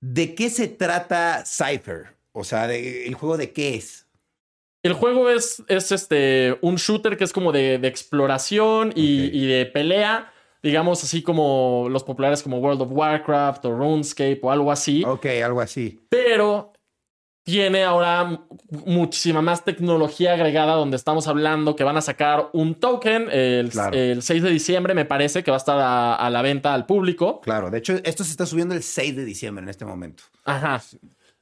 ¿De 0.00 0.34
qué 0.34 0.50
se 0.50 0.68
trata 0.68 1.44
Cypher? 1.46 2.16
O 2.32 2.44
sea, 2.44 2.66
de- 2.66 3.06
¿el 3.06 3.14
juego 3.14 3.36
de 3.36 3.52
qué 3.52 3.74
es? 3.74 4.06
El 4.84 4.92
juego 4.92 5.28
es, 5.28 5.62
es 5.68 5.90
este, 5.90 6.56
un 6.62 6.76
shooter 6.76 7.16
que 7.16 7.24
es 7.24 7.32
como 7.32 7.50
de, 7.50 7.78
de 7.78 7.88
exploración 7.88 8.92
y, 8.94 9.24
y 9.36 9.46
de 9.46 9.66
pelea, 9.66 10.32
digamos 10.62 11.02
así 11.02 11.20
como 11.22 11.88
los 11.90 12.04
populares 12.04 12.42
como 12.44 12.58
World 12.58 12.82
of 12.82 12.92
Warcraft 12.92 13.64
o 13.64 13.76
RuneScape 13.76 14.38
o 14.42 14.52
algo 14.52 14.70
así, 14.70 15.02
Ok, 15.04 15.26
algo 15.44 15.60
así. 15.60 16.00
pero 16.08 16.72
tiene 17.48 17.82
ahora 17.82 18.42
muchísima 18.84 19.40
más 19.40 19.64
tecnología 19.64 20.34
agregada 20.34 20.74
donde 20.74 20.98
estamos 20.98 21.26
hablando 21.28 21.74
que 21.76 21.82
van 21.82 21.96
a 21.96 22.02
sacar 22.02 22.50
un 22.52 22.74
token 22.74 23.28
el, 23.32 23.70
Claro. 23.70 23.96
el 23.96 24.20
6 24.20 24.42
de 24.42 24.50
diciembre, 24.50 24.92
me 24.92 25.06
parece, 25.06 25.42
que 25.42 25.50
va 25.50 25.56
a 25.56 25.64
estar 25.64 25.78
a, 25.78 26.14
a 26.14 26.28
la 26.28 26.42
venta 26.42 26.74
al 26.74 26.84
público. 26.84 27.40
Claro, 27.40 27.70
de 27.70 27.78
hecho, 27.78 27.94
esto 28.04 28.22
se 28.22 28.32
está 28.32 28.44
subiendo 28.44 28.74
el 28.74 28.82
6 28.82 29.16
de 29.16 29.24
diciembre 29.24 29.62
en 29.62 29.70
este 29.70 29.86
momento. 29.86 30.24
Ajá. 30.44 30.82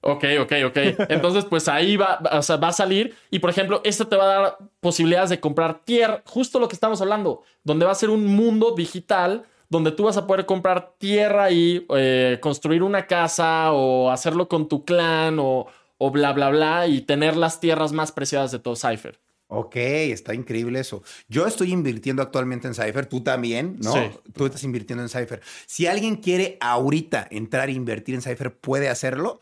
Ok, 0.00 0.24
ok, 0.42 0.52
ok. 0.66 0.76
Entonces, 1.08 1.44
pues 1.44 1.66
ahí 1.66 1.96
va, 1.96 2.20
o 2.30 2.42
sea, 2.42 2.56
va 2.56 2.68
a 2.68 2.72
salir. 2.72 3.16
Y 3.32 3.40
por 3.40 3.50
ejemplo, 3.50 3.80
esto 3.82 4.06
te 4.06 4.14
va 4.14 4.22
a 4.22 4.40
dar 4.40 4.58
posibilidades 4.78 5.30
de 5.30 5.40
comprar 5.40 5.80
tierra, 5.84 6.22
justo 6.24 6.60
lo 6.60 6.68
que 6.68 6.76
estamos 6.76 7.00
hablando, 7.00 7.42
donde 7.64 7.84
va 7.84 7.90
a 7.90 7.96
ser 7.96 8.10
un 8.10 8.26
mundo 8.26 8.76
digital 8.76 9.44
donde 9.68 9.90
tú 9.90 10.04
vas 10.04 10.16
a 10.16 10.28
poder 10.28 10.46
comprar 10.46 10.92
tierra 10.98 11.50
y 11.50 11.84
eh, 11.96 12.38
construir 12.40 12.84
una 12.84 13.08
casa 13.08 13.72
o 13.72 14.10
hacerlo 14.10 14.48
con 14.48 14.68
tu 14.68 14.84
clan 14.84 15.38
o, 15.40 15.66
o 15.98 16.10
bla, 16.10 16.32
bla, 16.32 16.50
bla 16.50 16.86
y 16.86 17.00
tener 17.02 17.36
las 17.36 17.60
tierras 17.60 17.92
más 17.92 18.12
preciadas 18.12 18.50
de 18.52 18.58
todo 18.58 18.76
Cypher. 18.76 19.18
Ok, 19.48 19.76
está 19.76 20.34
increíble 20.34 20.80
eso. 20.80 21.04
Yo 21.28 21.46
estoy 21.46 21.72
invirtiendo 21.72 22.20
actualmente 22.20 22.66
en 22.66 22.74
Cypher, 22.74 23.06
tú 23.06 23.22
también, 23.22 23.76
¿no? 23.80 23.92
Sí. 23.92 24.00
Tú 24.34 24.46
estás 24.46 24.64
invirtiendo 24.64 25.04
en 25.04 25.08
Cypher. 25.08 25.40
Si 25.66 25.86
alguien 25.86 26.16
quiere 26.16 26.58
ahorita 26.60 27.28
entrar 27.30 27.68
e 27.68 27.72
invertir 27.72 28.16
en 28.16 28.22
Cypher, 28.22 28.52
¿puede 28.56 28.88
hacerlo? 28.88 29.38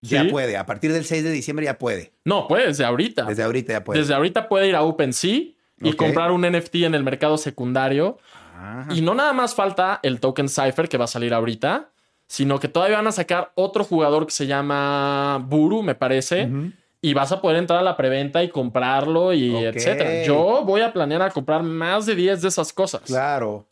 Ya 0.00 0.22
Sí. 0.24 0.28
puede. 0.30 0.56
A 0.56 0.66
partir 0.66 0.92
del 0.92 1.04
6 1.04 1.22
de 1.22 1.30
diciembre 1.30 1.64
ya 1.64 1.78
puede. 1.78 2.12
No, 2.24 2.48
pues 2.48 2.66
desde 2.66 2.84
ahorita. 2.84 3.24
Desde 3.24 3.44
ahorita 3.44 3.72
ya 3.72 3.84
puede. 3.84 4.00
Desde 4.00 4.14
ahorita 4.14 4.48
puede 4.48 4.68
ir 4.68 4.74
a 4.74 4.82
OpenSea 4.82 5.40
y 5.80 5.92
comprar 5.94 6.32
un 6.32 6.42
NFT 6.44 6.84
en 6.84 6.94
el 6.96 7.04
mercado 7.04 7.38
secundario. 7.38 8.18
Ajá. 8.56 8.88
Y 8.94 9.00
no 9.00 9.14
nada 9.14 9.32
más 9.32 9.54
falta 9.54 10.00
el 10.02 10.18
token 10.18 10.48
Cypher 10.48 10.88
que 10.88 10.98
va 10.98 11.04
a 11.04 11.08
salir 11.08 11.32
ahorita, 11.32 11.90
sino 12.26 12.58
que 12.58 12.68
todavía 12.68 12.96
van 12.96 13.06
a 13.06 13.12
sacar 13.12 13.52
otro 13.54 13.84
jugador 13.84 14.26
que 14.26 14.32
se 14.32 14.46
llama 14.46 15.38
Buru, 15.46 15.82
me 15.82 15.94
parece. 15.94 16.48
Y 17.02 17.14
vas 17.14 17.30
a 17.30 17.40
poder 17.40 17.58
entrar 17.58 17.78
a 17.78 17.82
la 17.82 17.96
preventa 17.96 18.42
y 18.42 18.48
comprarlo 18.48 19.32
y 19.32 19.54
Ok. 19.54 19.76
etcétera. 19.76 20.24
Yo 20.24 20.62
voy 20.64 20.80
a 20.80 20.92
planear 20.92 21.22
a 21.22 21.30
comprar 21.30 21.62
más 21.62 22.06
de 22.06 22.14
10 22.16 22.42
de 22.42 22.48
esas 22.48 22.72
cosas. 22.72 23.02
Claro. 23.02 23.66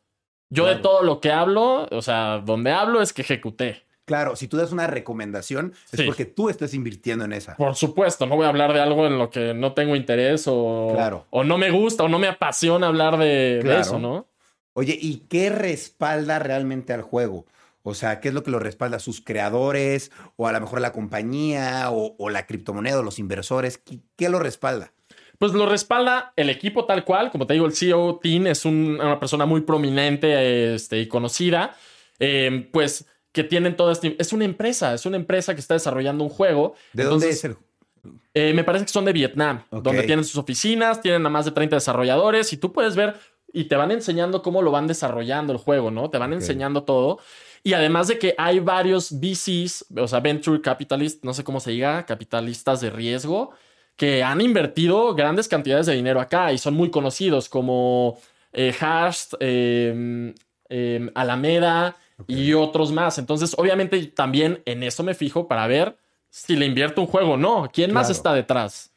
Yo 0.51 0.67
de 0.67 0.77
todo 0.77 1.03
lo 1.03 1.21
que 1.21 1.33
hablo, 1.33 1.89
o 1.91 2.03
sea, 2.03 2.39
donde 2.45 2.71
hablo 2.71 3.03
es 3.03 3.13
que 3.13 3.23
ejecuté. 3.23 3.83
Claro, 4.05 4.37
si 4.37 4.47
tú 4.47 4.59
das 4.59 4.71
una 4.71 4.87
recomendación, 4.87 5.73
es 5.91 5.99
Sí. 6.01 6.05
porque 6.07 6.27
tú 6.27 6.51
estás 6.51 6.75
invirtiendo 6.75 7.25
en 7.25 7.33
esa. 7.33 7.57
Por 7.57 7.75
supuesto, 7.75 8.27
no 8.27 8.37
voy 8.37 8.45
a 8.45 8.51
hablar 8.51 8.73
de 8.75 8.81
algo 8.81 9.07
en 9.07 9.19
lo 9.19 9.31
que 9.31 9.55
no 9.55 9.73
tengo 9.73 9.97
interés 9.97 10.45
o, 10.47 10.91
Claro. 10.95 11.25
o 11.31 11.43
no 11.43 11.57
me 11.57 11.71
gusta 11.71 12.05
o 12.05 12.09
no 12.09 12.19
me 12.19 12.29
apasiona 12.29 12.87
hablar 12.89 13.17
de, 13.17 13.61
eso, 13.81 13.99
¿no? 13.99 14.27
Oye, 14.75 14.97
¿y 15.01 15.23
qué 15.29 15.49
respalda 15.49 16.39
realmente 16.39 16.93
al 16.93 17.01
juego? 17.03 17.47
O 17.87 17.93
sea, 17.95 18.19
¿qué 18.21 18.29
es 18.29 18.35
lo 18.35 18.43
que 18.43 18.51
lo 18.51 18.59
respalda? 18.59 18.99
¿Sus 18.99 19.21
creadores? 19.21 20.11
¿O 20.37 20.47
a 20.49 20.53
lo 20.53 20.61
mejor 20.61 20.81
la 20.81 20.91
compañía? 20.93 21.91
¿O, 21.91 22.17
o 22.19 22.31
la 22.31 22.47
criptomoneda? 22.47 22.99
¿O 22.99 23.03
los 23.03 23.19
inversores? 23.19 23.77
¿Qué, 23.79 24.01
qué 24.17 24.29
lo 24.31 24.39
respalda? 24.39 24.93
Pues 25.39 25.53
lo 25.53 25.67
respalda 25.67 26.33
el 26.37 26.49
equipo 26.49 26.87
tal 26.87 27.05
cual. 27.05 27.31
Como 27.31 27.47
te 27.47 27.55
digo, 27.55 27.67
el 27.67 27.75
CEO 27.75 28.19
Tim 28.23 28.47
es 28.47 28.65
un- 28.65 28.99
una 29.01 29.21
persona 29.21 29.45
muy 29.47 29.61
prominente 29.61 30.75
este, 30.75 30.99
y 30.99 31.09
conocida. 31.09 31.77
Eh, 32.19 32.71
pues 32.73 33.07
que 33.33 33.45
tienen 33.45 33.77
todo 33.77 33.91
este. 33.93 34.17
Es 34.19 34.33
una 34.33 34.45
empresa, 34.45 34.95
es 34.95 35.05
una 35.07 35.17
empresa 35.17 35.55
que 35.55 35.61
está 35.61 35.75
desarrollando 35.75 36.25
un 36.25 36.31
juego. 36.31 36.75
¿De 36.95 37.05
dónde 37.05 37.29
es 37.31 37.45
el...? 37.45 37.57
eh, 38.33 38.53
me 38.55 38.65
parece 38.65 38.85
que 38.87 38.93
son 38.93 39.05
de 39.05 39.13
Vietnam, 39.13 39.65
donde 39.71 40.03
tienen 40.07 40.25
sus 40.25 40.37
oficinas, 40.39 41.01
tienen 41.01 41.25
a 41.27 41.29
más 41.31 41.45
de 41.45 41.51
30 41.51 41.77
desarrolladores 41.77 42.53
y 42.53 42.57
tú 42.57 42.73
puedes 42.73 42.97
ver 42.97 43.15
y 43.53 43.65
te 43.65 43.77
van 43.77 43.91
enseñando 43.91 44.43
cómo 44.43 44.63
lo 44.63 44.71
van 44.71 44.87
desarrollando 44.87 45.53
el 45.53 45.59
juego, 45.59 45.91
¿no? 45.91 46.11
Te 46.11 46.19
van 46.19 46.33
enseñando 46.33 46.85
todo. 46.85 47.19
Y 47.67 47.73
además 47.73 48.09
de 48.09 48.19
que 48.19 48.35
hay 48.37 48.61
varios 48.61 49.11
VCs, 49.11 49.87
o 49.97 50.07
sea, 50.07 50.21
Venture 50.21 50.61
Capitalists, 50.61 51.25
no 51.25 51.33
sé 51.33 51.43
cómo 51.45 51.61
se 51.61 51.71
diga, 51.71 52.05
capitalistas 52.05 52.83
de 52.83 52.91
riesgo, 52.91 53.53
que 53.97 54.23
han 54.23 54.43
invertido 54.43 55.15
grandes 55.15 55.49
cantidades 55.49 55.87
de 55.87 55.95
dinero 55.95 56.21
acá 56.21 56.53
y 56.53 56.59
son 56.59 56.75
muy 56.75 56.91
conocidos 56.91 57.49
como 57.49 58.19
eh, 58.53 58.71
Hashed, 58.73 59.39
eh, 59.41 60.35
eh, 60.69 61.11
Alameda 61.15 61.97
y 62.27 62.53
otros 62.53 62.93
más. 62.93 63.17
Entonces, 63.19 63.55
obviamente, 63.57 64.05
también 64.09 64.63
en 64.67 64.83
eso 64.83 65.03
me 65.03 65.15
fijo 65.15 65.49
para 65.49 65.67
ver 65.67 65.97
si 66.29 66.57
le 66.57 66.67
invierto 66.67 67.01
un 67.01 67.07
juego 67.07 67.33
o 67.33 67.37
no. 67.39 67.71
¿Quién 67.73 67.95
más 67.95 68.11
está 68.11 68.35
detrás? 68.35 68.94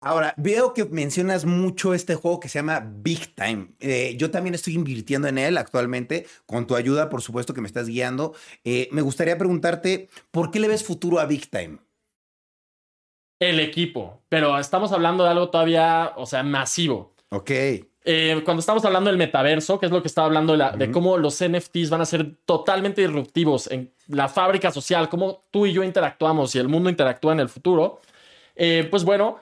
Ahora, 0.00 0.32
veo 0.36 0.74
que 0.74 0.84
mencionas 0.84 1.44
mucho 1.44 1.92
este 1.92 2.14
juego 2.14 2.38
que 2.38 2.48
se 2.48 2.60
llama 2.60 2.88
Big 3.02 3.34
Time. 3.34 3.70
Eh, 3.80 4.14
yo 4.16 4.30
también 4.30 4.54
estoy 4.54 4.74
invirtiendo 4.74 5.26
en 5.26 5.38
él 5.38 5.58
actualmente, 5.58 6.26
con 6.46 6.68
tu 6.68 6.76
ayuda, 6.76 7.08
por 7.08 7.20
supuesto 7.20 7.52
que 7.52 7.60
me 7.60 7.66
estás 7.66 7.88
guiando. 7.88 8.32
Eh, 8.64 8.88
me 8.92 9.02
gustaría 9.02 9.36
preguntarte, 9.36 10.08
¿por 10.30 10.52
qué 10.52 10.60
le 10.60 10.68
ves 10.68 10.84
futuro 10.84 11.18
a 11.18 11.26
Big 11.26 11.50
Time? 11.50 11.78
El 13.40 13.58
equipo. 13.58 14.22
Pero 14.28 14.56
estamos 14.58 14.92
hablando 14.92 15.24
de 15.24 15.30
algo 15.30 15.50
todavía, 15.50 16.12
o 16.16 16.26
sea, 16.26 16.42
masivo. 16.42 17.14
Ok, 17.30 17.50
Eh, 18.10 18.40
cuando 18.44 18.60
estamos 18.60 18.82
hablando 18.86 19.10
del 19.10 19.18
metaverso, 19.18 19.78
que 19.78 19.84
es 19.84 19.92
lo 19.92 20.00
que 20.00 20.08
estaba 20.08 20.26
hablando 20.28 20.52
de, 20.52 20.58
la- 20.58 20.70
de 20.70 20.90
cómo 20.90 21.18
los 21.18 21.42
NFTs 21.42 21.90
van 21.90 22.00
a 22.00 22.06
ser 22.06 22.36
totalmente 22.46 23.02
disruptivos 23.02 23.70
en 23.70 23.92
la 24.06 24.28
fábrica 24.30 24.70
social, 24.70 25.10
cómo 25.10 25.44
tú 25.50 25.66
y 25.66 25.74
yo 25.74 25.82
interactuamos 25.82 26.54
y 26.54 26.58
el 26.58 26.68
mundo 26.68 26.88
interactúa 26.88 27.34
en 27.34 27.40
el 27.40 27.50
futuro, 27.50 28.00
pues 28.90 29.04
bueno, 29.04 29.40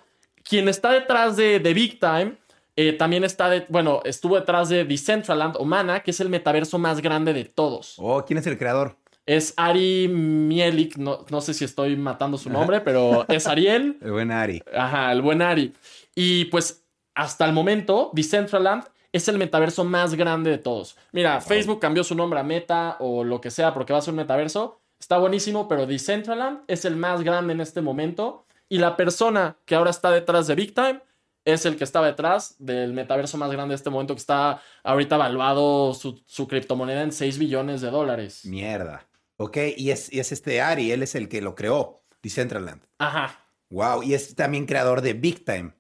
quien 0.49 0.69
está 0.69 0.93
detrás 0.93 1.37
de, 1.37 1.61
de 1.61 1.75
Big 1.75 1.99
Time 2.01 2.37
eh, 2.79 2.93
también 2.93 3.25
está, 3.25 3.49
de, 3.49 3.65
bueno, 3.71 4.03
estuvo 4.05 4.37
detrás 4.37 4.69
de 4.69 4.85
Decentraland 4.85 5.57
o 5.57 5.65
Mana, 5.65 6.01
que 6.01 6.11
es 6.11 6.21
el 6.21 6.29
metaverso 6.29 6.79
más 6.79 7.01
grande 7.01 7.33
de 7.33 7.45
todos. 7.47 7.95
oh, 7.99 8.23
¿quién 8.27 8.39
es 8.39 8.47
el 8.47 8.59
creador? 8.59 8.97
Es 9.25 9.55
Ari 9.57 10.09
Mielik, 10.09 10.99
no, 10.99 11.25
no 11.31 11.41
sé 11.41 11.55
si 11.55 11.65
estoy 11.65 11.97
matando 11.97 12.39
su 12.39 12.49
nombre, 12.51 12.81
pero 12.81 13.27
es 13.29 13.47
Ariel. 13.49 13.99
El 14.03 14.13
buen 14.13 14.31
Ari. 14.31 14.63
Ajá, 14.73 15.11
el 15.11 15.21
buen 15.21 15.43
Ari. 15.43 15.73
Y 16.15 16.45
pues 16.45 16.85
hasta 17.13 17.45
el 17.45 17.53
momento, 17.53 18.11
Decentraland 18.13 18.85
es 19.11 19.27
el 19.27 19.39
metaverso 19.39 19.85
más 19.85 20.15
grande 20.15 20.51
de 20.51 20.59
todos. 20.59 20.97
Mira, 21.11 21.41
Facebook 21.41 21.81
cambió 21.81 22.05
su 22.05 22.15
nombre 22.15 22.39
a 22.39 22.45
Meta 22.45 22.97
o 23.01 23.25
lo 23.25 23.41
que 23.41 23.51
sea 23.51 23.75
porque 23.75 23.93
va 23.93 23.99
a 23.99 24.03
ser 24.03 24.13
un 24.13 24.19
metaverso. 24.19 24.81
Está 25.01 25.19
buenísimo, 25.19 25.67
pero 25.67 25.87
Decentraland 25.87 26.61
es 26.69 26.85
el 26.85 26.97
más 26.97 27.23
grande 27.23 27.53
en 27.55 27.61
este 27.61 27.81
momento. 27.81 28.46
Y 28.69 28.79
la 28.79 28.97
persona 28.97 29.57
que 29.65 29.75
ahora 29.75 29.91
está 29.91 30.11
detrás 30.11 30.47
de 30.47 30.55
Big 30.55 30.75
Time 30.75 31.01
es 31.45 31.65
el 31.65 31.77
que 31.77 31.85
estaba 31.85 32.07
detrás 32.07 32.57
del 32.59 32.93
metaverso 32.93 33.39
más 33.39 33.51
grande 33.51 33.73
de 33.73 33.77
este 33.77 33.91
momento, 33.91 34.15
que 34.15 34.21
está 34.21 34.61
ahorita 34.83 35.15
evaluado 35.15 35.95
su, 35.95 36.21
su 36.27 36.49
criptomoneda 36.49 37.03
en 37.03 37.13
6 37.13 37.39
billones 37.39 37.81
de 37.81 37.91
dólares. 37.91 38.45
Mierda. 38.45 39.07
Ok, 39.37 39.59
y 39.77 39.91
es, 39.91 40.13
y 40.13 40.19
es 40.19 40.33
este 40.33 40.61
Ari, 40.61 40.91
él 40.91 41.03
es 41.03 41.15
el 41.15 41.29
que 41.29 41.41
lo 41.41 41.55
creó, 41.55 42.03
Decentraland. 42.23 42.83
Ajá. 42.99 43.47
Wow, 43.71 44.03
y 44.03 44.15
es 44.15 44.35
también 44.35 44.67
creador 44.67 45.03
de 45.03 45.13
Big 45.13 45.45
Time. 45.45 45.73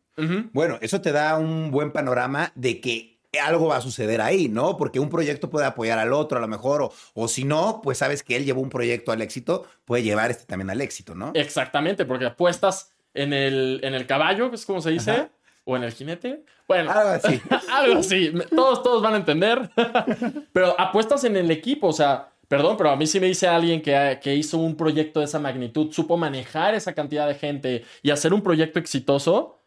Bueno, 0.53 0.79
eso 0.81 1.03
te 1.03 1.13
da 1.13 1.37
un 1.37 1.71
buen 1.71 1.93
panorama 1.93 2.51
de 2.55 2.81
que 2.81 3.16
algo 3.39 3.69
va 3.69 3.77
a 3.77 3.81
suceder 3.81 4.21
ahí, 4.21 4.49
¿no? 4.49 4.77
Porque 4.77 5.01
un 5.01 5.09
proyecto 5.09 5.51
puede 5.51 5.67
apoyar 5.67 5.99
al 5.99 6.13
otro 6.13 6.39
a 6.39 6.41
lo 6.41 6.49
mejor, 6.49 6.83
o, 6.83 6.93
o 7.15 7.29
si 7.29 7.45
no, 7.45 7.81
pues 7.83 7.99
sabes 7.99 8.23
que 8.23 8.37
él 8.37 8.45
llevó 8.45 8.61
un 8.61 8.71
proyecto 8.71 9.13
al 9.13 9.23
éxito, 9.23 9.67
puede 9.85 10.03
llevar 10.03 10.31
este 10.31 10.45
también 10.45 10.71
al 10.71 10.81
éxito, 10.81 11.15
¿no? 11.15 11.33
Exactamente, 11.35 12.05
porque 12.05 12.27
apuestas 12.27 12.93
en 13.15 13.33
el, 13.33 13.81
en 13.83 13.95
el 13.95 14.07
caballo, 14.07 14.51
que 14.51 14.57
es 14.57 14.67
como 14.67 14.81
se 14.81 14.91
dice, 14.91 15.11
Ajá. 15.11 15.31
o 15.65 15.77
en 15.77 15.85
el 15.85 15.93
jinete. 15.93 16.45
Bueno, 16.69 16.91
Algo 16.91 17.11
así. 17.11 17.41
algo 17.73 18.01
así. 18.01 18.33
Todos, 18.55 18.83
todos 18.83 19.03
van 19.03 19.15
a 19.15 19.17
entender. 19.19 19.71
pero 20.53 20.79
apuestas 20.79 21.25
en 21.25 21.37
el 21.37 21.51
equipo, 21.51 21.89
o 21.89 21.93
sea, 21.93 22.31
perdón, 22.49 22.77
pero 22.77 22.91
a 22.91 22.97
mí 22.97 23.07
sí 23.07 23.19
me 23.21 23.27
dice 23.27 23.49
alguien 23.49 23.81
que, 23.83 24.19
que 24.23 24.35
hizo 24.35 24.59
un 24.59 24.77
proyecto 24.77 25.21
de 25.21 25.27
esa 25.27 25.39
magnitud, 25.39 25.93
supo 25.93 26.17
manejar 26.17 26.75
esa 26.75 26.93
cantidad 26.93 27.27
de 27.27 27.35
gente 27.35 27.85
y 28.03 28.11
hacer 28.11 28.35
un 28.35 28.43
proyecto 28.43 28.79
exitoso. 28.79 29.59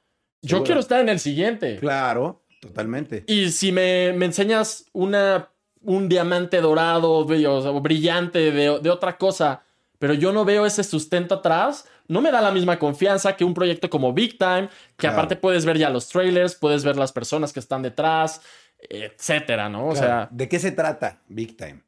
Yo 0.41 0.49
Seguro. 0.49 0.63
quiero 0.65 0.79
estar 0.79 1.01
en 1.01 1.09
el 1.09 1.19
siguiente. 1.19 1.77
Claro, 1.79 2.43
totalmente. 2.59 3.23
Y 3.27 3.49
si 3.51 3.71
me, 3.71 4.13
me 4.13 4.25
enseñas 4.25 4.85
una, 4.93 5.49
un 5.81 6.09
diamante 6.09 6.61
dorado 6.61 7.11
o 7.11 7.81
brillante 7.81 8.51
de, 8.51 8.79
de 8.79 8.89
otra 8.89 9.17
cosa, 9.17 9.63
pero 9.97 10.13
yo 10.13 10.31
no 10.31 10.45
veo 10.45 10.65
ese 10.65 10.83
sustento 10.83 11.35
atrás, 11.35 11.85
no 12.07 12.21
me 12.21 12.31
da 12.31 12.41
la 12.41 12.51
misma 12.51 12.79
confianza 12.79 13.35
que 13.35 13.43
un 13.43 13.53
proyecto 13.53 13.89
como 13.89 14.13
Big 14.13 14.37
Time, 14.37 14.67
que 14.69 14.95
Claro. 14.97 15.13
aparte 15.17 15.35
puedes 15.35 15.65
ver 15.65 15.77
ya 15.77 15.89
los 15.89 16.07
trailers, 16.07 16.55
puedes 16.55 16.83
ver 16.83 16.95
las 16.97 17.11
personas 17.11 17.53
que 17.53 17.59
están 17.59 17.81
detrás, 17.81 18.41
etcétera, 18.79 19.69
¿no? 19.69 19.87
O 19.89 19.91
Claro. 19.91 20.07
sea, 20.07 20.27
¿de 20.31 20.47
qué 20.49 20.57
se 20.59 20.71
trata 20.71 21.21
Big 21.27 21.55
Time? 21.57 21.81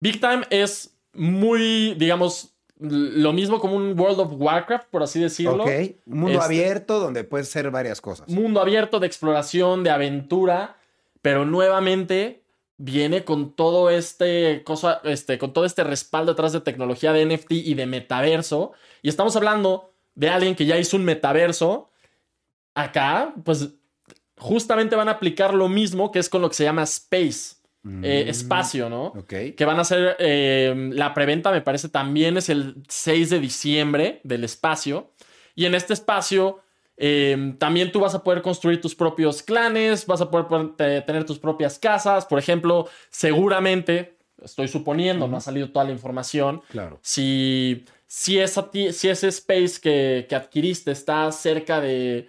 Big 0.00 0.20
Time 0.20 0.42
es 0.50 0.96
muy, 1.12 1.94
digamos, 1.94 2.55
lo 2.78 3.32
mismo 3.32 3.58
como 3.60 3.76
un 3.76 3.98
World 3.98 4.20
of 4.20 4.32
Warcraft, 4.32 4.88
por 4.90 5.02
así 5.02 5.20
decirlo. 5.20 5.64
Ok, 5.64 5.70
un 6.06 6.18
mundo 6.18 6.38
Este- 6.40 6.44
abierto 6.44 6.98
donde 7.00 7.24
puedes 7.24 7.48
hacer 7.48 7.70
varias 7.70 8.00
cosas. 8.00 8.28
mundo 8.28 8.60
abierto 8.60 9.00
de 9.00 9.06
exploración, 9.06 9.82
de 9.82 9.90
aventura, 9.90 10.76
pero 11.22 11.44
nuevamente 11.46 12.42
viene 12.78 13.24
con 13.24 13.52
todo 13.54 13.88
este 13.88 14.62
cosa, 14.64 15.00
este, 15.04 15.38
con 15.38 15.52
todo 15.54 15.64
este 15.64 15.82
respaldo 15.84 16.32
detrás 16.32 16.52
de 16.52 16.60
tecnología 16.60 17.12
de 17.14 17.22
NFT 17.24 17.52
y 17.52 17.72
de 17.74 17.86
metaverso. 17.86 18.72
Y 19.00 19.08
estamos 19.08 19.34
hablando 19.36 19.92
de 20.14 20.28
alguien 20.28 20.54
que 20.54 20.66
ya 20.66 20.76
hizo 20.78 20.96
un 20.98 21.04
metaverso. 21.04 21.88
Acá, 22.74 23.32
pues, 23.44 23.70
justamente 24.36 24.96
van 24.96 25.08
a 25.08 25.12
aplicar 25.12 25.54
lo 25.54 25.68
mismo 25.70 26.12
que 26.12 26.18
es 26.18 26.28
con 26.28 26.42
lo 26.42 26.48
que 26.50 26.54
se 26.56 26.64
llama 26.64 26.82
space, 26.82 27.56
eh, 28.02 28.24
Mm, 28.26 28.28
espacio, 28.30 28.88
¿no? 28.90 29.06
Ok. 29.06 29.32
que 29.56 29.64
van 29.64 29.78
a 29.78 29.82
hacer 29.82 30.16
eh, 30.18 30.74
la 30.92 31.14
preventa, 31.14 31.50
me 31.52 31.60
parece 31.60 31.88
también 31.88 32.36
es 32.36 32.48
el 32.48 32.76
6 32.88 33.30
de 33.30 33.38
diciembre 33.40 34.20
del 34.24 34.44
espacio. 34.44 35.12
Y 35.54 35.64
en 35.66 35.74
este 35.74 35.92
espacio 35.94 36.60
eh, 36.98 37.54
también 37.58 37.92
tú 37.92 38.00
vas 38.00 38.14
a 38.14 38.24
poder 38.24 38.42
construir 38.42 38.80
tus 38.80 38.94
propios 38.94 39.42
clanes, 39.42 40.06
vas 40.06 40.20
a 40.20 40.30
poder, 40.30 40.46
poder 40.46 40.74
te- 40.76 41.00
tener 41.02 41.24
tus 41.24 41.38
propias 41.38 41.78
casas. 41.78 42.24
Por 42.26 42.38
ejemplo, 42.38 42.88
seguramente, 43.10 44.16
estoy 44.42 44.66
suponiendo, 44.68 45.28
no 45.28 45.36
ha 45.36 45.40
salido 45.40 45.70
toda 45.70 45.84
la 45.84 45.92
información, 45.92 46.62
Claro. 46.70 46.98
si, 47.02 47.84
si, 48.06 48.38
esa 48.38 48.70
si 48.72 49.08
ese 49.08 49.28
space 49.28 49.78
que, 49.80 50.26
que 50.28 50.34
adquiriste 50.34 50.90
está 50.90 51.30
cerca 51.32 51.80
de, 51.80 52.28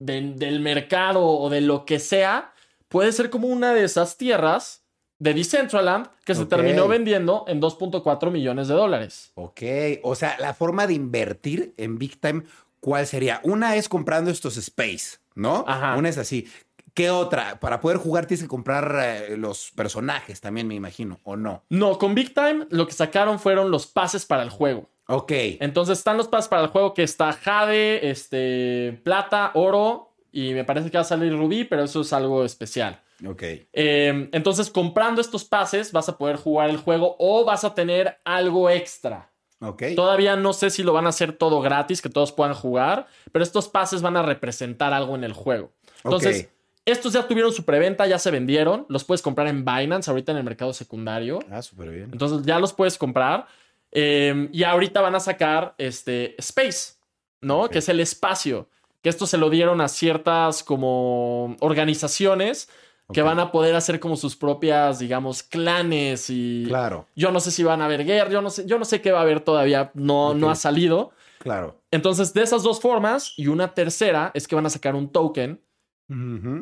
de- 0.00 0.32
del 0.36 0.60
mercado 0.60 1.24
o 1.24 1.48
de 1.48 1.60
lo 1.60 1.84
que 1.84 1.98
sea, 1.98 2.52
puede 2.88 3.12
ser 3.12 3.30
como 3.30 3.46
una 3.48 3.72
de 3.72 3.84
esas 3.84 4.16
tierras 4.16 4.81
de 5.22 5.34
Decentraland 5.34 6.08
que 6.24 6.34
se 6.34 6.46
terminó 6.46 6.88
vendiendo 6.88 7.44
en 7.46 7.62
2.4 7.62 8.32
millones 8.32 8.66
de 8.66 8.74
dólares. 8.74 9.30
Ok, 9.36 9.62
o 10.02 10.16
sea, 10.16 10.36
la 10.40 10.52
forma 10.52 10.88
de 10.88 10.94
invertir 10.94 11.74
en 11.76 11.96
Big 11.96 12.20
Time, 12.20 12.42
¿cuál 12.80 13.06
sería? 13.06 13.40
Una 13.44 13.76
es 13.76 13.88
comprando 13.88 14.32
estos 14.32 14.56
space, 14.56 15.18
¿no? 15.36 15.64
Ajá. 15.68 15.96
Una 15.96 16.08
es 16.08 16.18
así. 16.18 16.48
¿Qué 16.92 17.10
otra? 17.10 17.60
Para 17.60 17.80
poder 17.80 17.98
jugar 17.98 18.26
tienes 18.26 18.42
que 18.42 18.48
comprar 18.48 18.96
eh, 19.00 19.36
los 19.36 19.70
personajes 19.70 20.40
también, 20.40 20.66
me 20.66 20.74
imagino, 20.74 21.20
¿o 21.22 21.36
no? 21.36 21.62
No, 21.68 21.98
con 21.98 22.16
Big 22.16 22.34
Time 22.34 22.66
lo 22.70 22.88
que 22.88 22.92
sacaron 22.92 23.38
fueron 23.38 23.70
los 23.70 23.86
pases 23.86 24.26
para 24.26 24.42
el 24.42 24.50
juego. 24.50 24.90
Ok. 25.06 25.30
Entonces 25.60 25.98
están 25.98 26.16
los 26.16 26.26
pases 26.26 26.48
para 26.48 26.62
el 26.62 26.68
juego 26.68 26.94
que 26.94 27.04
está 27.04 27.32
Jade, 27.32 28.10
este, 28.10 29.00
Plata, 29.04 29.52
Oro 29.54 30.10
y 30.32 30.52
me 30.52 30.64
parece 30.64 30.90
que 30.90 30.98
va 30.98 31.02
a 31.02 31.04
salir 31.04 31.32
Rubí, 31.32 31.62
pero 31.62 31.84
eso 31.84 32.00
es 32.00 32.12
algo 32.12 32.44
especial. 32.44 33.00
Ok. 33.26 33.42
Eh, 33.72 34.28
entonces, 34.32 34.70
comprando 34.70 35.20
estos 35.20 35.44
pases, 35.44 35.92
vas 35.92 36.08
a 36.08 36.18
poder 36.18 36.36
jugar 36.36 36.70
el 36.70 36.76
juego 36.76 37.16
o 37.18 37.44
vas 37.44 37.64
a 37.64 37.74
tener 37.74 38.18
algo 38.24 38.68
extra. 38.68 39.30
Ok. 39.60 39.84
Todavía 39.94 40.34
no 40.36 40.52
sé 40.52 40.70
si 40.70 40.82
lo 40.82 40.92
van 40.92 41.06
a 41.06 41.10
hacer 41.10 41.32
todo 41.32 41.60
gratis, 41.60 42.02
que 42.02 42.08
todos 42.08 42.32
puedan 42.32 42.54
jugar, 42.54 43.06
pero 43.30 43.44
estos 43.44 43.68
pases 43.68 44.02
van 44.02 44.16
a 44.16 44.22
representar 44.22 44.92
algo 44.92 45.14
en 45.14 45.24
el 45.24 45.32
juego. 45.32 45.72
Entonces, 46.02 46.48
estos 46.84 47.12
ya 47.12 47.28
tuvieron 47.28 47.52
su 47.52 47.64
preventa, 47.64 48.06
ya 48.06 48.18
se 48.18 48.32
vendieron. 48.32 48.86
Los 48.88 49.04
puedes 49.04 49.22
comprar 49.22 49.46
en 49.46 49.64
Binance, 49.64 50.10
ahorita 50.10 50.32
en 50.32 50.38
el 50.38 50.44
mercado 50.44 50.72
secundario. 50.72 51.38
Ah, 51.50 51.62
súper 51.62 51.90
bien. 51.90 52.08
Entonces, 52.12 52.44
ya 52.44 52.58
los 52.58 52.72
puedes 52.72 52.98
comprar. 52.98 53.46
Eh, 53.92 54.48
y 54.52 54.64
ahorita 54.64 55.00
van 55.00 55.14
a 55.14 55.20
sacar 55.20 55.74
este 55.78 56.34
Space, 56.38 56.94
¿no? 57.40 57.68
Que 57.68 57.78
es 57.78 57.88
el 57.88 58.00
espacio. 58.00 58.68
Que 59.00 59.10
esto 59.10 59.26
se 59.26 59.38
lo 59.38 59.48
dieron 59.48 59.80
a 59.80 59.86
ciertas 59.86 60.64
como 60.64 61.56
organizaciones 61.60 62.68
que 63.12 63.22
van 63.22 63.38
a 63.40 63.50
poder 63.52 63.74
hacer 63.74 64.00
como 64.00 64.16
sus 64.16 64.36
propias, 64.36 64.98
digamos, 64.98 65.42
clanes 65.42 66.30
y 66.30 66.64
Claro, 66.66 67.06
yo 67.14 67.30
no 67.30 67.40
sé 67.40 67.50
si 67.50 67.62
van 67.62 67.82
a 67.82 67.86
haber 67.86 68.04
guerra, 68.04 68.30
yo 68.30 68.40
no 68.42 68.50
sé, 68.50 68.64
yo 68.66 68.78
no 68.78 68.84
sé 68.84 69.00
qué 69.02 69.12
va 69.12 69.18
a 69.18 69.22
haber 69.22 69.40
todavía, 69.40 69.90
no, 69.94 70.34
no 70.34 70.50
ha 70.50 70.54
salido. 70.54 71.10
claro. 71.38 71.76
Entonces, 71.90 72.32
de 72.32 72.42
esas 72.42 72.62
dos 72.62 72.80
formas, 72.80 73.34
y 73.36 73.48
una 73.48 73.74
tercera 73.74 74.30
es 74.32 74.48
que 74.48 74.54
van 74.54 74.64
a 74.64 74.70
sacar 74.70 74.94
un 74.94 75.08
token 75.10 75.60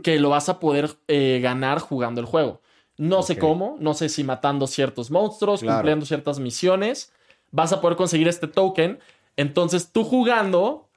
que 0.03 0.21
lo 0.21 0.31
vas 0.31 0.49
a 0.49 0.61
poder 0.61 0.91
eh, 1.09 1.41
ganar 1.43 1.81
jugando 1.81 2.21
el 2.21 2.27
juego. 2.27 2.61
No 2.97 3.23
sé 3.23 3.37
cómo, 3.39 3.77
no 3.81 3.95
sé 3.95 4.09
si 4.09 4.23
matando 4.25 4.67
ciertos 4.67 5.11
monstruos, 5.11 5.61
Claro. 5.61 5.79
cumpliendo 5.79 6.07
ciertas 6.07 6.39
misiones, 6.39 7.13
vas 7.51 7.73
a 7.73 7.81
poder 7.81 7.97
conseguir 7.97 8.29
este 8.29 8.47
token. 8.47 8.99
Entonces, 9.37 9.91
tú 9.93 10.05
jugando, 10.05 10.89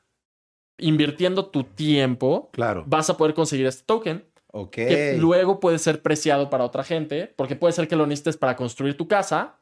invirtiendo 0.77 1.45
tu 1.47 1.63
tiempo, 1.63 2.49
Claro. 2.53 2.83
vas 2.87 3.09
a 3.09 3.17
poder 3.17 3.33
conseguir 3.33 3.65
este 3.67 3.83
token 3.85 4.25
Que 4.71 5.15
luego 5.17 5.59
puede 5.59 5.79
ser 5.79 6.01
preciado 6.01 6.49
para 6.49 6.63
otra 6.63 6.83
gente, 6.83 7.33
porque 7.35 7.55
puede 7.55 7.73
ser 7.73 7.87
que 7.87 7.95
lo 7.95 8.05
necesites 8.05 8.37
para 8.37 8.55
construir 8.55 8.95
tu 8.95 9.07
casa. 9.07 9.55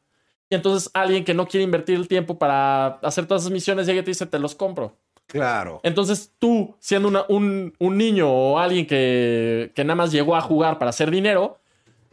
Y 0.50 0.56
entonces 0.56 0.90
alguien 0.94 1.24
que 1.24 1.34
no 1.34 1.48
quiere 1.48 1.64
invertir 1.64 1.96
el 1.96 2.08
tiempo 2.10 2.38
para 2.38 2.88
hacer 3.04 3.26
todas 3.26 3.44
esas 3.44 3.54
misiones 3.54 3.88
llega 3.88 4.02
y 4.02 4.04
te 4.04 4.12
dice, 4.12 4.26
te 4.26 4.38
los 4.40 4.54
compro. 4.54 4.98
Claro. 5.28 5.80
Entonces 5.84 6.34
tú, 6.40 6.76
siendo 6.80 7.08
una- 7.08 7.24
un, 7.30 7.74
un 7.80 7.98
niño 7.98 8.30
o 8.30 8.60
alguien 8.60 8.86
que, 8.86 9.72
que 9.74 9.84
nada 9.86 9.96
más 9.96 10.12
llegó 10.12 10.36
a 10.36 10.42
jugar 10.42 10.78
para 10.78 10.90
hacer 10.90 11.10
dinero, 11.10 11.58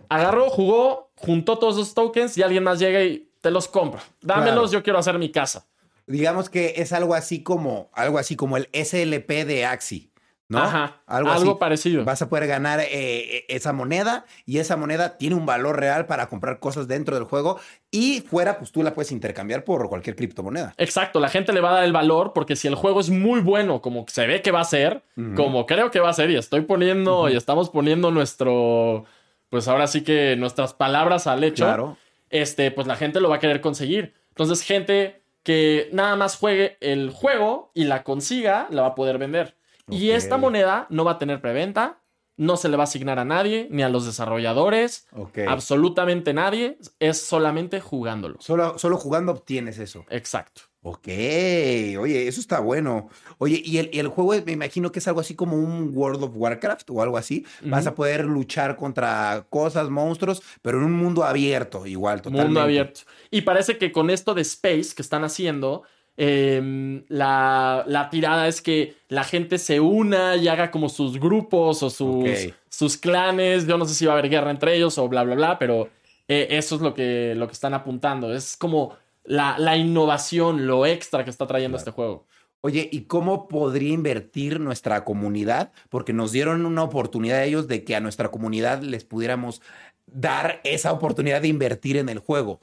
agarró, 0.08 0.48
jugó, 0.50 1.10
juntó 1.16 1.58
todos 1.58 1.74
esos 1.76 1.94
tokens 1.94 2.38
y 2.38 2.42
alguien 2.42 2.62
más 2.62 2.78
llega 2.78 3.02
y 3.02 3.28
te 3.40 3.50
los 3.50 3.66
compra. 3.66 4.02
Dámelos, 4.20 4.52
Claro. 4.54 4.70
yo 4.70 4.82
quiero 4.84 4.98
hacer 5.00 5.18
mi 5.18 5.30
casa. 5.30 5.66
Digamos 6.06 6.48
que 6.48 6.74
es 6.76 6.92
algo 6.92 7.14
así 7.14 7.42
como, 7.42 7.90
algo 7.92 8.18
así 8.18 8.36
como 8.36 8.56
el 8.56 8.68
SLP 8.72 9.44
de 9.44 9.66
Axi, 9.66 10.10
¿no? 10.48 10.58
Ajá, 10.58 11.02
Algo, 11.06 11.30
algo, 11.30 11.50
así. 11.52 11.58
parecido. 11.60 12.04
Vas 12.04 12.22
a 12.22 12.28
poder 12.28 12.46
ganar 12.46 12.80
eh, 12.82 13.44
esa 13.48 13.72
moneda 13.74 14.24
y 14.46 14.58
esa 14.58 14.76
moneda 14.76 15.18
tiene 15.18 15.34
un 15.36 15.44
valor 15.44 15.78
real 15.78 16.06
para 16.06 16.28
comprar 16.28 16.58
cosas 16.58 16.88
dentro 16.88 17.14
del 17.16 17.24
juego 17.24 17.58
y 17.90 18.20
fuera, 18.22 18.58
pues 18.58 18.72
tú 18.72 18.82
la 18.82 18.94
puedes 18.94 19.12
intercambiar 19.12 19.64
por 19.64 19.88
cualquier 19.90 20.16
criptomoneda. 20.16 20.74
Exacto, 20.78 21.20
la 21.20 21.28
gente 21.28 21.52
le 21.52 21.60
va 21.60 21.70
a 21.70 21.74
dar 21.74 21.84
el 21.84 21.92
valor 21.92 22.32
porque 22.34 22.56
si 22.56 22.66
el 22.66 22.74
juego 22.76 23.00
es 23.00 23.10
muy 23.10 23.40
bueno, 23.40 23.82
como 23.82 24.06
se 24.08 24.26
ve 24.26 24.40
que 24.40 24.50
va 24.50 24.60
a 24.60 24.64
ser, 24.64 25.02
como 25.36 25.66
creo 25.66 25.90
que 25.90 26.00
va 26.00 26.08
a 26.08 26.14
ser, 26.14 26.30
y 26.30 26.36
estoy 26.36 26.62
poniendo 26.62 27.28
y 27.28 27.36
estamos 27.36 27.68
poniendo 27.68 28.10
nuestro, 28.10 29.04
pues 29.50 29.68
ahora 29.68 29.86
sí 29.86 30.02
que 30.02 30.34
nuestras 30.36 30.72
palabras 30.72 31.26
al 31.26 31.44
hecho, 31.44 31.64
Claro. 31.66 31.96
este, 32.30 32.70
pues 32.70 32.86
la 32.86 32.96
gente 32.96 33.20
lo 33.20 33.28
va 33.28 33.36
a 33.36 33.40
querer 33.40 33.60
conseguir. 33.60 34.14
Entonces, 34.30 34.62
gente 34.62 35.20
que 35.42 35.88
nada 35.92 36.16
más 36.16 36.36
juegue 36.36 36.76
el 36.80 37.10
juego 37.10 37.70
y 37.74 37.84
la 37.84 38.02
consiga, 38.04 38.66
la 38.70 38.82
va 38.82 38.88
a 38.88 38.94
poder 38.94 39.18
vender. 39.18 39.56
Y 39.90 40.10
esta 40.10 40.36
moneda 40.36 40.86
no 40.90 41.04
va 41.04 41.12
a 41.12 41.18
tener 41.18 41.40
preventa, 41.40 42.00
no 42.36 42.56
se 42.56 42.68
le 42.68 42.76
va 42.76 42.84
a 42.84 42.84
asignar 42.84 43.18
a 43.18 43.24
nadie, 43.24 43.66
ni 43.70 43.82
a 43.82 43.88
los 43.88 44.06
desarrolladores, 44.06 45.06
absolutamente 45.46 46.32
nadie, 46.32 46.78
es 47.00 47.20
solamente 47.20 47.80
jugándolo. 47.80 48.36
Solo, 48.40 48.78
solo 48.78 48.96
jugando 48.96 49.32
obtienes 49.32 49.78
eso. 49.78 50.04
Exacto. 50.08 50.62
Ok, 50.80 51.08
oye, 51.08 52.28
eso 52.28 52.40
está 52.40 52.60
bueno. 52.60 53.10
Oye, 53.38 53.60
y 53.64 53.78
el, 53.78 53.90
y 53.92 53.98
el 53.98 54.06
juego 54.06 54.40
me 54.46 54.52
imagino 54.52 54.92
que 54.92 55.00
es 55.00 55.08
algo 55.08 55.20
así 55.20 55.34
como 55.34 55.56
un 55.56 55.90
World 55.92 56.22
of 56.22 56.30
Warcraft 56.34 56.90
o 56.90 57.02
algo 57.02 57.18
así. 57.18 57.44
Vas 57.64 57.88
a 57.88 57.96
poder 57.96 58.24
luchar 58.24 58.76
contra 58.76 59.44
cosas, 59.50 59.90
monstruos, 59.90 60.40
pero 60.62 60.78
en 60.78 60.84
un 60.84 60.92
mundo 60.92 61.24
abierto, 61.24 61.84
igual, 61.84 62.22
totalmente. 62.22 62.46
Mundo 62.46 62.60
abierto. 62.60 63.00
Y 63.30 63.42
parece 63.42 63.76
que 63.76 63.90
con 63.90 64.08
esto 64.08 64.34
de 64.34 64.42
Space 64.42 64.94
que 64.94 65.02
están 65.02 65.24
haciendo, 65.24 65.82
em, 66.18 67.04
la, 67.08 67.84
la 67.86 68.10
tirada 68.10 68.48
es 68.48 68.60
que 68.60 68.96
la 69.08 69.22
gente 69.24 69.56
se 69.56 69.78
una 69.80 70.36
y 70.36 70.48
haga 70.48 70.70
como 70.70 70.88
sus 70.88 71.18
grupos 71.18 71.82
o 71.82 71.88
sus, 71.90 72.28
sus 72.68 72.96
clanes. 72.96 73.66
Yo 73.66 73.78
no 73.78 73.86
sé 73.86 73.94
si 73.94 74.04
va 74.04 74.12
a 74.14 74.18
haber 74.18 74.28
guerra 74.30 74.50
entre 74.50 74.74
ellos 74.76 74.98
o 74.98 75.08
bla, 75.08 75.22
bla, 75.22 75.36
bla, 75.36 75.58
pero 75.58 75.88
eh, 76.26 76.48
eso 76.50 76.74
es 76.74 76.82
lo 76.82 76.92
que, 76.92 77.34
lo 77.36 77.46
que 77.46 77.52
están 77.54 77.72
apuntando. 77.72 78.34
Es 78.34 78.56
como 78.56 78.96
la, 79.24 79.56
la 79.58 79.76
innovación, 79.76 80.66
lo 80.66 80.84
extra 80.84 81.22
que 81.24 81.30
está 81.30 81.46
trayendo 81.46 81.76
Claro. 81.78 81.88
este 81.88 81.94
juego. 81.94 82.26
Oye, 82.60 82.88
¿y 82.90 83.02
cómo 83.02 83.46
podría 83.46 83.92
invertir 83.94 84.58
nuestra 84.58 85.04
comunidad? 85.04 85.70
Porque 85.88 86.12
nos 86.12 86.32
dieron 86.32 86.66
una 86.66 86.82
oportunidad 86.82 87.44
ellos 87.44 87.68
de 87.68 87.84
que 87.84 87.94
a 87.94 88.00
nuestra 88.00 88.30
comunidad 88.32 88.82
les 88.82 89.04
pudiéramos 89.04 89.62
dar 90.06 90.60
esa 90.64 90.90
oportunidad 90.92 91.40
de 91.40 91.46
invertir 91.46 91.96
en 91.96 92.08
el 92.08 92.18
juego. 92.18 92.58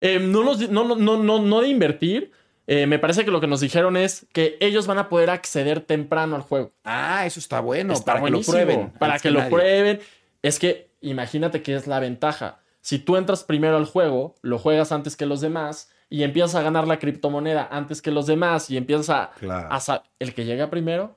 Eh, 0.00 0.18
no, 0.18 0.42
nos, 0.42 0.68
no, 0.70 0.82
no, 0.84 0.96
no, 0.96 1.22
no, 1.22 1.38
no 1.40 1.60
de 1.60 1.68
invertir. 1.68 2.32
Eh, 2.74 2.86
me 2.86 2.98
parece 2.98 3.24
que 3.24 3.30
lo 3.30 3.40
que 3.40 3.46
nos 3.46 3.60
dijeron 3.60 3.96
es 3.96 4.26
que 4.32 4.56
ellos 4.60 4.86
van 4.86 4.98
a 4.98 5.08
poder 5.08 5.28
acceder 5.30 5.80
temprano 5.80 6.36
al 6.36 6.42
juego. 6.42 6.72
Ah, 6.84 7.26
eso 7.26 7.38
está 7.40 7.60
bueno, 7.60 7.92
Está 7.92 8.14
para 8.14 8.24
que 8.24 8.30
lo 8.30 8.40
prueben. 8.40 8.90
Para 8.98 9.18
que 9.18 9.30
lo 9.30 9.48
prueben. 9.48 10.00
Es 10.42 10.58
que 10.58 10.90
imagínate 11.00 11.62
que 11.62 11.74
es 11.74 11.86
la 11.86 12.00
ventaja. 12.00 12.60
Si 12.80 12.98
tú 12.98 13.16
entras 13.16 13.44
primero 13.44 13.76
al 13.76 13.84
juego, 13.86 14.34
lo 14.42 14.58
juegas 14.58 14.90
antes 14.92 15.16
que 15.16 15.26
los 15.26 15.40
demás 15.40 15.90
y 16.08 16.22
empiezas 16.24 16.54
a 16.56 16.62
ganar 16.62 16.86
la 16.88 16.98
criptomoneda 16.98 17.68
antes 17.70 18.02
que 18.02 18.10
los 18.10 18.26
demás 18.26 18.70
y 18.70 18.76
empiezas 18.76 19.10
a... 19.10 19.30
Claro, 19.38 19.68
a 19.70 19.78
sa- 19.80 20.02
el 20.18 20.34
que 20.34 20.44
llega 20.44 20.68
primero 20.70 21.16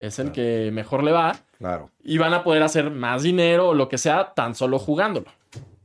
es 0.00 0.18
el 0.18 0.26
Claro. 0.32 0.34
que 0.34 0.70
mejor 0.72 1.02
le 1.04 1.12
va 1.12 1.36
claro. 1.58 1.90
y 2.02 2.18
van 2.18 2.34
a 2.34 2.42
poder 2.44 2.62
hacer 2.62 2.90
más 2.90 3.22
dinero 3.22 3.68
o 3.68 3.74
lo 3.74 3.88
que 3.88 3.96
sea 3.98 4.34
tan 4.34 4.54
solo 4.54 4.78
jugándolo. 4.78 5.26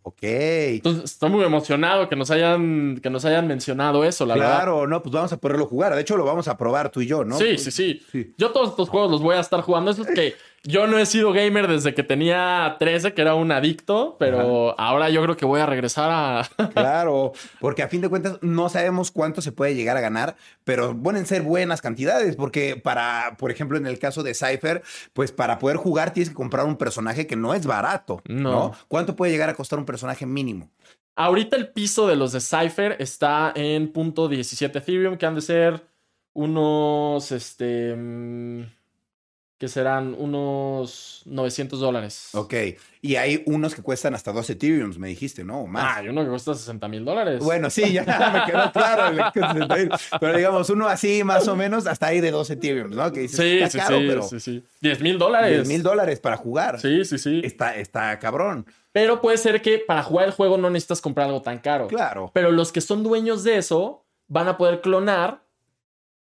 Ok. 0.09 0.23
Entonces, 0.23 1.03
estoy 1.03 1.29
muy 1.29 1.43
emocionado 1.45 2.09
que 2.09 2.15
nos 2.15 2.31
hayan, 2.31 2.99
que 3.01 3.11
nos 3.11 3.25
hayan 3.25 3.47
mencionado 3.47 4.03
eso, 4.03 4.25
la 4.25 4.33
verdad. 4.33 4.55
claro, 4.55 4.87
no, 4.87 5.03
pues 5.03 5.13
vamos 5.13 5.31
a 5.31 5.37
poderlo 5.37 5.67
jugar. 5.67 5.93
De 5.93 6.01
hecho, 6.01 6.17
lo 6.17 6.25
vamos 6.25 6.47
a 6.47 6.57
probar 6.57 6.89
tú 6.89 7.01
y 7.01 7.05
yo, 7.05 7.23
¿no? 7.23 7.37
Sí, 7.37 7.59
sí, 7.59 7.69
sí, 7.69 8.01
Sí. 8.11 8.33
Yo 8.37 8.49
todos 8.49 8.69
estos 8.69 8.89
juegos 8.89 9.11
los 9.11 9.21
voy 9.21 9.35
a 9.35 9.39
estar 9.39 9.61
jugando. 9.61 9.91
Eso 9.91 10.01
es 10.01 10.07
que 10.09 10.33
yo 10.63 10.87
no 10.87 10.97
he 10.97 11.05
sido 11.05 11.31
gamer 11.31 11.67
desde 11.67 11.93
que 11.93 12.03
tenía 12.03 12.75
13, 12.79 13.13
que 13.13 13.21
era 13.21 13.35
un 13.35 13.51
adicto, 13.51 14.17
pero 14.19 14.79
ahora 14.79 15.09
yo 15.09 15.21
creo 15.23 15.37
que 15.37 15.45
voy 15.45 15.61
a 15.61 15.65
regresar 15.65 16.09
a... 16.11 16.49
Claro, 16.73 17.33
porque 17.59 17.83
a 17.83 17.87
fin 17.87 18.01
de 18.01 18.09
cuentas 18.09 18.37
no 18.41 18.69
sabemos 18.69 19.11
cuánto 19.11 19.41
se 19.41 19.51
puede 19.51 19.75
llegar 19.75 19.97
a 19.97 20.01
ganar, 20.01 20.35
pero 20.63 20.95
pueden 20.95 21.25
ser 21.25 21.41
buenas 21.41 21.81
cantidades, 21.81 22.35
porque 22.35 22.75
para, 22.75 23.35
por 23.37 23.51
ejemplo, 23.51 23.77
en 23.77 23.85
el 23.85 23.99
caso 23.99 24.23
de 24.23 24.33
Cypher, 24.33 24.81
pues 25.13 25.31
para 25.31 25.59
poder 25.59 25.77
jugar 25.77 26.13
tienes 26.13 26.29
que 26.29 26.35
comprar 26.35 26.65
un 26.65 26.77
personaje 26.77 27.27
que 27.27 27.35
no 27.35 27.53
es 27.53 27.65
barato, 27.65 28.21
¿no? 28.27 28.49
No. 28.49 28.75
¿Cuánto 28.87 29.15
puede 29.15 29.31
llegar 29.31 29.49
a 29.49 29.55
costar 29.55 29.79
un 29.79 29.85
personaje 29.85 30.25
mínimo? 30.25 30.69
Ahorita 31.15 31.57
el 31.57 31.69
piso 31.69 32.07
de 32.07 32.15
los 32.15 32.31
de 32.31 32.39
Cypher 32.39 32.95
está 32.99 33.51
en 33.55 33.91
punto 33.91 34.27
17 34.27 34.77
Ethereum, 34.77 35.17
que 35.17 35.25
han 35.25 35.35
de 35.35 35.41
ser 35.41 35.85
unos, 36.33 37.31
este... 37.31 37.95
que 39.59 39.67
serán 39.67 40.15
unos 40.17 41.21
900 41.25 41.81
dólares. 41.81 42.29
Ok. 42.33 42.53
Y 43.01 43.17
hay 43.17 43.43
unos 43.45 43.75
que 43.75 43.81
cuestan 43.81 44.15
hasta 44.15 44.31
12 44.31 44.53
Ethereums, 44.53 44.97
me 44.97 45.09
dijiste, 45.09 45.43
¿no? 45.43 45.63
O 45.63 45.67
más. 45.67 45.83
Ah, 45.83 45.95
hay 45.97 46.07
uno 46.07 46.23
que 46.23 46.29
cuesta 46.29 46.53
60 46.53 46.87
mil 46.87 47.03
dólares. 47.03 47.43
Bueno, 47.43 47.69
sí, 47.69 47.91
ya 47.91 48.03
me 48.33 48.49
quedó 48.49 48.71
claro. 48.71 49.07
el 49.07 49.17
que 49.17 49.39
cuesta 49.39 49.53
60 49.53 49.75
mil. 49.75 49.89
Pero 50.21 50.37
digamos, 50.37 50.69
uno 50.69 50.87
así 50.87 51.25
más 51.25 51.45
o 51.49 51.57
menos, 51.57 51.87
hasta 51.87 52.07
ahí 52.07 52.21
de 52.21 52.31
12 52.31 52.53
Ethereums, 52.53 52.95
¿no? 52.95 53.11
Que 53.11 53.19
dices, 53.21 53.37
sí, 53.37 53.57
está 53.57 53.69
sí, 53.69 53.77
caro, 53.79 53.99
sí, 53.99 54.05
pero 54.07 54.23
sí, 54.23 54.39
sí. 54.39 54.63
10 54.79 55.01
mil 55.01 55.19
dólares. 55.19 55.51
10 55.51 55.67
mil 55.67 55.83
dólares 55.83 56.21
para 56.21 56.37
jugar. 56.37 56.79
Sí, 56.79 57.03
sí, 57.03 57.17
sí. 57.17 57.41
Está, 57.43 57.75
está 57.75 58.17
cabrón. 58.17 58.65
Pero 58.93 59.19
puede 59.19 59.37
ser 59.37 59.61
que 59.61 59.79
para 59.79 60.03
jugar 60.03 60.27
el 60.27 60.31
juego 60.31 60.57
no 60.57 60.69
necesitas 60.69 61.01
comprar 61.01 61.27
algo 61.27 61.41
tan 61.41 61.59
caro. 61.59 61.87
Claro. 61.87 62.31
Pero 62.33 62.51
los 62.51 62.71
que 62.71 62.79
son 62.79 63.03
dueños 63.03 63.43
de 63.43 63.57
eso 63.57 64.05
van 64.29 64.47
a 64.47 64.57
poder 64.57 64.79
clonar 64.79 65.43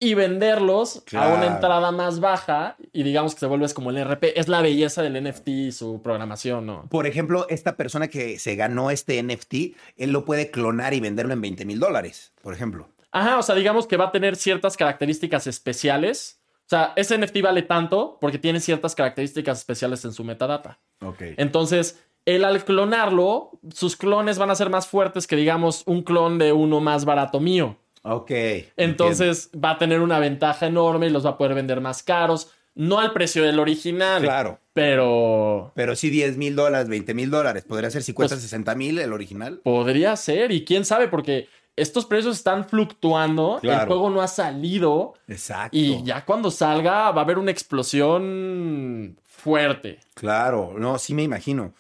y 0.00 0.14
venderlos 0.14 1.02
a 1.14 1.28
una 1.28 1.46
entrada 1.46 1.90
más 1.90 2.20
baja 2.20 2.76
y 2.92 3.02
digamos 3.02 3.34
que 3.34 3.40
se 3.40 3.46
vuelves 3.46 3.74
como 3.74 3.90
el 3.90 4.04
RP. 4.04 4.38
Es 4.38 4.48
la 4.48 4.62
belleza 4.62 5.02
del 5.02 5.22
NFT 5.22 5.48
y 5.48 5.72
su 5.72 6.00
programación, 6.02 6.66
¿no? 6.66 6.86
Por 6.88 7.06
ejemplo, 7.06 7.46
esta 7.48 7.76
persona 7.76 8.08
que 8.08 8.38
se 8.38 8.54
ganó 8.54 8.90
este 8.90 9.22
NFT, 9.22 9.76
él 9.96 10.12
lo 10.12 10.24
puede 10.24 10.50
clonar 10.50 10.94
y 10.94 11.00
venderlo 11.00 11.32
en 11.32 11.40
20 11.40 11.64
mil 11.64 11.80
dólares, 11.80 12.32
por 12.42 12.54
ejemplo. 12.54 12.88
Ajá, 13.10 13.38
o 13.38 13.42
sea, 13.42 13.54
digamos 13.54 13.86
que 13.86 13.96
va 13.96 14.06
a 14.06 14.12
tener 14.12 14.36
ciertas 14.36 14.76
características 14.76 15.46
especiales. 15.46 16.40
O 16.66 16.68
sea, 16.68 16.92
ese 16.96 17.16
NFT 17.16 17.40
vale 17.42 17.62
tanto 17.62 18.18
porque 18.20 18.38
tiene 18.38 18.60
ciertas 18.60 18.94
características 18.94 19.58
especiales 19.58 20.04
en 20.04 20.12
su 20.12 20.22
metadata. 20.22 20.78
Ok. 21.00 21.22
Entonces, 21.38 22.04
él 22.26 22.44
al 22.44 22.62
clonarlo, 22.62 23.58
sus 23.72 23.96
clones 23.96 24.38
van 24.38 24.50
a 24.50 24.54
ser 24.54 24.68
más 24.68 24.86
fuertes 24.86 25.26
que, 25.26 25.34
digamos, 25.34 25.82
un 25.86 26.02
clon 26.02 26.38
de 26.38 26.52
uno 26.52 26.80
más 26.80 27.06
barato 27.06 27.40
mío. 27.40 27.78
Ok. 28.10 28.30
Entonces 28.76 29.50
va 29.62 29.72
a 29.72 29.78
tener 29.78 30.00
una 30.00 30.18
ventaja 30.18 30.66
enorme 30.66 31.06
y 31.06 31.10
los 31.10 31.24
va 31.26 31.30
a 31.30 31.38
poder 31.38 31.54
vender 31.54 31.80
más 31.80 32.02
caros. 32.02 32.50
No 32.74 33.00
al 33.00 33.12
precio 33.12 33.42
del 33.42 33.58
original. 33.58 34.22
Claro. 34.22 34.60
Pero 34.72 35.72
Pero 35.74 35.96
sí 35.96 36.10
10 36.10 36.36
mil 36.36 36.54
dólares, 36.54 36.88
20 36.88 37.12
mil 37.14 37.30
dólares. 37.30 37.64
Podría 37.64 37.90
ser 37.90 38.02
50, 38.02 38.34
Pues- 38.36 38.42
60 38.42 38.74
mil 38.76 38.98
el 38.98 39.12
original. 39.12 39.60
podría 39.64 40.14
ser. 40.16 40.52
Y 40.52 40.64
quién 40.64 40.84
sabe, 40.84 41.08
porque 41.08 41.48
estos 41.74 42.06
precios 42.06 42.36
están 42.36 42.68
fluctuando. 42.68 43.56
El 43.56 43.60
Claro. 43.62 43.86
juego 43.88 44.10
no 44.10 44.20
ha 44.22 44.28
salido. 44.28 45.14
Exacto. 45.26 45.76
Y 45.76 46.02
ya 46.04 46.24
cuando 46.24 46.50
salga 46.52 47.10
va 47.10 47.20
a 47.22 47.24
haber 47.24 47.38
una 47.38 47.50
explosión 47.50 49.18
fuerte. 49.24 49.98
Claro, 50.14 50.74
no, 50.78 50.98
sí 50.98 51.14
me 51.14 51.24
imagino. 51.24 51.74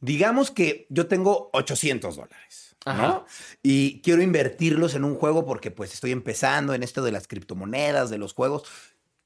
Digamos 0.00 0.50
que 0.50 0.86
yo 0.90 1.06
tengo 1.06 1.50
800 1.52 2.16
dólares. 2.16 2.65
Y 3.62 4.00
quiero 4.02 4.22
invertirlos 4.22 4.94
en 4.94 5.04
un 5.04 5.16
juego 5.16 5.44
porque 5.44 5.70
pues 5.70 5.92
estoy 5.92 6.12
empezando 6.12 6.72
en 6.74 6.82
esto 6.82 7.02
de 7.02 7.12
las 7.12 7.26
criptomonedas, 7.26 8.10
de 8.10 8.18
los 8.18 8.32
juegos. 8.32 8.64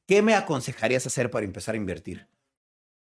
¿Qué 0.06 0.22
me 0.22 0.34
aconsejarías 0.34 1.06
hacer 1.06 1.30
para 1.30 1.44
empezar 1.46 1.74
a 1.74 1.78
invertir? 1.78 2.26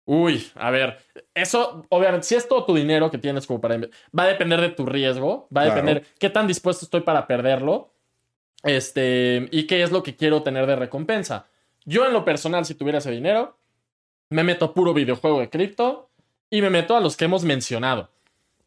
Uy, 0.06 0.50
a 0.56 0.70
ver, 0.70 0.98
eso, 1.34 1.86
obviamente, 1.88 2.26
si 2.26 2.34
es 2.34 2.48
todo 2.48 2.64
tu 2.64 2.74
dinero 2.74 3.10
que 3.10 3.18
tienes 3.18 3.46
como 3.46 3.60
para... 3.60 3.76
inve- 3.76 3.90
Va 4.18 4.24
a 4.24 4.28
depender 4.28 4.60
de 4.60 4.70
tu 4.70 4.84
riesgo, 4.84 5.46
va 5.56 5.62
a 5.62 5.64
Claro. 5.66 5.74
depender 5.76 6.04
qué 6.18 6.30
tan 6.30 6.48
dispuesto 6.48 6.84
estoy 6.84 7.02
para 7.02 7.26
perderlo, 7.28 7.92
este, 8.64 9.48
y 9.52 9.66
qué 9.66 9.82
es 9.82 9.92
lo 9.92 10.02
que 10.02 10.16
quiero 10.16 10.42
tener 10.42 10.66
de 10.66 10.76
recompensa. 10.76 11.46
Yo 11.84 12.04
en 12.06 12.12
lo 12.12 12.24
personal, 12.24 12.64
si 12.66 12.74
tuviera 12.74 12.98
ese 12.98 13.10
dinero, 13.10 13.56
me 14.30 14.42
meto 14.42 14.64
a 14.66 14.74
puro 14.74 14.92
videojuego 14.92 15.40
de 15.40 15.48
cripto 15.48 16.10
y 16.50 16.60
me 16.60 16.70
meto 16.70 16.96
a 16.96 17.00
los 17.00 17.16
que 17.16 17.26
hemos 17.26 17.44
mencionado. 17.44 18.10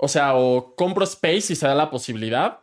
O 0.03 0.07
sea, 0.07 0.35
o 0.35 0.75
compro 0.75 1.03
Space 1.05 1.41
si 1.41 1.55
se 1.55 1.65
da 1.67 1.73
la 1.75 1.89
posibilidad, 1.89 2.59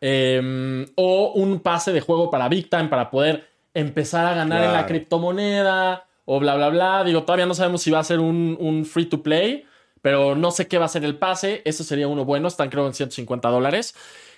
em, 0.00 0.86
o 0.96 1.32
un 1.34 1.60
pase 1.60 1.92
de 1.92 2.00
juego 2.00 2.30
para 2.30 2.48
Big 2.48 2.70
Time 2.70 2.88
para 2.88 3.10
poder 3.10 3.48
empezar 3.74 4.26
a 4.26 4.34
ganar 4.34 4.62
en 4.64 4.72
la 4.72 4.86
criptomoneda 4.86 6.06
o 6.24 6.38
bla, 6.40 6.54
bla, 6.56 6.68
bla. 6.68 7.04
Digo, 7.04 7.22
todavía 7.24 7.46
no 7.46 7.54
sabemos 7.54 7.82
si 7.82 7.90
va 7.90 7.98
a 8.00 8.04
ser 8.04 8.20
un, 8.20 8.56
un 8.60 8.84
free 8.84 9.06
to 9.06 9.22
play, 9.22 9.64
pero 10.02 10.34
no 10.36 10.50
sé 10.50 10.68
qué 10.68 10.78
va 10.78 10.84
a 10.84 10.88
ser 10.88 11.04
el 11.04 11.16
pase. 11.16 11.62
Eso 11.64 11.82
sería 11.84 12.06
uno 12.08 12.24
bueno. 12.24 12.48
Están 12.48 12.68
creo 12.70 12.86
en 12.86 12.94
150 12.94 13.48
dólares. 13.48 13.94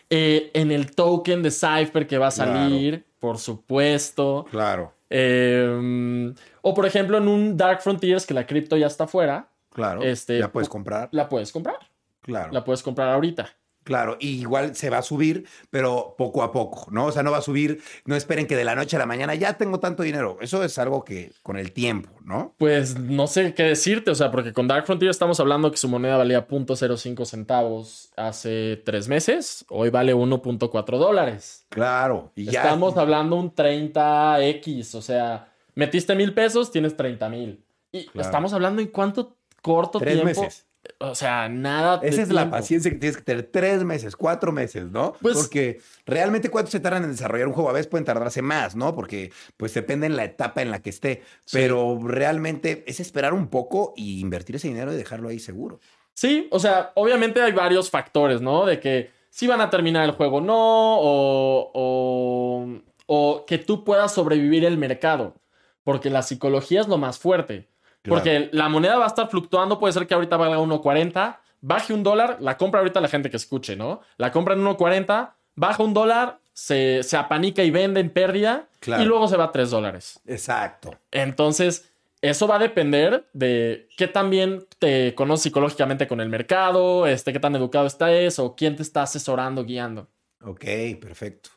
Eh, 0.09 0.51
en 0.55 0.73
el 0.73 0.95
token 0.95 1.43
de 1.43 1.51
Cypher 1.51 2.07
que 2.07 2.19
va 2.19 2.29
a 2.29 2.31
salir, 2.33 3.05
por 3.19 3.39
supuesto. 3.39 4.47
Claro, 4.51 4.93
Eh, 5.11 6.33
o 6.63 6.73
por 6.75 6.87
ejemplo, 6.87 7.19
en 7.19 7.29
un 7.29 7.57
Dark 7.57 7.81
Frontiers 7.83 8.25
que 8.27 8.33
la 8.35 8.47
cripto 8.47 8.77
ya 8.77 8.87
está 8.87 9.07
fuera, 9.07 9.49
claro. 9.73 10.03
Este, 10.03 10.39
ya 10.39 10.51
puedes 10.53 10.69
pu- 10.69 10.73
comprar. 10.73 11.09
la 11.13 11.29
puedes 11.29 11.51
comprar. 11.53 11.79
Claro. 12.23 12.53
La 12.53 12.65
puedes 12.65 12.83
comprar 12.83 13.09
ahorita. 13.09 13.49
Claro, 13.83 14.19
y 14.21 14.41
igual 14.43 14.77
se 14.77 14.91
va 14.91 14.99
a 14.99 15.03
subir, 15.03 15.47
pero 15.71 16.15
poco 16.19 16.43
a 16.43 16.53
poco, 16.53 16.91
¿no? 16.91 17.07
O 17.07 17.13
sea, 17.13 17.23
no 17.23 17.31
va 17.31 17.39
a 17.39 17.43
subir, 17.43 17.83
no 18.05 18.15
esperen 18.15 18.47
que 18.47 18.55
de 18.55 18.63
la 18.65 18.75
noche 18.75 18.97
a 18.97 18.99
la 18.99 19.07
mañana 19.07 19.35
ya 19.35 19.55
tengo 19.57 19.81
tanto 19.81 20.03
dinero. 20.03 20.37
Eso 20.43 20.63
es 20.63 20.79
algo 20.79 21.03
que 21.03 21.33
con 21.43 21.57
el 21.57 21.73
tiempo, 21.73 22.11
¿no? 22.23 22.55
Pues 22.59 22.99
no 22.99 23.27
sé 23.27 23.55
qué 23.55 23.63
decirte, 23.63 24.11
o 24.11 24.15
sea, 24.15 24.31
porque 24.31 24.53
con 24.53 24.69
Dark 24.69 24.85
Frontier 24.85 25.11
estamos 25.11 25.41
hablando 25.41 25.71
que 25.71 25.79
su 25.79 25.89
moneda 25.89 26.19
valía 26.19 26.47
0.05 26.47 27.25
centavos 27.25 28.11
hace 28.19 28.77
tres 28.85 29.09
meses, 29.09 29.65
hoy 29.71 29.89
vale 29.89 30.15
1.4 30.15 30.99
dólares. 30.99 31.65
Claro, 31.71 32.33
y 32.37 32.45
ya. 32.45 32.61
Estamos 32.63 32.99
hablando 32.99 33.37
un 33.37 33.55
30x, 33.55 34.95
o 34.95 35.03
sea, 35.03 35.53
metiste 35.75 36.15
mil 36.15 36.35
pesos, 36.35 36.71
tienes 36.71 36.97
30 36.97 37.29
mil. 37.31 37.65
Y 37.93 38.05
Claro. 38.07 38.21
estamos 38.27 38.53
hablando 38.53 38.83
en 38.83 38.89
cuánto 38.89 39.39
corto 39.63 39.99
Tres 39.99 40.21
tiempo. 40.21 40.43
meses. 40.43 40.67
O 41.03 41.15
sea, 41.15 41.49
nada. 41.49 41.99
Esa 42.03 42.21
es 42.21 42.29
la 42.29 42.51
paciencia 42.51 42.91
que 42.91 42.99
tienes 42.99 43.17
que 43.17 43.23
tener. 43.23 43.49
Tres 43.51 43.85
meses, 43.85 44.17
cuatro 44.17 44.53
meses, 44.53 44.91
¿no? 44.91 45.15
Pues- 45.23 45.35
Porque 45.39 45.81
realmente 46.05 46.51
cuánto 46.51 46.71
se 46.71 46.79
tardan 46.79 47.05
en 47.05 47.13
desarrollar 47.13 47.49
un 47.49 47.55
juego. 47.55 47.71
A 47.71 47.73
veces 47.73 47.87
pueden 47.87 48.05
tardarse 48.05 48.43
más, 48.43 48.77
¿no? 48.77 48.95
Porque 48.95 49.33
pues 49.57 49.73
depende 49.73 50.07
en 50.07 50.17
la 50.17 50.25
etapa 50.25 50.61
en 50.61 50.71
la 50.71 50.83
que 50.83 50.91
esté. 50.91 51.23
Sí. 51.47 51.57
Pero 51.57 51.99
realmente 52.05 52.85
es 52.87 53.01
esperar 53.01 53.33
un 53.33 53.49
poco 53.49 53.95
y 53.97 54.21
invertir 54.21 54.57
ese 54.57 54.69
dinero 54.69 54.93
y 54.93 54.97
dejarlo 54.97 55.31
ahí 55.31 55.39
seguro. 55.39 55.81
Sí, 56.13 56.49
o 56.51 56.59
sea, 56.59 56.93
obviamente 56.97 57.41
hay 57.41 57.53
varios 57.53 57.89
factores, 57.89 58.43
¿no? 58.43 58.67
De 58.67 58.79
que 58.79 59.11
si 59.31 59.47
van 59.47 59.63
a 59.63 59.71
terminar 59.71 60.05
el 60.05 60.11
juego 60.11 60.37
o 60.37 60.41
no, 60.43 60.99
o, 60.99 61.71
o, 61.73 62.69
o 63.07 63.47
que 63.47 63.57
tú 63.57 63.85
puedas 63.85 64.13
sobrevivir 64.13 64.67
el 64.67 64.77
mercado, 64.77 65.35
porque 65.83 66.11
la 66.11 66.21
psicología 66.23 66.83
es 66.83 66.89
lo 66.89 66.99
más 66.99 67.19
fuerte. 67.19 67.70
Claro. 68.03 68.17
Porque 68.23 68.49
la 68.53 68.69
moneda 68.69 68.97
va 68.99 69.05
a 69.05 69.09
estar 69.09 69.29
fluctuando, 69.29 69.79
puede 69.79 69.93
ser 69.93 70.07
que 70.07 70.15
ahorita 70.15 70.37
valga 70.37 70.59
1.40, 70.59 71.39
baje 71.61 71.93
un 71.93 72.03
dólar, 72.03 72.39
la 72.41 72.57
compra 72.57 72.81
ahorita 72.81 73.01
la 73.01 73.09
gente 73.09 73.31
que 73.31 73.37
escuche, 73.37 73.77
¿no? 73.77 74.01
La 74.17 74.33
compra 74.33 74.55
en 74.55 74.65
1.40, 74.65 75.33
baja 75.55 75.83
un 75.83 75.93
dólar, 75.93 76.39
se, 76.53 77.03
se 77.03 77.17
apanica 77.17 77.63
y 77.63 77.71
vende 77.71 78.01
en 78.01 78.11
pérdida, 78.11 78.67
Claro. 78.81 79.03
y 79.03 79.07
luego 79.07 79.29
se 79.29 79.37
va 79.37 79.45
a 79.45 79.53
3 79.53 79.71
dólares. 79.71 80.21
Exacto. 80.27 80.95
Entonces, 81.11 81.93
eso 82.23 82.47
va 82.47 82.57
a 82.57 82.59
depender 82.59 83.29
de 83.35 83.89
qué 83.97 84.09
tan 84.09 84.31
bien 84.31 84.67
te 84.79 85.15
conoces 85.15 85.45
psicológicamente 85.45 86.07
con 86.09 86.21
el 86.21 86.29
mercado, 86.31 87.07
este, 87.07 87.33
qué 87.33 87.41
tan 87.41 87.55
educado 87.57 87.87
estás 87.87 88.39
o 88.39 88.55
quién 88.57 88.77
te 88.77 88.83
está 88.83 89.03
asesorando, 89.03 89.65
guiando. 89.65 90.09
Ok, 90.43 90.65
perfecto. 91.01 91.51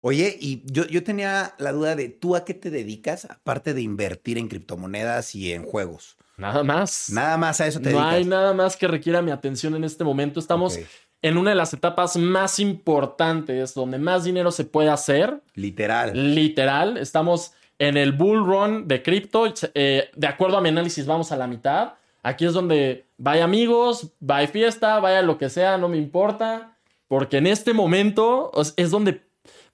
Oye, 0.00 0.36
y 0.40 0.62
yo, 0.66 0.86
yo 0.86 1.02
tenía 1.02 1.54
la 1.58 1.72
duda 1.72 1.96
de, 1.96 2.08
¿tú 2.08 2.36
a 2.36 2.44
qué 2.44 2.54
te 2.54 2.70
dedicas 2.70 3.24
aparte 3.24 3.74
de 3.74 3.82
invertir 3.82 4.38
en 4.38 4.48
criptomonedas 4.48 5.34
y 5.34 5.52
en 5.52 5.64
juegos? 5.64 6.16
Nada 6.36 6.62
más. 6.62 7.10
Nada 7.10 7.36
más 7.36 7.60
a 7.60 7.66
eso 7.66 7.80
te 7.80 7.90
no 7.90 7.98
dedicas. 7.98 8.14
hay 8.14 8.24
nada 8.24 8.52
más 8.52 8.76
que 8.76 8.86
requiera 8.86 9.22
mi 9.22 9.30
atención 9.30 9.74
en 9.74 9.84
este 9.84 10.04
momento. 10.04 10.38
Estamos 10.38 10.78
en 11.22 11.38
una 11.38 11.50
de 11.50 11.56
las 11.56 11.72
etapas 11.72 12.16
más 12.16 12.58
importantes, 12.58 13.74
donde 13.74 13.98
más 13.98 14.24
dinero 14.24 14.50
se 14.50 14.64
puede 14.64 14.90
hacer. 14.90 15.42
Literal. 15.54 16.34
Literal, 16.34 16.98
estamos 16.98 17.52
en 17.78 17.96
el 17.96 18.12
bull 18.12 18.44
run 18.44 18.86
de 18.86 19.02
cripto. 19.02 19.52
Eh, 19.74 20.10
de 20.14 20.26
acuerdo 20.26 20.58
a 20.58 20.60
mi 20.60 20.68
análisis, 20.68 21.06
vamos 21.06 21.32
a 21.32 21.36
la 21.36 21.46
mitad. 21.46 21.94
Aquí 22.22 22.44
es 22.44 22.52
donde 22.52 23.06
vaya 23.18 23.44
amigos, 23.44 24.12
vaya 24.20 24.48
fiesta, 24.48 24.98
vaya 25.00 25.22
lo 25.22 25.38
que 25.38 25.48
sea, 25.48 25.78
no 25.78 25.88
me 25.88 25.96
importa. 25.96 26.76
Porque 27.08 27.38
en 27.38 27.46
este 27.46 27.72
momento 27.72 28.50
es 28.76 28.90
donde, 28.90 29.22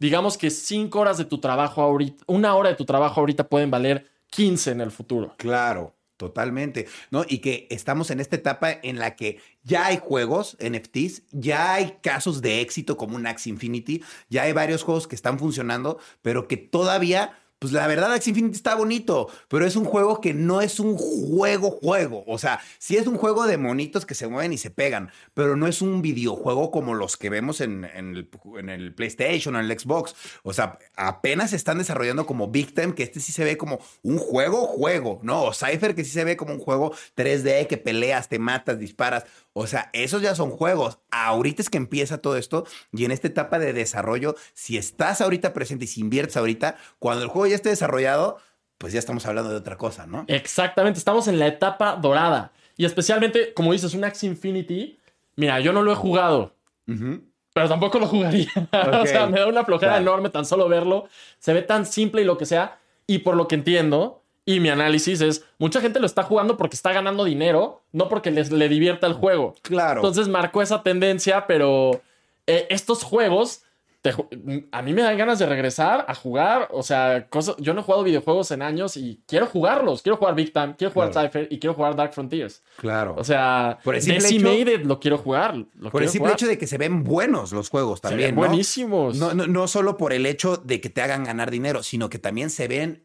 digamos 0.03 0.37
que 0.37 0.51
cinco 0.51 0.99
horas 0.99 1.17
de 1.17 1.25
tu 1.25 1.39
trabajo 1.39 1.81
ahorita, 1.81 2.25
una 2.27 2.57
hora 2.57 2.71
de 2.71 2.75
tu 2.75 2.85
trabajo 2.85 3.21
ahorita 3.21 3.49
pueden 3.49 3.71
valer 3.71 4.11
15 4.31 4.73
en 4.73 4.81
el 4.81 4.91
futuro. 4.91 5.33
Claro, 5.37 5.95
totalmente. 6.17 6.89
¿No? 7.13 7.25
Y 7.29 7.39
que 7.39 7.69
estamos 7.71 8.11
en 8.11 8.19
esta 8.19 8.35
etapa 8.35 8.73
en 8.83 8.99
la 8.99 9.15
que 9.15 9.39
ya 9.63 9.87
hay 9.87 9.99
juegos, 10.03 10.57
NFTs, 10.59 11.23
ya 11.31 11.75
hay 11.75 11.99
casos 12.03 12.43
de 12.43 12.61
éxito 12.61 12.97
como 12.97 13.15
un 13.15 13.29
Axie 13.29 13.53
Infinity, 13.53 14.03
ya 14.29 14.43
hay 14.43 14.53
varios 14.53 14.83
juegos 14.83 15.07
que 15.07 15.15
están 15.15 15.39
funcionando, 15.39 15.99
pero 16.21 16.49
que 16.49 16.57
todavía. 16.57 17.39
Pues 17.63 17.73
la 17.73 17.87
verdad, 17.87 18.13
Axie 18.13 18.31
Infinity 18.31 18.57
está 18.57 18.75
bonito, 18.75 19.29
pero 19.47 19.65
es 19.65 19.77
un 19.77 19.85
juego 19.85 20.21
que 20.21 20.35
no 20.35 20.61
es 20.61 20.81
un 20.81 20.97
juego 20.97 21.71
juego. 21.71 22.25
O 22.27 22.37
sea, 22.37 22.59
sí 22.81 22.97
es 22.97 23.07
un 23.07 23.17
juego 23.17 23.47
de 23.47 23.57
monitos 23.57 24.05
que 24.05 24.17
se 24.17 24.27
mueven 24.27 24.53
y 24.53 24.59
se 24.59 24.73
pegan, 24.73 25.13
pero 25.33 25.55
no 25.55 25.69
es 25.69 25.81
un 25.81 26.03
videojuego 26.03 26.73
como 26.73 26.95
los 26.95 27.17
que 27.17 27.31
vemos 27.31 27.61
en, 27.61 27.85
el, 27.85 28.95
PlayStation 28.97 29.55
o 29.55 29.61
en 29.61 29.71
el 29.71 29.79
Xbox. 29.79 30.17
O 30.43 30.53
sea, 30.53 30.77
apenas 30.97 31.53
están 31.53 31.79
desarrollando 31.79 32.27
como 32.27 32.49
Big 32.49 32.75
Time, 32.75 32.97
que 32.97 33.05
este 33.05 33.21
sí 33.21 33.31
se 33.31 33.45
ve 33.45 33.57
como 33.57 33.79
un 34.03 34.19
juego, 34.19 34.67
juego, 34.67 35.21
¿no? 35.23 35.45
O 35.45 35.55
Cypher, 35.55 35.95
que 35.95 36.03
sí 36.03 36.11
se 36.11 36.25
ve 36.25 36.37
como 36.37 36.55
un 36.55 36.59
juego 36.59 36.93
3D, 37.17 37.69
que 37.69 37.77
peleas, 37.77 38.29
te 38.29 38.41
matas, 38.41 38.81
disparas. 38.81 39.25
O 39.55 39.67
sea, 39.67 39.91
esos 39.93 40.23
ya 40.23 40.35
son 40.35 40.51
juegos. 40.51 40.99
Ahorita 41.11 41.61
es 41.63 41.69
que 41.71 41.77
empieza 41.79 42.19
todo 42.19 42.37
esto 42.37 42.67
y 42.93 43.05
en 43.05 43.11
esta 43.11 43.29
etapa 43.29 43.59
de 43.59 43.73
desarrollo, 43.73 44.35
si 44.55 44.79
estás 44.79 45.21
ahorita 45.21 45.53
presente 45.53 45.85
y 45.85 45.89
si 45.89 46.01
inviertes 46.01 46.37
ahorita, 46.37 46.77
cuando 46.99 47.23
el 47.23 47.29
juego 47.29 47.47
ya 47.49 47.55
esté 47.57 47.69
desarrollado, 47.69 48.39
pues 48.79 48.93
ya 48.93 48.99
estamos 48.99 49.27
hablando 49.27 49.51
de 49.51 49.57
otra 49.57 49.77
cosa, 49.77 50.07
¿no? 50.07 50.25
Exactamente, 50.29 50.99
estamos 50.99 51.29
en 51.29 51.39
la 51.39 51.47
etapa 51.47 51.97
dorada. 51.97 52.53
Y 52.77 52.85
especialmente, 52.87 53.53
como 53.53 53.73
dices, 53.73 53.93
un 53.95 54.05
Axie 54.05 54.29
Infinity. 54.29 54.99
Mira, 55.37 55.61
yo 55.61 55.73
no 55.73 55.83
lo 55.83 55.93
he 55.93 55.97
jugado, 55.97 56.55
pero 57.55 57.69
tampoco 57.69 57.99
lo 57.99 58.07
jugaría. 58.07 58.49
o 59.03 59.07
sea, 59.07 59.27
me 59.27 59.39
da 59.41 59.47
una 59.47 59.65
flojera 59.65 59.93
Claro. 59.93 60.03
enorme 60.03 60.31
tan 60.31 60.45
solo 60.47 60.69
verlo. 60.69 61.09
Se 61.39 61.53
ve 61.53 61.63
tan 61.63 61.85
simple 61.87 62.23
y 62.23 62.25
lo 62.25 62.39
que 62.39 62.47
sea. 62.47 62.79
Y 63.07 63.19
por 63.19 63.37
lo 63.37 63.47
que 63.49 63.55
entiendo, 63.55 64.22
y 64.45 64.59
mi 64.61 64.69
análisis 64.71 65.21
es, 65.21 65.45
mucha 65.59 65.81
gente 65.81 66.01
lo 66.01 66.07
está 66.07 66.23
jugando 66.25 66.57
porque 66.57 66.75
está 66.77 66.93
ganando 66.93 67.25
dinero, 67.25 67.83
no 67.93 68.09
porque 68.09 68.31
les, 68.31 68.51
le 68.51 68.69
divierta 68.69 69.07
el 69.07 69.13
juego. 69.15 69.55
Claro. 69.63 70.01
Entonces 70.01 70.29
marcó 70.29 70.63
esa 70.63 70.83
tendencia, 70.83 71.47
pero 71.47 72.03
eh, 72.47 72.67
estos 72.71 73.05
juegos, 73.05 73.63
te 74.01 74.13
a 74.73 74.83
mí 74.83 74.93
me 74.95 75.03
dan 75.03 75.17
ganas 75.17 75.39
de 75.39 75.47
regresar 75.47 76.05
a 76.09 76.15
jugar. 76.17 76.67
O 76.73 76.83
sea, 76.83 77.29
cosas, 77.29 77.55
yo 77.59 77.73
no 77.73 77.83
he 77.83 77.85
jugado 77.85 78.03
videojuegos 78.03 78.51
en 78.51 78.63
años 78.63 78.97
y 78.97 79.23
quiero 79.29 79.47
jugarlos. 79.47 80.03
Quiero 80.03 80.17
jugar 80.17 80.35
Big 80.35 80.53
Time, 80.53 80.75
quiero 80.77 80.93
jugar 80.93 81.13
Claro. 81.13 81.29
Cypher 81.29 81.47
y 81.49 81.61
quiero 81.61 81.75
jugar 81.75 81.95
Dark 81.95 82.13
Frontiers. 82.13 82.65
claro. 82.79 83.15
O 83.17 83.23
sea, 83.23 83.79
Por 83.85 83.95
el 83.95 84.03
simple 84.03 84.23
Decimated 84.23 84.85
lo 84.87 84.99
quiero 84.99 85.19
jugar. 85.19 85.55
Lo 85.55 85.91
por 85.93 86.03
el 86.03 86.09
quiero 86.09 86.11
simple 86.11 86.19
jugar. 86.31 86.33
hecho 86.33 86.47
de 86.49 86.59
que 86.59 86.67
se 86.67 86.79
ven 86.79 87.05
buenos 87.05 87.53
los 87.53 87.69
juegos 87.71 88.01
Se 88.01 88.09
también, 88.09 88.31
ven 88.31 88.35
¿no? 88.35 88.41
buenísimos. 88.49 89.17
No, 89.19 89.35
no, 89.35 89.47
no 89.47 89.69
solo 89.69 89.97
por 89.97 90.13
el 90.13 90.27
hecho 90.27 90.57
de 90.57 90.81
que 90.81 90.91
te 90.91 91.01
hagan 91.01 91.23
ganar 91.23 91.53
dinero, 91.53 91.85
sino 91.85 92.11
que 92.11 92.19
también 92.19 92.51
se 92.51 92.67
ven 92.67 93.05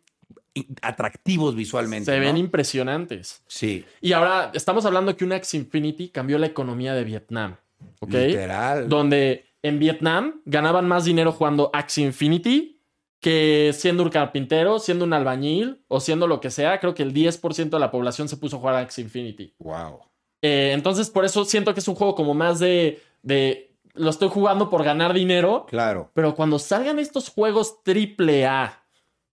atractivos 0.82 1.56
visualmente. 1.56 2.12
Se 2.12 2.20
ven 2.20 2.38
impresionantes. 2.38 3.44
Sí, 3.48 3.86
Y 4.02 4.14
ahora 4.14 4.52
estamos 4.54 4.86
hablando 4.86 5.16
que 5.16 5.26
un 5.26 5.34
Axie 5.34 5.60
Infinity 5.60 6.10
cambió 6.10 6.38
la 6.38 6.48
economía 6.48 6.94
de 6.94 7.04
Vietnam. 7.04 7.56
¿Ok? 8.00 8.14
literal. 8.14 8.90
Donde 8.90 9.46
en 9.62 9.80
Vietnam 9.80 10.42
ganaban 10.46 10.88
más 10.88 11.06
dinero 11.06 11.32
jugando 11.32 11.70
Axie 11.74 12.06
Infinity 12.06 12.78
que 13.20 13.72
siendo 13.74 14.04
un 14.04 14.10
carpintero, 14.10 14.80
siendo 14.80 15.06
un 15.06 15.14
albañil 15.14 15.84
o 15.88 16.00
siendo 16.00 16.28
lo 16.28 16.40
que 16.40 16.52
sea. 16.52 16.80
Creo 16.80 16.94
que 16.94 17.04
el 17.04 17.14
10% 17.14 17.70
de 17.70 17.80
la 17.80 17.92
población 17.92 18.30
se 18.30 18.38
puso 18.38 18.58
a 18.58 18.60
jugar 18.60 18.76
Axie 18.76 19.04
Infinity. 19.04 19.54
Wow. 19.60 20.00
Eh, 20.42 20.72
entonces, 20.74 21.10
por 21.10 21.26
eso 21.26 21.44
siento 21.46 21.74
que 21.74 21.80
es 21.80 21.88
un 21.88 21.96
juego 21.96 22.16
como 22.16 22.34
más 22.34 22.60
de, 22.60 23.02
de. 23.24 23.76
Lo 23.96 24.12
estoy 24.12 24.30
jugando 24.30 24.70
por 24.70 24.84
ganar 24.84 25.14
dinero. 25.14 25.66
Claro. 25.68 26.12
Pero 26.14 26.36
cuando 26.36 26.60
salgan 26.60 27.00
estos 27.00 27.30
juegos 27.30 27.84
triple 27.84 28.46
A, 28.46 28.84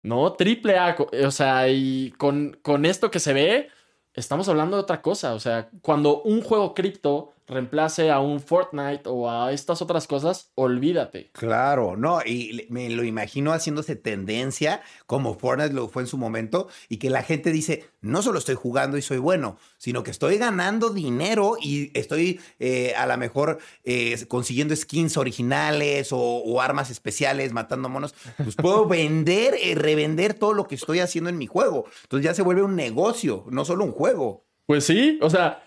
¿no? 0.04 0.34
Triple 0.34 0.78
A, 0.78 0.96
co- 0.96 1.10
o 1.26 1.32
sea, 1.32 1.68
y 1.70 2.12
con, 2.18 2.58
con 2.62 2.86
esto 2.86 3.10
que 3.10 3.20
se 3.20 3.34
ve, 3.34 3.70
estamos 4.14 4.48
hablando 4.48 4.76
de 4.78 4.84
otra 4.84 5.02
cosa. 5.02 5.34
O 5.34 5.40
sea, 5.40 5.70
cuando 5.82 6.22
un 6.22 6.42
juego 6.42 6.74
cripto 6.74 7.33
reemplace 7.46 8.10
a 8.10 8.20
un 8.20 8.40
Fortnite 8.40 9.02
o 9.06 9.30
a 9.30 9.52
estas 9.52 9.82
otras 9.82 10.06
cosas, 10.06 10.50
olvídate. 10.54 11.30
Claro, 11.32 11.96
no, 11.96 12.20
y 12.24 12.66
me 12.70 12.88
lo 12.90 13.04
imagino 13.04 13.52
haciéndose 13.52 13.96
tendencia 13.96 14.82
como 15.06 15.38
Fortnite 15.38 15.74
lo 15.74 15.88
fue 15.88 16.02
en 16.02 16.08
su 16.08 16.18
momento 16.18 16.68
y 16.88 16.98
que 16.98 17.10
la 17.10 17.22
gente 17.22 17.52
dice, 17.52 17.90
no 18.00 18.22
solo 18.22 18.38
estoy 18.38 18.54
jugando 18.54 18.96
y 18.96 19.02
soy 19.02 19.18
bueno, 19.18 19.58
sino 19.78 20.02
que 20.02 20.10
estoy 20.10 20.38
ganando 20.38 20.90
dinero 20.90 21.56
y 21.60 21.90
estoy 21.98 22.40
eh, 22.58 22.94
a 22.96 23.06
lo 23.06 23.16
mejor 23.16 23.58
eh, 23.84 24.24
consiguiendo 24.28 24.74
skins 24.74 25.16
originales 25.16 26.12
o, 26.12 26.18
o 26.18 26.60
armas 26.60 26.90
especiales, 26.90 27.52
matando 27.52 27.88
monos, 27.88 28.14
pues 28.36 28.56
puedo 28.56 28.86
vender, 28.88 29.54
eh, 29.60 29.74
revender 29.74 30.34
todo 30.34 30.52
lo 30.52 30.66
que 30.66 30.74
estoy 30.74 31.00
haciendo 31.00 31.30
en 31.30 31.38
mi 31.38 31.46
juego. 31.46 31.86
Entonces 32.02 32.24
ya 32.24 32.34
se 32.34 32.42
vuelve 32.42 32.62
un 32.62 32.76
negocio, 32.76 33.44
no 33.50 33.64
solo 33.64 33.84
un 33.84 33.92
juego. 33.92 34.44
Pues 34.66 34.84
sí, 34.84 35.18
o 35.20 35.28
sea, 35.28 35.63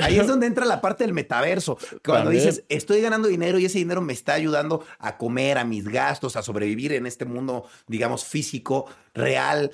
Ahí 0.00 0.18
es 0.18 0.26
donde 0.28 0.46
entra 0.46 0.64
la 0.64 0.80
parte 0.80 1.04
del 1.04 1.12
metaverso. 1.12 1.76
Cuando 2.04 2.24
También. 2.30 2.44
dices, 2.44 2.64
estoy 2.68 3.00
ganando 3.00 3.28
dinero 3.28 3.58
y 3.58 3.64
ese 3.64 3.78
dinero 3.78 4.00
me 4.00 4.12
está 4.12 4.34
ayudando 4.34 4.84
a 4.98 5.16
comer, 5.18 5.58
a 5.58 5.64
mis 5.64 5.88
gastos, 5.88 6.36
a 6.36 6.42
sobrevivir 6.42 6.92
en 6.92 7.06
este 7.06 7.24
mundo, 7.24 7.64
digamos, 7.86 8.24
físico, 8.24 8.86
real. 9.14 9.70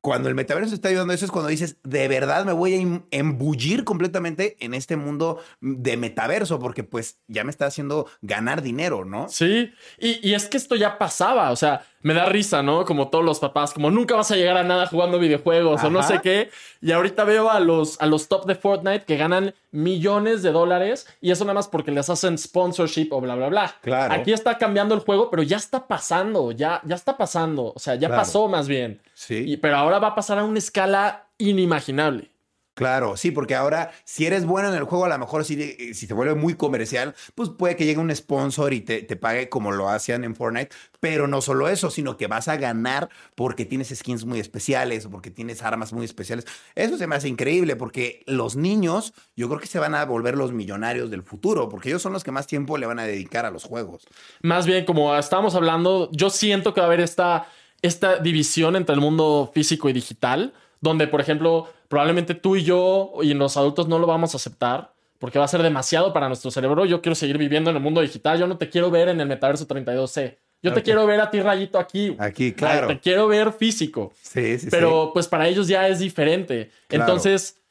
Cuando 0.00 0.28
el 0.28 0.36
metaverso 0.36 0.72
está 0.72 0.88
ayudando, 0.88 1.12
eso 1.12 1.24
es 1.24 1.32
cuando 1.32 1.48
dices, 1.48 1.78
de 1.82 2.06
verdad 2.06 2.44
me 2.44 2.52
voy 2.52 2.74
a 2.74 2.76
em- 2.76 3.02
embullir 3.10 3.82
completamente 3.82 4.56
en 4.60 4.72
este 4.72 4.94
mundo 4.94 5.40
de 5.60 5.96
metaverso, 5.96 6.60
porque 6.60 6.84
pues 6.84 7.18
ya 7.26 7.42
me 7.42 7.50
está 7.50 7.66
haciendo 7.66 8.06
ganar 8.22 8.62
dinero, 8.62 9.04
¿no? 9.04 9.28
Sí, 9.28 9.72
y, 9.98 10.28
y 10.28 10.34
es 10.34 10.46
que 10.46 10.58
esto 10.58 10.76
ya 10.76 10.96
pasaba, 10.96 11.50
o 11.50 11.56
sea, 11.56 11.84
me 12.06 12.14
da 12.14 12.26
risa, 12.26 12.62
¿no? 12.62 12.84
Como 12.84 13.08
todos 13.08 13.24
los 13.24 13.40
papás, 13.40 13.72
como 13.74 13.90
nunca 13.90 14.14
vas 14.14 14.30
a 14.30 14.36
llegar 14.36 14.56
a 14.56 14.62
nada 14.62 14.86
jugando 14.86 15.18
videojuegos 15.18 15.82
o 15.82 15.90
no 15.90 16.04
sé 16.04 16.20
qué. 16.22 16.50
Y 16.80 16.92
ahorita 16.92 17.24
veo 17.24 17.50
a 17.50 17.58
los, 17.58 18.00
a 18.00 18.06
los 18.06 18.28
top 18.28 18.46
de 18.46 18.54
Fortnite 18.54 19.04
que 19.04 19.16
ganan 19.16 19.54
millones 19.72 20.44
de 20.44 20.52
dólares 20.52 21.08
y 21.20 21.32
eso 21.32 21.44
nada 21.44 21.54
más 21.54 21.66
porque 21.66 21.90
les 21.90 22.08
hacen 22.08 22.38
sponsorship 22.38 23.08
o 23.10 23.20
bla, 23.20 23.34
bla, 23.34 23.48
bla. 23.48 23.74
Claro. 23.82 24.14
Aquí 24.14 24.32
está 24.32 24.56
cambiando 24.56 24.94
el 24.94 25.00
juego, 25.00 25.30
pero 25.30 25.42
ya 25.42 25.56
está 25.56 25.88
pasando, 25.88 26.52
ya, 26.52 26.80
ya 26.84 26.94
está 26.94 27.16
pasando, 27.16 27.72
o 27.74 27.78
sea, 27.80 27.96
ya 27.96 28.06
Claro. 28.06 28.22
pasó 28.22 28.46
más 28.46 28.68
bien. 28.68 29.00
Sí. 29.12 29.42
Y- 29.44 29.56
pero 29.56 29.76
ahora 29.76 29.98
va 29.98 30.08
a 30.08 30.14
pasar 30.14 30.38
a 30.38 30.44
una 30.44 30.58
escala 30.60 31.26
inimaginable. 31.38 32.30
Claro, 32.76 33.16
sí, 33.16 33.30
porque 33.30 33.54
ahora 33.54 33.90
si 34.04 34.26
eres 34.26 34.44
bueno 34.44 34.68
en 34.68 34.74
el 34.74 34.84
juego, 34.84 35.06
a 35.06 35.08
lo 35.08 35.16
mejor 35.16 35.46
si, 35.46 35.94
si 35.94 36.06
te 36.06 36.12
vuelve 36.12 36.34
muy 36.34 36.56
comercial, 36.56 37.14
pues 37.34 37.48
puede 37.48 37.74
que 37.74 37.86
llegue 37.86 38.00
un 38.00 38.14
sponsor 38.14 38.74
y 38.74 38.82
te, 38.82 39.00
te 39.00 39.16
pague 39.16 39.48
como 39.48 39.72
lo 39.72 39.88
hacían 39.88 40.24
en 40.24 40.36
Fortnite, 40.36 40.76
pero 41.00 41.26
no 41.26 41.40
solo 41.40 41.70
eso, 41.70 41.90
sino 41.90 42.18
que 42.18 42.26
vas 42.26 42.48
a 42.48 42.58
ganar 42.58 43.08
porque 43.34 43.64
tienes 43.64 43.88
skins 43.96 44.26
muy 44.26 44.40
especiales 44.40 45.06
o 45.06 45.10
porque 45.10 45.30
tienes 45.30 45.62
armas 45.62 45.94
muy 45.94 46.04
especiales. 46.04 46.44
Eso 46.74 46.98
se 46.98 47.06
me 47.06 47.16
hace 47.16 47.28
increíble 47.28 47.76
porque 47.76 48.22
los 48.26 48.56
niños 48.56 49.14
yo 49.36 49.48
creo 49.48 49.58
que 49.58 49.68
se 49.68 49.78
van 49.78 49.94
a 49.94 50.04
volver 50.04 50.36
los 50.36 50.52
millonarios 50.52 51.10
del 51.10 51.22
futuro, 51.22 51.70
porque 51.70 51.88
ellos 51.88 52.02
son 52.02 52.12
los 52.12 52.24
que 52.24 52.30
más 52.30 52.46
tiempo 52.46 52.76
le 52.76 52.84
van 52.84 52.98
a 52.98 53.04
dedicar 53.04 53.46
a 53.46 53.50
los 53.50 53.64
juegos. 53.64 54.06
Más 54.42 54.66
bien, 54.66 54.84
como 54.84 55.16
estábamos 55.16 55.54
hablando, 55.54 56.10
yo 56.12 56.28
siento 56.28 56.74
que 56.74 56.82
va 56.82 56.88
a 56.88 56.88
haber 56.88 57.00
esta, 57.00 57.48
esta 57.80 58.18
división 58.18 58.76
entre 58.76 58.94
el 58.94 59.00
mundo 59.00 59.50
físico 59.54 59.88
y 59.88 59.94
digital, 59.94 60.52
donde, 60.86 61.06
por 61.08 61.20
ejemplo, 61.20 61.68
probablemente 61.88 62.34
tú 62.34 62.56
y 62.56 62.62
yo 62.62 63.12
y 63.22 63.34
los 63.34 63.56
adultos 63.56 63.88
no 63.88 63.98
lo 63.98 64.06
vamos 64.06 64.34
a 64.34 64.36
aceptar. 64.38 64.94
Porque 65.18 65.38
va 65.38 65.46
a 65.46 65.48
ser 65.48 65.62
demasiado 65.62 66.12
para 66.12 66.28
nuestro 66.28 66.50
cerebro. 66.50 66.84
Yo 66.84 67.00
quiero 67.00 67.14
seguir 67.14 67.38
viviendo 67.38 67.70
en 67.70 67.76
el 67.76 67.82
mundo 67.82 68.02
digital. 68.02 68.38
Yo 68.38 68.46
no 68.46 68.58
te 68.58 68.68
quiero 68.68 68.90
ver 68.90 69.08
en 69.08 69.18
el 69.18 69.26
metaverso 69.26 69.66
32C. 69.66 70.36
Yo 70.62 70.74
te 70.74 70.82
quiero 70.82 71.06
ver 71.06 71.20
a 71.20 71.30
ti, 71.30 71.40
Rayito, 71.40 71.78
aquí. 71.78 72.14
Aquí, 72.18 72.52
claro. 72.52 72.88
Te 72.88 73.00
quiero 73.00 73.26
ver 73.26 73.52
físico. 73.52 74.12
Sí, 74.20 74.58
sí, 74.58 74.68
Pero 74.70 75.12
pues 75.14 75.26
para 75.26 75.48
ellos 75.48 75.68
ya 75.68 75.88
es 75.88 76.00
diferente. 76.00 76.70
Claro. 76.88 77.04
Entonces, 77.04 77.62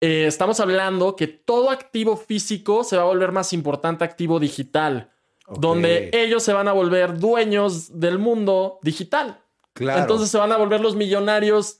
eh, 0.00 0.26
estamos 0.26 0.60
hablando 0.60 1.16
que 1.16 1.26
todo 1.26 1.70
activo 1.70 2.16
físico 2.16 2.84
se 2.84 2.96
va 2.96 3.02
a 3.02 3.06
volver 3.06 3.32
más 3.32 3.52
importante 3.52 4.04
activo 4.04 4.38
digital. 4.38 5.10
Donde 5.48 6.10
ellos 6.12 6.42
se 6.42 6.52
van 6.52 6.68
a 6.68 6.72
volver 6.72 7.18
dueños 7.18 8.00
del 8.00 8.18
mundo 8.18 8.78
digital. 8.82 9.40
Claro. 9.74 10.00
Entonces 10.00 10.30
se 10.30 10.38
van 10.38 10.52
a 10.52 10.56
volver 10.56 10.80
los 10.80 10.96
millonarios 10.96 11.78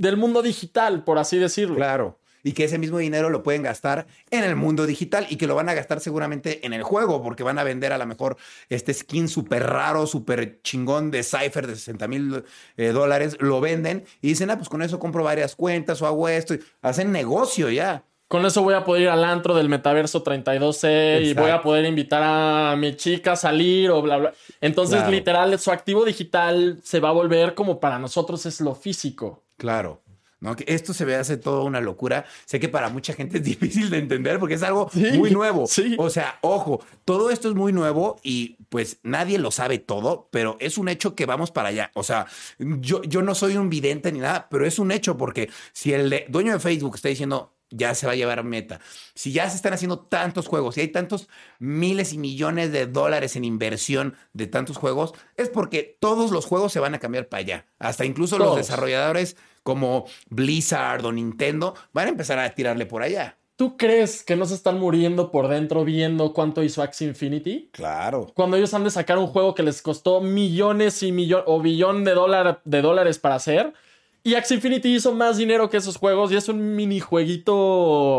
del 0.00 0.16
mundo 0.16 0.42
digital, 0.42 1.04
por 1.04 1.18
así 1.18 1.38
decirlo. 1.38 1.76
Claro. 1.76 2.18
Y 2.42 2.52
que 2.52 2.64
ese 2.64 2.78
mismo 2.78 2.96
dinero 2.96 3.28
lo 3.28 3.42
pueden 3.42 3.62
gastar 3.62 4.06
en 4.30 4.44
el 4.44 4.56
mundo 4.56 4.86
digital 4.86 5.26
y 5.28 5.36
que 5.36 5.46
lo 5.46 5.54
van 5.54 5.68
a 5.68 5.74
gastar 5.74 6.00
seguramente 6.00 6.64
en 6.64 6.72
el 6.72 6.82
juego, 6.82 7.22
porque 7.22 7.42
van 7.42 7.58
a 7.58 7.64
vender 7.64 7.92
a 7.92 7.98
lo 7.98 8.06
mejor 8.06 8.38
este 8.70 8.94
skin 8.94 9.28
súper 9.28 9.62
raro, 9.66 10.06
súper 10.06 10.62
chingón 10.62 11.10
de 11.10 11.22
Cypher 11.22 11.66
de 11.66 11.74
60 11.76 12.08
mil 12.08 12.42
eh, 12.78 12.88
dólares, 12.92 13.36
lo 13.40 13.60
venden 13.60 14.04
y 14.22 14.28
dicen, 14.28 14.48
ah, 14.50 14.56
pues 14.56 14.70
con 14.70 14.80
eso 14.80 14.98
compro 14.98 15.22
varias 15.22 15.54
cuentas 15.54 16.00
o 16.00 16.06
hago 16.06 16.30
esto. 16.30 16.54
y 16.54 16.60
hacen 16.80 17.12
negocio 17.12 17.68
ya. 17.68 18.04
Con 18.26 18.46
eso 18.46 18.62
voy 18.62 18.72
a 18.74 18.84
poder 18.84 19.02
ir 19.02 19.08
al 19.10 19.24
antro 19.24 19.54
del 19.54 19.68
metaverso 19.68 20.22
32C 20.22 21.20
y 21.20 21.30
Exacto. 21.30 21.42
voy 21.42 21.50
a 21.50 21.62
poder 21.62 21.84
invitar 21.84 22.22
a 22.24 22.74
mi 22.76 22.96
chica 22.96 23.32
a 23.32 23.36
salir 23.36 23.90
o 23.90 24.00
bla, 24.00 24.16
bla. 24.16 24.32
Entonces, 24.62 24.96
Claro. 24.98 25.10
literal, 25.10 25.58
su 25.58 25.70
activo 25.72 26.04
digital 26.06 26.78
se 26.82 27.00
va 27.00 27.08
a 27.10 27.12
volver 27.12 27.54
como 27.54 27.80
para 27.80 27.98
nosotros 27.98 28.46
es 28.46 28.60
lo 28.60 28.74
físico. 28.74 29.42
Claro. 29.60 30.02
¿no? 30.40 30.56
Que 30.56 30.64
esto 30.68 30.94
se 30.94 31.04
ve 31.04 31.16
hace 31.16 31.36
toda 31.36 31.64
una 31.64 31.82
locura. 31.82 32.24
Sé 32.46 32.58
que 32.58 32.70
para 32.70 32.88
mucha 32.88 33.12
gente 33.12 33.36
es 33.36 33.44
difícil 33.52 33.90
de 33.90 33.98
entender 33.98 34.38
porque 34.38 34.54
es 34.54 34.62
algo 34.62 34.88
Sí, 34.90 35.12
muy 35.12 35.30
nuevo. 35.30 35.66
sí. 35.66 35.94
O 35.98 36.08
sea, 36.08 36.38
ojo, 36.40 36.82
todo 37.04 37.30
esto 37.30 37.50
es 37.50 37.54
muy 37.54 37.74
nuevo 37.74 38.18
y 38.22 38.56
pues 38.70 39.00
nadie 39.02 39.38
lo 39.38 39.50
sabe 39.50 39.78
todo, 39.78 40.28
pero 40.30 40.56
es 40.58 40.78
un 40.78 40.88
hecho 40.88 41.14
que 41.14 41.26
vamos 41.26 41.50
para 41.50 41.68
allá. 41.68 41.90
O 41.94 42.02
sea, 42.02 42.26
yo, 42.58 43.02
yo 43.02 43.20
no 43.20 43.34
soy 43.34 43.58
un 43.58 43.68
vidente 43.68 44.10
ni 44.12 44.20
nada, 44.20 44.48
pero 44.50 44.66
es 44.66 44.78
un 44.78 44.92
hecho 44.92 45.18
porque 45.18 45.50
si 45.74 45.92
el 45.92 46.24
dueño 46.28 46.54
de 46.54 46.58
Facebook 46.60 46.94
está 46.94 47.10
diciendo 47.10 47.52
ya 47.70 47.94
se 47.94 48.06
va 48.06 48.12
a 48.12 48.16
llevar 48.16 48.44
meta. 48.44 48.80
Si 49.14 49.32
ya 49.32 49.48
se 49.48 49.56
están 49.56 49.72
haciendo 49.72 50.00
tantos 50.00 50.46
juegos 50.46 50.76
y 50.76 50.82
hay 50.82 50.88
tantos 50.88 51.28
miles 51.58 52.12
y 52.12 52.18
millones 52.18 52.72
de 52.72 52.86
dólares 52.86 53.36
en 53.36 53.44
inversión 53.44 54.16
de 54.32 54.46
tantos 54.46 54.76
juegos, 54.76 55.14
es 55.36 55.48
porque 55.48 55.96
todos 56.00 56.30
los 56.30 56.44
juegos 56.46 56.72
se 56.72 56.80
van 56.80 56.94
a 56.94 56.98
cambiar 56.98 57.28
para 57.28 57.40
allá. 57.40 57.66
Hasta 57.78 58.04
incluso 58.04 58.38
los 58.38 58.56
desarrolladores 58.56 59.36
como 59.62 60.06
Blizzard 60.28 61.04
o 61.04 61.12
Nintendo 61.12 61.74
van 61.92 62.06
a 62.06 62.10
empezar 62.10 62.38
a 62.38 62.54
tirarle 62.54 62.86
por 62.86 63.02
allá. 63.02 63.36
¿Tú 63.60 63.76
crees 63.76 64.22
que 64.22 64.36
no 64.36 64.46
se 64.46 64.54
están 64.54 64.78
muriendo 64.78 65.30
por 65.30 65.48
dentro 65.48 65.84
viendo 65.84 66.32
cuánto 66.32 66.62
hizo 66.62 66.82
Axie 66.82 67.08
Infinity? 67.08 67.68
Claro. 67.72 68.32
Cuando 68.34 68.56
ellos 68.56 68.72
han 68.72 68.84
de 68.84 68.90
sacar 68.90 69.18
un 69.18 69.26
juego 69.26 69.54
que 69.54 69.62
les 69.62 69.82
costó 69.82 70.22
millones 70.22 71.02
y 71.02 71.12
millones 71.12 71.44
o 71.46 71.60
billón 71.60 72.02
de, 72.02 72.12
dólar, 72.12 72.62
de 72.64 72.80
dólares 72.80 73.18
para 73.18 73.34
hacer. 73.34 73.74
Y 74.22 74.34
Axie 74.34 74.56
Infinity 74.56 74.94
hizo 74.96 75.14
más 75.14 75.36
dinero 75.38 75.70
que 75.70 75.78
esos 75.78 75.96
juegos 75.96 76.30
y 76.32 76.36
es 76.36 76.48
un 76.48 76.76
minijueguito, 76.76 77.54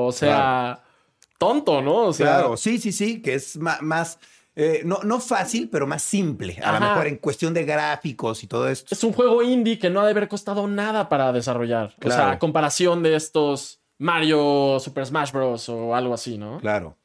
o 0.05 0.11
sea, 0.11 0.83
tonto, 1.37 1.81
¿no? 1.81 2.07
O 2.07 2.13
sea, 2.13 2.37
Claro, 2.37 2.57
sí, 2.57 2.79
sí, 2.79 2.91
sí, 2.91 3.21
que 3.21 3.35
es 3.35 3.57
más, 3.57 4.19
eh, 4.55 4.81
no, 4.83 4.99
no 5.03 5.19
fácil, 5.19 5.69
pero 5.69 5.85
más 5.87 6.01
simple. 6.01 6.57
A 6.63 6.71
lo 6.73 6.79
mejor 6.79 7.07
en 7.07 7.17
cuestión 7.17 7.53
de 7.53 7.65
gráficos 7.65 8.43
y 8.43 8.47
todo 8.47 8.67
esto. 8.67 8.93
Es 8.93 9.03
un 9.03 9.13
juego 9.13 9.41
indie 9.43 9.77
que 9.79 9.89
no 9.89 10.01
ha 10.01 10.05
de 10.05 10.11
haber 10.11 10.27
costado 10.27 10.67
nada 10.67 11.07
para 11.07 11.31
desarrollar. 11.31 11.87
O 11.99 12.07
sea, 12.09 12.15
Claro. 12.17 12.31
a 12.31 12.39
comparación 12.39 13.03
de 13.03 13.15
estos 13.15 13.79
Mario 13.99 14.79
Super 14.79 15.05
Smash 15.05 15.31
Bros. 15.31 15.69
o 15.69 15.93
algo 15.95 16.13
así, 16.15 16.37
¿no? 16.37 16.59
Claro. 16.59 16.97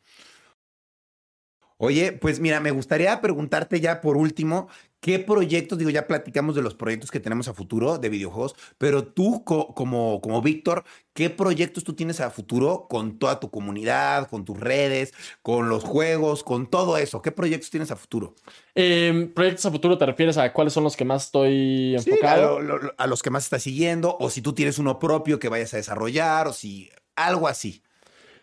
Oye, 1.78 2.12
pues 2.12 2.40
mira, 2.40 2.58
me 2.60 2.70
gustaría 2.70 3.20
preguntarte 3.20 3.80
ya 3.80 4.00
por 4.00 4.16
último, 4.16 4.68
¿qué 5.00 5.18
proyectos, 5.18 5.78
digo, 5.78 5.90
ya 5.90 6.06
platicamos 6.06 6.54
de 6.54 6.62
los 6.62 6.74
proyectos 6.74 7.10
que 7.10 7.20
tenemos 7.20 7.46
a 7.48 7.54
futuro 7.54 7.98
de 7.98 8.08
videojuegos, 8.08 8.54
pero 8.78 9.04
tú 9.06 9.44
co- 9.44 9.74
como, 9.74 10.20
como 10.20 10.42
Víctor, 10.42 10.84
¿qué 11.12 11.30
proyectos 11.30 11.84
tú 11.84 11.94
tienes 11.94 12.20
a 12.20 12.30
futuro 12.30 12.86
con 12.88 13.18
toda 13.18 13.38
tu 13.40 13.50
comunidad, 13.50 14.28
con 14.28 14.44
tus 14.44 14.58
redes, 14.58 15.14
con 15.42 15.68
los 15.68 15.84
juegos, 15.84 16.42
con 16.42 16.68
todo 16.68 16.98
eso? 16.98 17.22
¿Qué 17.22 17.30
proyectos 17.32 17.70
tienes 17.70 17.90
a 17.90 17.96
futuro? 17.96 18.34
Eh, 18.74 19.30
¿Proyectos 19.34 19.66
a 19.66 19.70
futuro 19.70 19.96
te 19.96 20.06
refieres 20.06 20.36
a 20.38 20.52
cuáles 20.52 20.72
son 20.72 20.84
los 20.84 20.96
que 20.96 21.04
más 21.04 21.26
estoy 21.26 21.96
Sí, 21.98 22.10
enfocado? 22.10 22.58
a, 22.58 22.62
lo- 22.62 22.78
lo- 22.78 22.94
a 22.96 23.06
los 23.06 23.22
que 23.22 23.30
más 23.30 23.44
estás 23.44 23.62
siguiendo, 23.62 24.16
o 24.18 24.28
si 24.30 24.42
tú 24.42 24.52
tienes 24.54 24.78
uno 24.78 24.98
propio 24.98 25.38
que 25.38 25.48
vayas 25.48 25.72
a 25.74 25.76
desarrollar, 25.78 26.48
o 26.48 26.52
si 26.52 26.90
algo 27.14 27.46
así. 27.48 27.82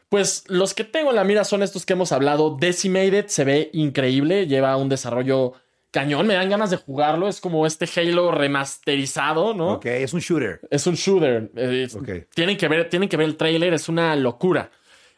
Pues 0.09 0.43
los 0.47 0.75
que 0.75 0.83
tengo 0.83 1.09
en 1.09 1.15
la 1.15 1.23
mira 1.23 1.43
son 1.43 1.63
estos 1.63 1.85
que 1.87 1.93
hemos 1.93 2.11
hablado. 2.11 2.55
Decimated 2.55 3.27
se 3.27 3.43
ve 3.45 3.69
increíble, 3.73 4.45
lleva 4.45 4.77
un 4.77 4.87
desarrollo 4.87 5.53
cañón, 5.93 6.25
me 6.27 6.33
dan 6.33 6.49
ganas 6.49 6.71
de 6.71 6.77
jugarlo. 6.77 7.27
Es 7.29 7.39
como 7.39 7.65
este 7.65 7.87
Halo 7.95 8.31
remasterizado, 8.31 9.53
¿no? 9.53 9.73
Ok, 9.73 9.85
es 9.85 10.11
un 10.13 10.19
shooter. 10.19 10.59
Es 10.69 10.87
un 10.87 10.95
shooter. 10.95 11.51
eh, 11.55 11.87
tienen, 12.33 12.57
que 12.57 12.67
ver, 12.67 12.89
tienen 12.89 13.07
que 13.07 13.15
ver 13.15 13.27
el 13.27 13.37
trailer, 13.37 13.73
es 13.73 13.87
una 13.87 14.15
locura. 14.15 14.71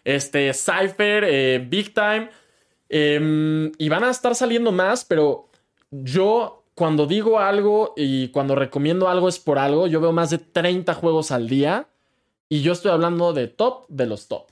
Este, 0.04 0.54
Cypher, 0.54 1.24
eh, 1.28 1.66
Big 1.68 1.94
Time. 1.94 2.30
eh, 2.90 3.72
y 3.78 3.90
van 3.90 4.04
a 4.04 4.12
estar 4.12 4.36
saliendo 4.36 4.72
más, 4.72 5.06
pero 5.06 5.50
yo 5.90 6.64
cuando 6.76 7.08
digo 7.08 7.40
algo 7.40 7.94
y 7.96 8.28
cuando 8.30 8.54
recomiendo 8.54 9.08
algo 9.08 9.30
es 9.30 9.40
por 9.40 9.58
algo. 9.58 9.88
Yo 9.88 10.02
veo 10.02 10.12
más 10.12 10.30
de 10.30 10.38
30 10.40 10.94
juegos 10.94 11.32
al 11.32 11.48
día 11.48 11.88
y 12.50 12.62
yo 12.62 12.74
estoy 12.74 12.92
hablando 12.92 13.34
de 13.34 13.48
top 13.48 13.86
de 13.88 14.06
los 14.06 14.28
top. 14.28 14.48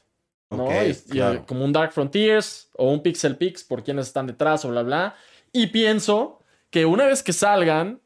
¿no? 0.50 0.68
Y- 0.72 1.18
y, 1.36 1.38
como 1.48 1.66
un 1.66 1.74
Dark 1.74 1.92
Frontiers 1.92 2.70
o 2.78 2.90
un 2.92 3.02
Pixel 3.02 3.36
Pix 3.38 3.64
por 3.64 3.84
quienes 3.84 4.08
están 4.08 4.28
detrás 4.28 4.64
o 4.66 4.70
bla, 4.70 4.84
bla. 4.84 5.16
Y 5.54 5.68
pienso 5.68 6.40
que 6.72 6.86
una 6.86 7.06
vez 7.06 7.24
que 7.24 7.32
salgan, 7.32 8.02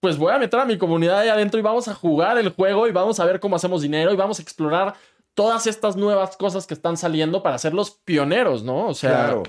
pues 0.00 0.16
voy 0.16 0.32
a 0.32 0.38
meter 0.38 0.60
a 0.60 0.64
mi 0.64 0.78
comunidad 0.78 1.18
ahí 1.18 1.28
adentro 1.28 1.58
y 1.58 1.62
vamos 1.62 1.88
a 1.88 1.94
jugar 1.94 2.38
el 2.38 2.50
juego 2.50 2.86
y 2.86 2.92
vamos 2.92 3.18
a 3.20 3.24
ver 3.24 3.40
cómo 3.40 3.56
hacemos 3.56 3.82
dinero 3.82 4.12
y 4.12 4.16
vamos 4.16 4.38
a 4.38 4.42
explorar 4.42 4.94
todas 5.34 5.66
estas 5.66 5.96
nuevas 5.96 6.36
cosas 6.36 6.66
que 6.66 6.74
están 6.74 6.96
saliendo 6.96 7.42
para 7.42 7.58
ser 7.58 7.74
los 7.74 7.90
pioneros, 7.90 8.62
¿no? 8.62 8.86
O 8.86 8.94
sea, 8.94 9.10
Claro. 9.10 9.42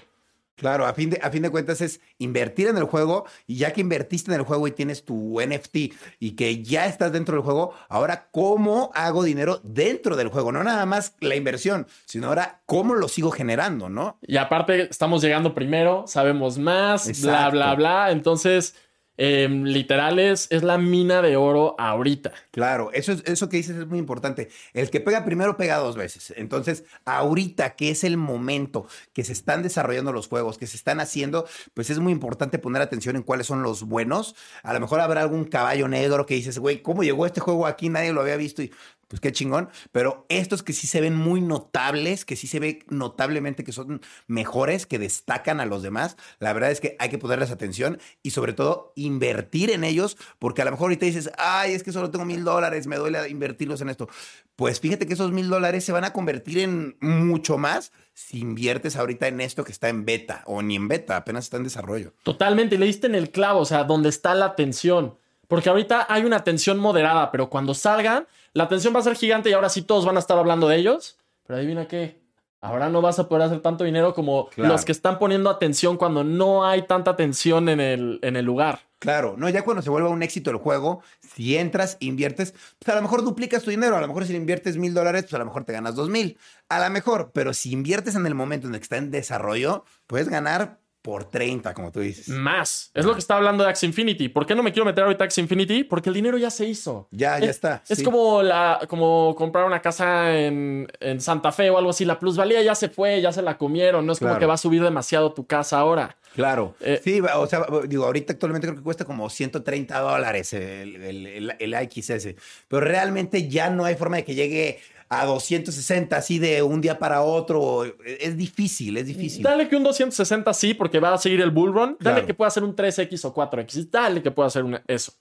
Claro, 0.58 0.86
a 0.86 0.94
fin, 0.94 1.12
de, 1.12 1.20
a 1.22 1.30
fin 1.30 1.44
de 1.44 1.50
cuentas 1.50 1.82
es 1.82 2.02
invertir 2.18 2.68
en 2.68 2.78
el 2.78 2.84
juego 2.84 3.26
y 3.46 3.58
ya 3.58 3.72
que 3.72 3.82
invertiste 3.82 4.32
en 4.32 4.40
el 4.40 4.46
juego 4.46 4.68
y 4.68 4.72
tienes 4.72 5.06
tu 5.06 5.40
NFT 5.40 5.78
y 6.20 6.32
que 6.36 6.64
ya 6.64 6.88
estás 6.88 7.12
dentro 7.12 7.36
del 7.36 7.44
juego, 7.44 7.74
ahora 7.88 8.28
cómo 8.32 8.92
hago 8.94 9.24
dinero 9.24 9.62
dentro 9.64 10.16
del 10.16 10.30
juego, 10.30 10.52
no 10.52 10.64
nada 10.64 10.86
más 10.86 11.16
la 11.20 11.36
inversión, 11.36 11.88
sino 12.06 12.28
ahora 12.28 12.62
cómo 12.66 12.96
lo 12.96 13.08
sigo 13.08 13.32
generando, 13.32 13.88
¿no? 13.88 14.18
y 14.28 14.38
aparte 14.38 14.90
estamos 14.90 15.22
llegando 15.22 15.54
primero, 15.54 16.06
sabemos 16.08 16.58
más, 16.58 17.22
bla, 17.22 17.50
bla, 17.50 17.76
bla. 17.76 18.12
Entonces, 18.12 18.76
eh, 19.18 19.50
literal 19.50 20.20
es, 20.20 20.48
la 20.52 20.78
mina 20.78 21.22
de 21.22 21.36
oro 21.36 21.76
ahorita. 21.80 22.32
Claro, 22.52 22.92
eso, 22.94 23.12
es, 23.12 23.24
eso 23.26 23.50
que 23.50 23.58
dices 23.58 23.76
es 23.76 23.88
muy 23.88 24.00
importante. 24.00 24.50
El 24.74 24.90
que 24.90 25.00
pega 25.00 25.26
primero 25.26 25.58
pega 25.58 25.78
dos 25.78 25.96
veces. 25.96 26.34
Entonces, 26.38 26.84
ahorita 27.06 27.76
que 27.76 27.90
es 27.90 28.04
el 28.04 28.18
momento 28.18 28.88
que 29.14 29.24
se 29.24 29.34
están 29.34 29.64
desarrollando 29.64 30.14
los 30.14 30.28
juegos, 30.28 30.58
que 30.58 30.68
se 30.68 30.78
están 30.78 31.00
haciendo, 31.00 31.48
pues 31.74 31.90
es 31.90 32.00
muy 32.00 32.14
importante 32.14 32.60
poner 32.60 32.82
atención 32.82 33.16
en 33.16 33.24
cuáles 33.24 33.48
son 33.48 33.64
los 33.64 33.84
buenos. 33.84 34.36
A 34.64 34.74
lo 34.74 34.80
mejor 34.80 35.00
habrá 35.00 35.22
algún 35.22 35.46
caballo 35.46 35.88
negro 35.88 36.26
que 36.26 36.36
dices, 36.36 36.60
güey, 36.60 36.82
¿cómo 36.82 37.04
llegó 37.04 37.26
este 37.26 37.42
juego 37.42 37.66
aquí? 37.66 37.90
Nadie 37.90 38.14
lo 38.14 38.22
había 38.22 38.38
visto 38.38 38.62
y 38.62 38.72
pues 39.08 39.20
qué 39.20 39.32
chingón. 39.32 39.70
Pero 39.92 40.26
estos 40.30 40.64
que 40.64 40.74
sí 40.74 40.88
se 40.88 41.02
ven 41.02 41.16
muy 41.16 41.42
notables, 41.42 42.26
que 42.26 42.36
sí 42.36 42.48
se 42.48 42.60
ve 42.60 42.80
notablemente 42.90 43.64
que 43.64 43.72
son 43.72 44.02
mejores, 44.28 44.86
que 44.86 45.00
destacan 45.00 45.60
a 45.60 45.66
los 45.66 45.84
demás, 45.84 46.18
la 46.40 46.54
verdad 46.54 46.72
es 46.72 46.82
que 46.82 46.96
hay 47.00 47.10
que 47.10 47.18
ponerles 47.18 47.52
atención 47.52 48.00
y 48.24 48.32
sobre 48.32 48.54
todo 48.54 48.94
invertir 48.96 49.72
en 49.72 49.84
ellos, 49.84 50.18
porque 50.40 50.62
a 50.62 50.66
lo 50.66 50.72
mejor 50.72 50.86
ahorita 50.86 51.06
dices, 51.06 51.32
ay, 51.38 51.74
es 51.74 51.84
que 51.84 51.92
solo 51.92 52.12
tengo 52.12 52.26
mil 52.26 52.44
dólares, 52.44 52.88
me 52.88 52.98
duele 52.98 53.30
invertirlos 53.30 53.82
en 53.82 53.90
esto. 53.90 54.10
Pues 54.56 54.80
fíjate 54.80 55.06
que 55.06 55.14
esos 55.14 55.32
mil 55.32 55.50
dólares 55.50 55.84
se 55.84 55.92
van 55.92 56.04
a 56.04 56.14
convertir 56.14 56.60
en 56.60 56.98
mucho 57.00 57.58
más 57.58 57.92
si 58.14 58.40
inviertes 58.40 58.96
ahorita 58.96 59.28
en 59.28 59.42
esto 59.42 59.64
que 59.64 59.72
está 59.72 59.90
en 59.90 60.04
beta 60.04 60.42
o 60.48 60.64
ni 60.64 60.76
en 60.76 60.88
beta, 60.88 61.18
apenas 61.18 61.46
está 61.46 61.58
en 61.58 61.64
desarrollo. 61.64 62.14
Totalmente, 62.24 62.78
le 62.78 62.88
diste 62.88 63.06
en 63.06 63.14
el 63.14 63.30
clavo, 63.30 63.60
o 63.60 63.66
sea, 63.66 63.84
donde 63.84 64.10
está 64.10 64.34
la 64.34 64.46
atención. 64.46 65.16
Porque 65.48 65.70
ahorita 65.70 66.08
hay 66.10 66.26
una 66.26 66.38
atención 66.38 66.78
moderada, 66.78 67.32
pero 67.32 67.50
cuando 67.50 67.74
salgan, 67.74 68.28
la 68.58 68.64
atención 68.64 68.94
va 68.96 69.00
a 69.00 69.04
ser 69.04 69.16
gigante 69.16 69.50
y 69.50 69.54
ahora 69.54 69.70
sí 69.70 69.84
todos 69.84 70.06
van 70.06 70.16
a 70.16 70.20
estar 70.20 70.38
hablando 70.38 70.68
de 70.68 70.78
ellos. 70.78 71.18
Pero 71.46 71.58
adivina 71.58 71.88
qué, 71.88 72.20
ahora 72.60 72.90
no 72.90 73.02
vas 73.02 73.20
a 73.20 73.30
poder 73.30 73.44
hacer 73.46 73.62
tanto 73.62 73.84
dinero 73.84 74.14
como 74.14 74.50
Claro. 74.50 74.74
los 74.74 74.84
que 74.84 74.92
están 74.92 75.20
poniendo 75.20 75.50
atención 75.50 75.96
cuando 75.96 76.24
no 76.24 76.66
hay 76.66 76.82
tanta 76.88 77.12
atención 77.12 77.70
en 77.70 77.80
el, 77.80 78.20
en 78.24 78.36
el 78.36 78.46
lugar. 78.46 78.80
Claro, 79.00 79.36
no, 79.38 79.48
ya 79.48 79.64
cuando 79.64 79.84
se 79.84 79.92
vuelva 79.92 80.10
un 80.10 80.24
éxito 80.24 80.50
el 80.50 80.58
juego, 80.58 81.04
si 81.22 81.56
entras, 81.56 81.98
inviertes, 82.00 82.56
pues 82.80 82.90
a 82.92 82.96
lo 82.96 83.04
mejor 83.04 83.24
duplicas 83.24 83.62
tu 83.62 83.70
dinero, 83.70 83.96
a 83.96 84.02
lo 84.02 84.08
mejor 84.08 84.26
si 84.26 84.32
le 84.32 84.40
inviertes 84.40 84.76
mil 84.76 84.96
dólares, 84.96 85.24
pues 85.26 85.36
a 85.36 85.38
lo 85.38 85.46
mejor 85.46 85.66
te 85.66 85.74
ganas 85.74 85.94
dos 85.94 86.10
mil, 86.10 86.40
a 86.68 86.80
lo 86.84 86.90
mejor, 86.90 87.30
pero 87.32 87.54
si 87.54 87.72
inviertes 87.72 88.16
en 88.16 88.26
el 88.26 88.34
momento 88.34 88.66
en 88.68 88.74
el 88.74 88.80
que 88.80 88.84
está 88.86 88.98
en 88.98 89.12
desarrollo, 89.12 89.86
puedes 90.08 90.30
ganar 90.30 90.80
por 91.08 91.24
30, 91.24 91.74
como 91.74 91.90
tú 91.90 92.02
dices. 92.02 92.28
Más. 92.28 92.92
Es 92.94 93.06
lo 93.06 93.14
que 93.14 93.20
está 93.20 93.38
hablando 93.38 93.64
de 93.64 93.70
Axie 93.70 93.88
Infinity. 93.88 94.28
¿Por 94.28 94.46
qué 94.46 94.56
no 94.56 94.62
me 94.62 94.74
quiero 94.74 94.84
meter 94.84 95.06
ahorita 95.06 95.24
a 95.24 95.28
Axie 95.28 95.42
Infinity? 95.42 95.86
Porque 95.86 96.10
el 96.10 96.16
dinero 96.16 96.38
ya 96.38 96.50
se 96.50 96.66
hizo. 96.66 97.08
Ya, 97.12 97.40
ya 97.40 97.46
Es- 97.46 97.52
está. 97.52 97.82
Es 97.88 98.00
sí. 98.00 98.04
como, 98.04 98.44
la, 98.44 98.82
como 98.90 99.34
comprar 99.38 99.64
una 99.64 99.82
casa 99.82 100.38
en, 100.38 100.86
en 101.00 101.22
Santa 101.22 101.54
Fe 101.54 101.70
o 101.70 101.78
algo 101.78 101.92
así. 101.92 102.04
La 102.04 102.20
plusvalía 102.20 102.62
ya 102.62 102.76
se 102.76 102.90
fue, 102.90 103.22
ya 103.22 103.32
se 103.32 103.42
la 103.42 103.58
comieron. 103.58 104.06
No 104.06 104.12
es 104.12 104.20
como 104.20 104.38
que 104.38 104.46
va 104.46 104.56
a 104.56 104.58
subir 104.58 104.84
demasiado 104.84 105.32
tu 105.32 105.48
casa 105.48 105.80
ahora. 105.80 106.18
Claro. 106.36 106.76
Eh, 106.82 107.00
sí, 107.02 107.22
o 107.22 107.48
sea, 107.48 107.66
digo, 107.88 108.04
ahorita 108.04 108.34
actualmente 108.34 108.68
creo 108.68 108.78
que 108.78 108.84
cuesta 108.84 109.06
como 109.06 109.30
130 109.30 109.98
dólares 110.00 110.52
el, 110.52 110.98
el, 110.98 111.26
el, 111.26 111.56
el 111.58 111.74
AXS, 111.74 112.36
pero 112.68 112.82
realmente 112.82 113.48
ya 113.48 113.70
no 113.70 113.86
hay 113.86 113.96
forma 113.96 114.18
de 114.18 114.26
que 114.26 114.36
llegue 114.36 114.80
a 115.10 115.26
260 115.26 116.16
así 116.18 116.38
de 116.40 116.62
un 116.64 116.82
día 116.82 117.00
para 117.00 117.22
otro. 117.22 117.86
Es 118.06 118.36
difícil, 118.38 118.98
es 118.98 119.06
difícil. 119.06 119.42
Dale 119.44 119.68
que 119.70 119.76
un 119.76 119.84
260 119.84 120.54
sí, 120.54 120.74
porque 120.74 121.00
va 121.00 121.14
a 121.14 121.18
seguir 121.18 121.42
el 121.42 121.52
bull 121.52 121.74
run. 121.74 121.98
Dale 122.00 122.16
Claro. 122.16 122.26
que 122.28 122.34
pueda 122.34 122.48
hacer 122.50 122.64
un 122.64 122.76
3X 122.76 123.24
o 123.26 123.34
4X. 123.34 123.90
Dale 123.90 124.22
que 124.22 124.32
pueda 124.32 124.48
hacer 124.48 124.66
eso. 124.88 125.14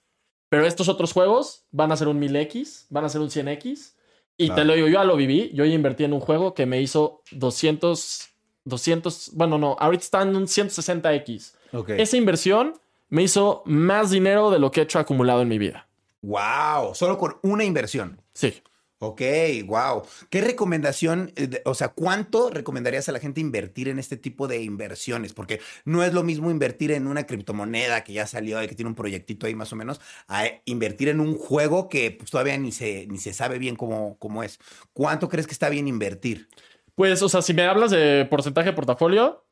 Pero 0.49 0.65
estos 0.65 0.87
otros 0.89 1.13
juegos 1.13 1.65
van 1.71 1.91
a 1.91 1.97
ser 1.97 2.07
un 2.07 2.19
1000X, 2.19 2.85
van 2.89 3.05
a 3.05 3.09
ser 3.09 3.21
un 3.21 3.29
100X. 3.29 3.95
Y 4.37 4.47
te 4.49 4.53
Claro. 4.53 4.63
lo 4.65 4.73
digo, 4.75 4.87
yo 4.87 4.93
ya 4.93 5.03
lo 5.03 5.15
viví. 5.15 5.51
Yo 5.53 5.65
ya 5.65 5.73
invertí 5.73 6.03
en 6.03 6.13
un 6.13 6.19
juego 6.19 6.53
que 6.53 6.65
me 6.65 6.81
hizo 6.81 7.21
200, 7.31 8.29
200, 8.65 9.31
bueno, 9.33 9.57
no, 9.57 9.75
ahorita 9.79 10.03
está 10.03 10.21
en 10.21 10.35
un 10.35 10.47
160X. 10.47 11.53
Ok. 11.73 11.89
Esa 11.91 12.17
inversión 12.17 12.73
me 13.09 13.23
hizo 13.23 13.63
más 13.65 14.11
dinero 14.11 14.51
de 14.51 14.59
lo 14.59 14.69
que 14.71 14.81
he 14.81 14.83
hecho 14.83 14.99
acumulado 14.99 15.41
en 15.41 15.47
mi 15.47 15.57
vida. 15.57 15.87
Wow, 16.21 16.93
solo 16.93 17.17
con 17.17 17.37
una 17.41 17.63
inversión. 17.63 18.21
Sí. 18.33 18.61
Ok, 18.99 19.21
wow. 19.67 20.01
¿Qué 20.31 20.41
recomendación, 20.41 21.31
eh, 21.35 21.61
o 21.65 21.75
sea, 21.75 21.89
cuánto 21.89 22.49
recomendarías 22.49 23.07
a 23.07 23.11
la 23.11 23.19
gente 23.19 23.39
invertir 23.39 23.89
en 23.89 23.99
este 23.99 24.17
tipo 24.17 24.47
de 24.47 24.63
inversiones? 24.63 25.33
Porque 25.33 25.61
no 25.85 26.03
es 26.03 26.15
lo 26.15 26.23
mismo 26.23 26.49
invertir 26.49 26.91
en 26.91 27.05
una 27.05 27.27
criptomoneda 27.27 28.03
que 28.03 28.13
ya 28.13 28.25
salió 28.25 28.61
y 28.63 28.67
que 28.67 28.73
tiene 28.73 28.89
un 28.89 28.95
proyectito 28.95 29.45
ahí 29.45 29.53
más 29.53 29.71
o 29.71 29.75
menos, 29.75 30.01
a 30.27 30.45
invertir 30.65 31.09
en 31.09 31.19
un 31.19 31.37
juego 31.37 31.89
que 31.89 32.09
pues, 32.09 32.31
todavía 32.31 32.57
ni 32.57 32.71
se, 32.71 33.05
ni 33.07 33.19
se 33.19 33.33
sabe 33.33 33.59
bien 33.59 33.75
cómo, 33.75 34.17
cómo 34.17 34.41
es. 34.41 34.59
¿Cuánto 34.93 35.29
crees 35.29 35.45
que 35.45 35.53
está 35.53 35.69
bien 35.69 35.87
invertir? 35.87 36.47
Pues, 36.95 37.21
o 37.21 37.29
sea, 37.29 37.43
si 37.43 37.53
me 37.53 37.67
hablas 37.67 37.91
de 37.91 38.25
porcentaje 38.27 38.69
de 38.69 38.75
portafolio, 38.75 39.43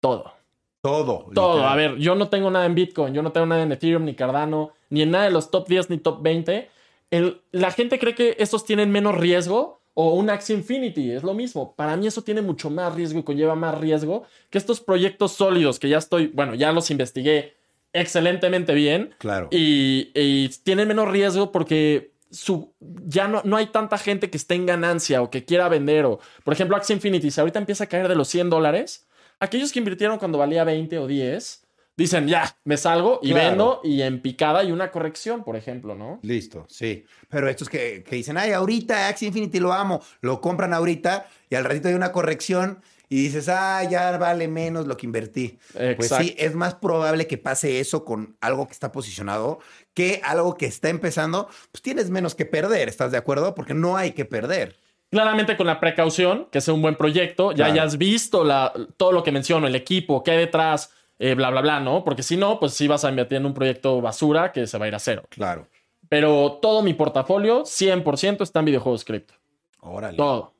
todo. 0.00 0.32
Todo. 0.80 1.26
Todo. 1.34 1.56
literal. 1.56 1.72
A 1.72 1.76
ver, 1.76 1.96
yo 1.96 2.14
no 2.14 2.30
tengo 2.30 2.50
nada 2.50 2.64
en 2.64 2.74
Bitcoin, 2.74 3.12
yo 3.12 3.22
no 3.22 3.30
tengo 3.30 3.44
nada 3.44 3.62
en 3.62 3.72
Ethereum, 3.72 4.06
ni 4.06 4.14
Cardano, 4.14 4.72
ni 4.88 5.02
en 5.02 5.10
nada 5.10 5.24
de 5.24 5.32
los 5.32 5.50
top 5.50 5.68
10 5.68 5.90
ni 5.90 5.98
top 5.98 6.22
20. 6.22 6.77
El- 7.10 7.40
la 7.52 7.70
gente 7.70 7.98
cree 7.98 8.14
que 8.14 8.36
estos 8.38 8.64
tienen 8.64 8.90
menos 8.90 9.16
riesgo 9.16 9.82
o 9.94 10.14
un 10.14 10.30
Axie 10.30 10.54
Infinity, 10.54 11.10
es 11.10 11.22
lo 11.22 11.34
mismo. 11.34 11.74
Para 11.74 11.96
mí 11.96 12.06
eso 12.06 12.22
tiene 12.22 12.40
mucho 12.42 12.70
más 12.70 12.94
riesgo 12.94 13.18
y 13.18 13.22
conlleva 13.24 13.54
más 13.56 13.78
riesgo 13.80 14.24
que 14.50 14.58
estos 14.58 14.80
proyectos 14.80 15.32
sólidos 15.32 15.78
que 15.78 15.88
ya 15.88 15.98
estoy, 15.98 16.28
bueno, 16.28 16.54
ya 16.54 16.70
los 16.72 16.90
investigué 16.90 17.54
excelentemente 17.92 18.74
bien 18.74 19.14
Claro. 19.18 19.48
y, 19.50 20.10
y 20.14 20.48
tienen 20.62 20.88
menos 20.88 21.08
riesgo 21.10 21.50
porque 21.50 22.12
su, 22.30 22.72
ya 23.06 23.26
no, 23.26 23.40
no 23.44 23.56
hay 23.56 23.66
tanta 23.68 23.96
gente 23.98 24.28
que 24.30 24.36
esté 24.36 24.54
en 24.54 24.66
ganancia 24.66 25.22
o 25.22 25.30
que 25.30 25.44
quiera 25.44 25.68
vender. 25.68 26.04
O, 26.04 26.20
por 26.44 26.52
ejemplo, 26.54 26.76
Axie 26.76 26.94
Infinity, 26.94 27.30
si 27.30 27.40
ahorita 27.40 27.58
empieza 27.58 27.84
a 27.84 27.86
caer 27.88 28.06
de 28.08 28.14
los 28.14 28.28
100 28.28 28.50
dólares, 28.50 29.08
aquellos 29.40 29.72
que 29.72 29.78
invirtieron 29.78 30.18
cuando 30.18 30.36
valía 30.38 30.62
20 30.64 30.98
o 30.98 31.06
10, 31.06 31.64
dicen, 31.98 32.26
ya, 32.28 32.56
me 32.64 32.76
salgo 32.78 33.18
y 33.22 33.32
Claro. 33.32 33.48
vendo 33.50 33.80
y 33.84 34.00
en 34.02 34.22
picada 34.22 34.64
y 34.64 34.72
una 34.72 34.90
corrección, 34.90 35.44
por 35.44 35.56
ejemplo, 35.56 35.94
¿no? 35.94 36.20
Listo, 36.22 36.64
sí. 36.70 37.04
Pero 37.28 37.48
estos 37.48 37.68
que, 37.68 38.02
que 38.08 38.16
dicen, 38.16 38.38
ay, 38.38 38.52
ahorita 38.52 39.08
Axie 39.08 39.28
Infinity 39.28 39.58
lo 39.60 39.72
amo, 39.72 40.00
lo 40.22 40.40
compran 40.40 40.72
ahorita 40.72 41.26
y 41.50 41.56
al 41.56 41.64
ratito 41.64 41.88
hay 41.88 41.94
una 41.94 42.12
corrección 42.12 42.80
y 43.10 43.22
dices, 43.22 43.48
ah, 43.48 43.82
ya 43.84 44.16
vale 44.18 44.48
menos 44.48 44.86
lo 44.86 44.96
que 44.96 45.06
invertí. 45.06 45.58
Pues 45.96 46.08
sí, 46.08 46.34
es 46.38 46.54
más 46.54 46.74
probable 46.74 47.26
que 47.26 47.38
pase 47.38 47.80
eso 47.80 48.04
con 48.04 48.36
algo 48.40 48.66
que 48.66 48.72
está 48.74 48.92
posicionado 48.92 49.58
que 49.94 50.20
algo 50.22 50.54
que 50.56 50.66
está 50.66 50.90
empezando, 50.90 51.48
pues 51.72 51.82
tienes 51.82 52.08
menos 52.10 52.36
que 52.36 52.44
perder, 52.46 52.88
¿estás 52.88 53.10
de 53.10 53.18
acuerdo? 53.18 53.54
Porque 53.56 53.74
no 53.74 53.96
hay 53.96 54.12
que 54.12 54.24
perder. 54.24 54.76
Claramente 55.10 55.56
con 55.56 55.66
la 55.66 55.80
precaución, 55.80 56.46
que 56.52 56.60
sea 56.60 56.74
un 56.74 56.82
buen 56.82 56.94
proyecto, 56.94 57.50
ya 57.50 57.56
Claro. 57.64 57.72
hayas 57.72 57.98
visto 57.98 58.44
la, 58.44 58.72
todo 58.96 59.10
lo 59.10 59.24
que 59.24 59.32
menciono, 59.32 59.66
el 59.66 59.74
equipo, 59.74 60.22
qué 60.22 60.32
hay 60.32 60.38
detrás, 60.38 60.92
eh, 61.18 61.34
bla, 61.34 61.50
bla, 61.50 61.60
bla, 61.60 61.80
¿no? 61.80 62.04
Porque 62.04 62.22
si 62.22 62.36
no, 62.36 62.60
pues 62.60 62.74
sí 62.74 62.86
vas 62.86 63.04
a 63.04 63.10
invertir 63.10 63.38
en 63.38 63.46
un 63.46 63.54
proyecto 63.54 64.00
basura 64.00 64.52
que 64.52 64.66
se 64.66 64.78
va 64.78 64.84
a 64.84 64.88
ir 64.88 64.94
a 64.94 64.98
cero. 64.98 65.24
Claro. 65.28 65.68
Pero 66.08 66.58
todo 66.62 66.82
mi 66.82 66.94
portafolio, 66.94 67.64
100% 67.64 68.42
está 68.42 68.60
en 68.60 68.64
videojuegos 68.66 69.04
cripto. 69.04 69.34
Órale. 69.80 70.16
Todo. 70.16 70.54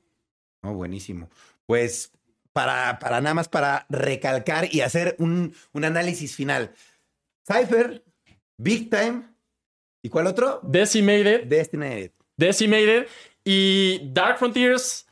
No, 0.63 0.75
buenísimo. 0.75 1.29
Pues 1.67 2.13
para, 2.53 2.99
para 2.99 3.21
nada 3.21 3.35
más 3.35 3.49
para 3.49 3.87
recalcar 3.89 4.75
y 4.75 4.81
hacer 4.81 5.17
un, 5.19 5.55
un 5.73 5.85
análisis 5.85 6.35
final. 6.35 6.73
Cypher, 7.47 8.05
Big 8.59 8.91
Time, 8.91 9.23
¿y 10.03 10.09
cuál 10.09 10.27
otro? 10.27 10.61
Decimated, 10.63 11.45
Destiny 11.47 12.11
Decimated 12.37 13.07
y 13.45 14.01
Dark 14.13 14.39
Frontiers 14.39 15.08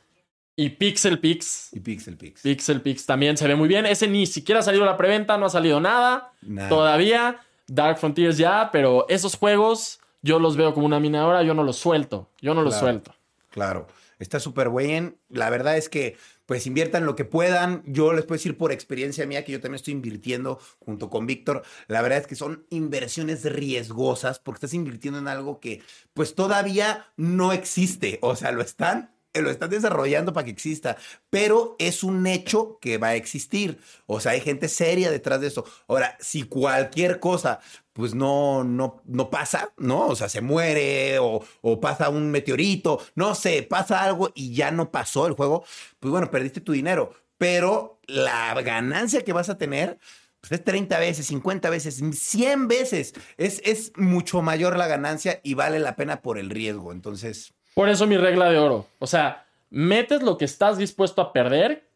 y 0.57 0.71
Pixel 0.71 1.19
Pix. 1.19 1.69
y 1.71 1.79
Pixel 1.79 2.17
Pix. 2.17 2.41
Pixel 2.41 2.81
Pix 2.81 3.05
también 3.05 3.37
se 3.37 3.47
ve 3.47 3.55
muy 3.55 3.69
bien. 3.69 3.85
Ese 3.85 4.07
ni 4.07 4.25
siquiera 4.25 4.59
ha 4.59 4.63
salido 4.63 4.83
a 4.83 4.87
la 4.87 4.97
preventa, 4.97 5.37
no 5.37 5.45
ha 5.45 5.49
salido 5.49 5.79
nada. 5.79 6.33
Nada. 6.41 6.67
Todavía. 6.67 7.39
Dark 7.67 7.99
Frontiers 7.99 8.37
ya, 8.37 8.69
pero 8.71 9.05
esos 9.07 9.35
juegos 9.35 9.99
yo 10.21 10.39
los 10.39 10.57
veo 10.57 10.73
como 10.73 10.85
una 10.85 10.99
minadora, 10.99 11.43
yo 11.43 11.53
no 11.53 11.63
los 11.63 11.77
suelto. 11.77 12.29
Yo 12.41 12.53
no 12.53 12.63
los 12.63 12.75
suelto. 12.75 13.13
Claro, 13.51 13.87
está 14.19 14.39
súper 14.39 14.69
bien. 14.69 15.17
La 15.29 15.49
verdad 15.49 15.77
es 15.77 15.89
que, 15.89 16.17
pues, 16.45 16.65
inviertan 16.65 17.05
lo 17.05 17.15
que 17.15 17.25
puedan. 17.25 17.83
Yo 17.85 18.13
les 18.13 18.25
puedo 18.25 18.37
decir 18.37 18.57
por 18.57 18.71
experiencia 18.71 19.27
mía 19.27 19.43
que 19.43 19.51
yo 19.51 19.61
también 19.61 19.75
estoy 19.75 19.93
invirtiendo 19.93 20.59
junto 20.79 21.09
con 21.09 21.27
Víctor. 21.27 21.63
La 21.87 22.01
verdad 22.01 22.19
es 22.19 22.27
que 22.27 22.35
son 22.35 22.65
inversiones 22.69 23.43
riesgosas 23.43 24.39
porque 24.39 24.57
estás 24.57 24.73
invirtiendo 24.73 25.19
en 25.19 25.27
algo 25.27 25.59
que, 25.59 25.83
pues, 26.13 26.33
todavía 26.35 27.05
no 27.15 27.51
existe. 27.51 28.17
O 28.21 28.35
sea, 28.35 28.51
lo 28.51 28.61
están, 28.61 29.11
lo 29.41 29.49
están 29.49 29.69
desarrollando 29.69 30.33
para 30.33 30.45
que 30.45 30.51
exista, 30.51 30.97
pero 31.29 31.75
es 31.79 32.03
un 32.03 32.27
hecho 32.27 32.77
que 32.79 32.97
va 32.97 33.09
a 33.09 33.15
existir. 33.15 33.79
O 34.05 34.19
sea, 34.19 34.33
hay 34.33 34.41
gente 34.41 34.67
seria 34.67 35.11
detrás 35.11 35.41
de 35.41 35.47
eso. 35.47 35.65
Ahora, 35.87 36.17
si 36.19 36.43
cualquier 36.43 37.19
cosa 37.19 37.59
pues 37.97 38.13
no, 38.13 38.63
no, 38.63 39.01
no 39.05 39.31
pasa, 39.31 39.73
¿no? 39.77 40.05
O 40.05 40.15
sea, 40.15 40.29
se 40.29 40.39
muere 40.39 41.17
o, 41.19 41.41
pasa 41.81 42.09
un 42.09 42.29
meteorito, 42.29 43.01
no 43.15 43.33
sé, 43.33 43.63
pasa 43.63 44.03
algo 44.03 44.31
y 44.35 44.53
ya 44.53 44.69
no 44.69 44.91
pasó 44.91 45.25
el 45.25 45.33
juego, 45.33 45.65
pues 45.99 46.11
bueno, 46.11 46.29
perdiste 46.29 46.61
tu 46.61 46.73
dinero, 46.73 47.15
pero 47.39 47.99
la 48.05 48.53
ganancia 48.61 49.23
que 49.23 49.33
vas 49.33 49.49
a 49.49 49.57
tener, 49.57 49.97
pues 50.41 50.51
es 50.51 50.63
30 50.63 50.99
veces, 50.99 51.25
50 51.25 51.71
veces, 51.71 52.03
100 52.13 52.67
veces, 52.67 53.15
es, 53.37 53.63
es 53.65 53.91
mucho 53.95 54.43
mayor 54.43 54.77
la 54.77 54.85
ganancia 54.85 55.39
y 55.41 55.55
vale 55.55 55.79
la 55.79 55.95
pena 55.95 56.21
por 56.21 56.37
el 56.37 56.51
riesgo, 56.51 56.91
entonces, 56.91 57.55
Por 57.77 57.89
eso 57.89 58.07
mi 58.07 58.17
regla 58.17 58.49
de 58.49 58.57
oro. 58.57 58.87
O 58.97 59.05
sea, 59.05 59.45
metes 59.69 60.23
lo 60.23 60.39
que 60.39 60.45
estás 60.45 60.79
dispuesto 60.79 61.21
a 61.21 61.31
perder, 61.31 61.87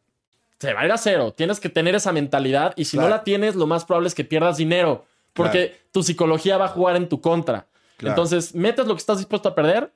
se 0.60 0.74
va 0.74 0.82
a 0.82 0.86
ir 0.86 0.92
a 0.92 0.98
cero. 1.00 1.34
Tienes 1.36 1.60
que 1.60 1.70
tener 1.70 1.96
esa 1.96 2.12
mentalidad 2.12 2.74
y 2.76 2.86
si 2.86 2.98
no 2.98 3.10
la 3.10 3.24
tienes, 3.24 3.56
lo 3.56 3.66
más 3.66 3.84
probable 3.84 4.08
es 4.08 4.14
que 4.14 4.24
pierdas 4.24 4.58
dinero. 4.58 5.06
Porque 5.34 5.82
tu 5.92 6.04
psicología 6.04 6.58
va 6.58 6.66
a 6.66 6.68
jugar 6.68 6.98
en 6.98 7.10
tu 7.10 7.20
contra. 7.20 7.66
Claro. 7.98 8.12
Entonces, 8.12 8.54
metes 8.54 8.86
lo 8.86 8.94
que 8.94 9.00
estás 9.00 9.18
dispuesto 9.18 9.50
a 9.50 9.56
perder, 9.56 9.92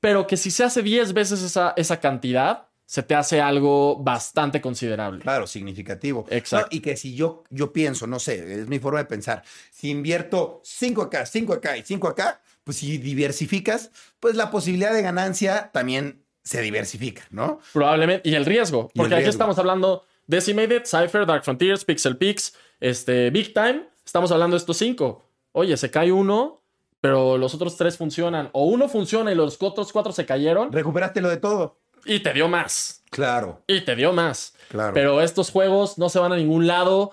pero 0.00 0.26
que 0.26 0.38
si 0.38 0.50
se 0.50 0.64
hace 0.64 0.82
10 0.82 1.12
veces 1.12 1.42
esa, 1.42 1.74
esa 1.76 2.00
cantidad, 2.00 2.64
se 2.86 3.02
te 3.02 3.14
hace 3.14 3.42
algo 3.42 3.96
bastante 3.96 4.62
considerable. 4.62 5.20
claro, 5.20 5.46
significativo. 5.46 6.24
Exacto. 6.30 6.68
No, 6.70 6.76
y 6.78 6.80
que 6.80 6.96
si 6.96 7.14
yo, 7.14 7.44
yo 7.50 7.70
pienso, 7.70 8.06
no 8.06 8.18
sé, 8.18 8.62
es 8.62 8.68
mi 8.68 8.78
forma 8.78 9.00
de 9.00 9.04
pensar, 9.04 9.42
si 9.70 9.90
invierto 9.90 10.62
5 10.64 11.02
acá, 11.02 11.26
5 11.26 11.52
acá 11.52 11.76
y 11.76 11.82
5 11.82 12.08
acá, 12.08 12.40
pues 12.68 12.76
si 12.76 12.98
diversificas, 12.98 13.90
pues 14.20 14.34
la 14.36 14.50
posibilidad 14.50 14.92
de 14.92 15.00
ganancia 15.00 15.70
también 15.72 16.22
se 16.44 16.60
diversifica, 16.60 17.22
¿no? 17.30 17.60
Probablemente. 17.72 18.28
Y 18.28 18.34
el 18.34 18.44
riesgo. 18.44 18.90
El 18.94 18.98
Porque 19.00 19.14
aquí 19.14 19.24
estamos 19.30 19.58
hablando 19.58 20.04
Decimated, 20.26 20.82
Cypher, 20.84 21.24
Dark 21.24 21.44
Frontiers, 21.44 21.86
Pixel 21.86 22.18
Pix, 22.18 22.52
este, 22.78 23.30
Big 23.30 23.54
Time. 23.54 23.88
Estamos 24.04 24.30
hablando 24.32 24.54
de 24.54 24.58
estos 24.58 24.76
cinco. 24.76 25.24
Oye, 25.52 25.78
se 25.78 25.90
cae 25.90 26.12
uno, 26.12 26.60
pero 27.00 27.38
los 27.38 27.54
otros 27.54 27.78
tres 27.78 27.96
funcionan. 27.96 28.50
O 28.52 28.66
uno 28.66 28.86
funciona 28.90 29.32
y 29.32 29.34
los 29.34 29.56
otros 29.62 29.90
cuatro 29.90 30.12
se 30.12 30.26
cayeron 30.26 30.70
Recuperaste 30.70 31.22
lo 31.22 31.30
de 31.30 31.38
todo. 31.38 31.78
y 32.04 32.20
te 32.20 32.34
dio 32.34 32.48
más. 32.48 33.02
Claro, 33.08 33.62
Y 33.66 33.80
te 33.80 33.96
dio 33.96 34.12
más. 34.12 34.52
claro. 34.68 34.92
Pero 34.92 35.22
estos 35.22 35.50
juegos 35.50 35.96
no 35.96 36.10
se 36.10 36.18
van 36.18 36.32
a 36.32 36.36
ningún 36.36 36.66
lado. 36.66 37.12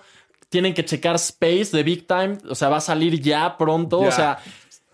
Tienen 0.50 0.74
que 0.74 0.84
checar 0.84 1.16
Space 1.16 1.70
de 1.72 1.82
Big 1.82 2.06
Time. 2.06 2.36
O 2.48 2.54
sea, 2.54 2.68
va 2.68 2.76
a 2.76 2.80
salir 2.82 3.20
ya 3.22 3.56
pronto. 3.56 4.02
Ya. 4.02 4.08
O 4.08 4.12
sea, 4.12 4.38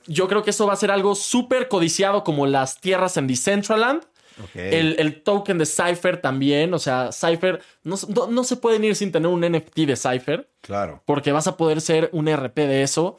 yo 0.06 0.28
creo 0.28 0.42
que 0.42 0.50
eso 0.50 0.66
va 0.66 0.72
a 0.72 0.76
ser 0.76 0.90
algo 0.90 1.14
súper 1.14 1.68
codiciado 1.68 2.24
como 2.24 2.46
las 2.46 2.80
tierras 2.80 3.16
en 3.16 3.26
Decentraland. 3.26 4.02
Ok. 4.42 4.56
El, 4.56 4.96
el 4.98 5.22
token 5.22 5.58
de 5.58 5.66
Cypher 5.66 6.16
también. 6.20 6.72
O 6.74 6.78
sea, 6.78 7.10
Cypher 7.12 7.60
no, 7.84 7.96
no- 8.08 8.26
no 8.28 8.44
se 8.44 8.56
pueden 8.56 8.82
ir 8.84 8.96
sin 8.96 9.12
tener 9.12 9.28
un 9.28 9.40
NFT 9.44 9.80
de 9.86 9.96
Cypher 9.96 10.48
Claro. 10.62 11.02
porque 11.04 11.32
vas 11.32 11.46
a 11.46 11.56
poder 11.56 11.80
ser 11.80 12.08
un 12.12 12.28
RP 12.28 12.66
de 12.66 12.82
eso. 12.82 13.18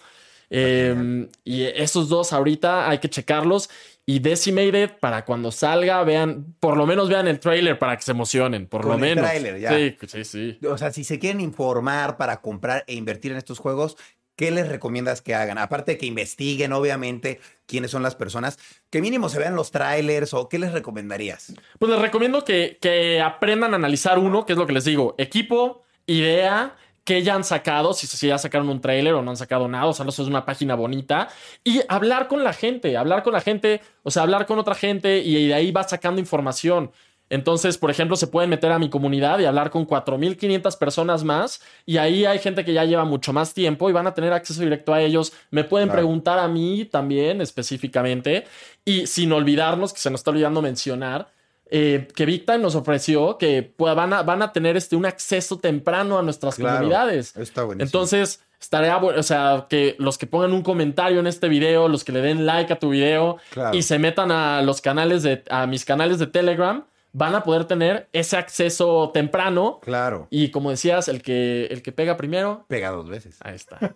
Eh, 0.50 1.28
y 1.44 1.64
esos 1.64 2.10
dos 2.10 2.34
ahorita 2.34 2.90
hay 2.90 3.00
que 3.00 3.10
checarlos. 3.10 3.70
Y 4.06 4.20
Decimated, 4.20 4.92
para 5.00 5.24
cuando 5.24 5.50
salga, 5.50 6.04
vean, 6.04 6.56
por 6.60 6.76
lo 6.76 6.86
menos 6.86 7.08
vean 7.08 7.26
el 7.30 7.40
trailer 7.40 7.80
para 7.80 7.96
que 7.96 8.04
se 8.04 8.12
emocionen, 8.12 8.68
por 8.68 8.82
Con 8.82 8.90
lo 8.90 8.96
el 8.96 9.02
menos. 9.02 9.24
tráiler, 9.24 9.60
ya. 9.62 9.70
Sí, 9.78 9.96
sí, 10.08 10.26
sí. 10.26 10.60
O 10.68 10.78
sea, 10.78 10.92
si 10.92 11.06
se 11.06 11.20
quieren 11.20 11.40
informar 11.40 12.18
para 12.18 12.42
comprar 12.42 12.84
e 12.88 12.96
invertir 12.96 13.32
en 13.32 13.38
estos 13.38 13.60
juegos, 13.60 13.96
¿qué 14.36 14.52
les 14.52 14.68
recomiendas 14.68 15.22
que 15.22 15.36
hagan? 15.36 15.58
Aparte 15.58 15.94
de 15.94 15.98
que 15.98 16.06
investiguen, 16.06 16.74
obviamente, 16.74 17.40
quiénes 17.66 17.92
son 17.92 18.04
las 18.04 18.16
personas, 18.16 18.58
que 18.90 19.02
mínimo 19.02 19.30
se 19.30 19.40
vean 19.40 19.56
los 19.56 19.72
trailers 19.72 20.34
o 20.34 20.50
qué 20.50 20.60
les 20.60 20.72
recomendarías. 20.72 21.54
Pues 21.80 21.92
les 21.92 22.02
recomiendo 22.02 22.44
que, 22.44 22.78
que 22.82 23.22
aprendan 23.22 23.74
a 23.74 23.78
analizar 23.78 24.20
uno, 24.20 24.46
que 24.46 24.54
es 24.54 24.60
lo 24.60 24.68
que 24.68 24.74
les 24.74 24.86
digo, 24.86 25.16
equipo, 25.18 25.84
idea, 26.06 26.76
que 27.04 27.22
ya 27.22 27.36
han 27.36 27.44
sacado, 27.44 27.94
si, 27.94 28.08
si 28.08 28.28
ya 28.28 28.38
sacaron 28.38 28.70
un 28.70 28.82
trailer 28.82 29.14
o 29.14 29.22
no 29.22 29.32
han 29.32 29.38
sacado 29.38 29.68
nada, 29.68 29.88
o 29.88 29.94
sea, 29.94 30.06
eso 30.08 30.22
es 30.22 30.30
una 30.30 30.46
página 30.46 30.76
bonita, 30.76 31.28
y 31.64 31.82
hablar 31.90 32.28
con 32.28 32.44
la 32.44 32.54
gente, 32.54 32.96
hablar 32.98 33.24
con 33.24 33.34
la 33.34 33.42
gente, 33.42 33.82
o 34.04 34.12
sea, 34.12 34.24
hablar 34.24 34.46
con 34.46 34.60
otra 34.60 34.76
gente 34.76 35.20
y 35.20 35.48
de 35.48 35.54
ahí 35.54 35.72
va 35.72 35.84
sacando 35.84 36.22
información. 36.22 36.92
Entonces, 37.34 37.78
por 37.78 37.90
ejemplo, 37.90 38.16
se 38.16 38.28
pueden 38.28 38.50
meter 38.50 38.72
a 38.72 38.78
mi 38.80 38.90
comunidad 38.90 39.40
y 39.40 39.46
hablar 39.46 39.70
con 39.72 39.88
4.500 39.88 40.78
personas 40.78 41.24
más 41.24 41.62
y 41.86 41.98
ahí 41.98 42.26
hay 42.26 42.38
gente 42.40 42.64
que 42.64 42.74
ya 42.74 42.86
lleva 42.86 43.06
mucho 43.06 43.34
más 43.34 43.54
tiempo 43.54 43.90
y 43.90 43.94
van 43.94 44.06
a 44.08 44.14
tener 44.14 44.32
acceso 44.34 44.62
directo 44.62 44.94
a 44.94 45.02
ellos. 45.02 45.34
Me 45.50 45.64
pueden 45.64 45.88
Claro. 45.88 45.98
preguntar 46.02 46.38
a 46.40 46.48
mí 46.48 46.86
también 46.86 47.42
específicamente 47.42 48.46
y 48.86 49.08
sin 49.08 49.32
olvidarnos, 49.32 49.94
que 49.94 50.00
se 50.00 50.10
nos 50.12 50.20
está 50.20 50.32
olvidando 50.32 50.62
mencionar, 50.62 51.28
eh, 51.72 52.08
que 52.16 52.26
Big 52.26 52.46
Time 52.46 52.60
nos 52.60 52.76
ofreció 52.76 53.38
que 53.40 53.64
pues, 53.76 53.96
van, 53.96 54.14
a, 54.14 54.22
van 54.22 54.42
a 54.44 54.52
tener 54.54 54.78
este, 54.78 54.96
un 54.96 55.06
acceso 55.08 55.58
temprano 55.58 56.20
a 56.20 56.22
nuestras 56.22 56.56
Claro, 56.56 56.76
comunidades. 56.78 57.36
Está 57.36 57.64
buenísimo. 57.64 57.86
Entonces, 57.88 58.42
estaría 58.62 58.96
bueno, 58.98 59.20
o 59.20 59.24
sea, 59.24 59.66
que 59.70 59.96
los 59.98 60.18
que 60.20 60.28
pongan 60.28 60.54
un 60.54 60.62
comentario 60.62 61.20
en 61.20 61.26
este 61.28 61.50
video, 61.50 61.88
los 61.88 62.04
que 62.04 62.12
le 62.12 62.22
den 62.22 62.46
like 62.46 62.72
a 62.72 62.78
tu 62.78 62.90
video 62.92 63.38
Claro. 63.50 63.76
y 63.76 63.82
se 63.82 63.98
metan 63.98 64.32
a 64.32 64.62
los 64.62 64.82
canales 64.82 65.24
de, 65.24 65.42
a 65.50 65.66
mis 65.66 65.84
canales 65.84 66.20
de 66.20 66.28
Telegram, 66.28 66.84
van 67.14 67.36
a 67.36 67.44
poder 67.44 67.66
tener 67.66 68.10
ese 68.12 68.36
acceso 68.36 69.12
temprano. 69.14 69.80
Claro. 69.82 70.28
Y 70.32 70.50
como 70.50 70.72
decías, 70.72 71.08
el 71.08 71.22
que, 71.22 71.68
el 71.68 71.84
que 71.84 71.92
pega 71.92 72.18
primero, 72.18 72.66
Pega 72.68 72.90
dos 72.90 73.08
veces. 73.08 73.38
ahí 73.42 73.56
está. 73.56 73.78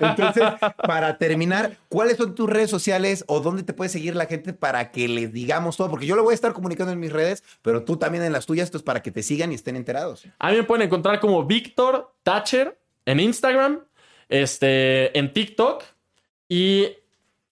Entonces, 0.00 0.44
para 0.86 1.16
terminar, 1.16 1.78
¿cuáles 1.88 2.18
son 2.18 2.34
tus 2.34 2.48
redes 2.48 2.70
sociales 2.70 3.24
o 3.26 3.40
dónde 3.40 3.62
te 3.62 3.72
puede 3.72 3.88
seguir 3.88 4.14
la 4.14 4.26
gente 4.26 4.52
para 4.52 4.92
que 4.92 5.08
les 5.08 5.32
digamos 5.32 5.78
todo? 5.78 5.88
Porque 5.88 6.06
yo 6.06 6.14
lo 6.14 6.22
voy 6.22 6.32
a 6.32 6.34
estar 6.34 6.52
comunicando 6.52 6.92
en 6.92 7.00
mis 7.00 7.12
redes, 7.12 7.42
pero 7.62 7.84
tú 7.84 7.96
también 7.96 8.22
en 8.22 8.32
las 8.32 8.44
tuyas, 8.44 8.66
esto 8.66 8.76
es 8.76 8.84
para 8.84 9.02
que 9.02 9.10
te 9.10 9.22
sigan 9.22 9.50
y 9.50 9.54
estén 9.54 9.76
enterados. 9.76 10.26
A 10.38 10.50
mí 10.50 10.56
me 10.56 10.64
pueden 10.64 10.86
encontrar 10.86 11.20
como 11.20 11.44
Víctor 11.46 12.14
Thatcher 12.22 12.78
en 13.06 13.18
Instagram, 13.18 13.80
este, 14.28 15.18
en 15.18 15.32
TikTok 15.32 15.82
y 16.48 16.98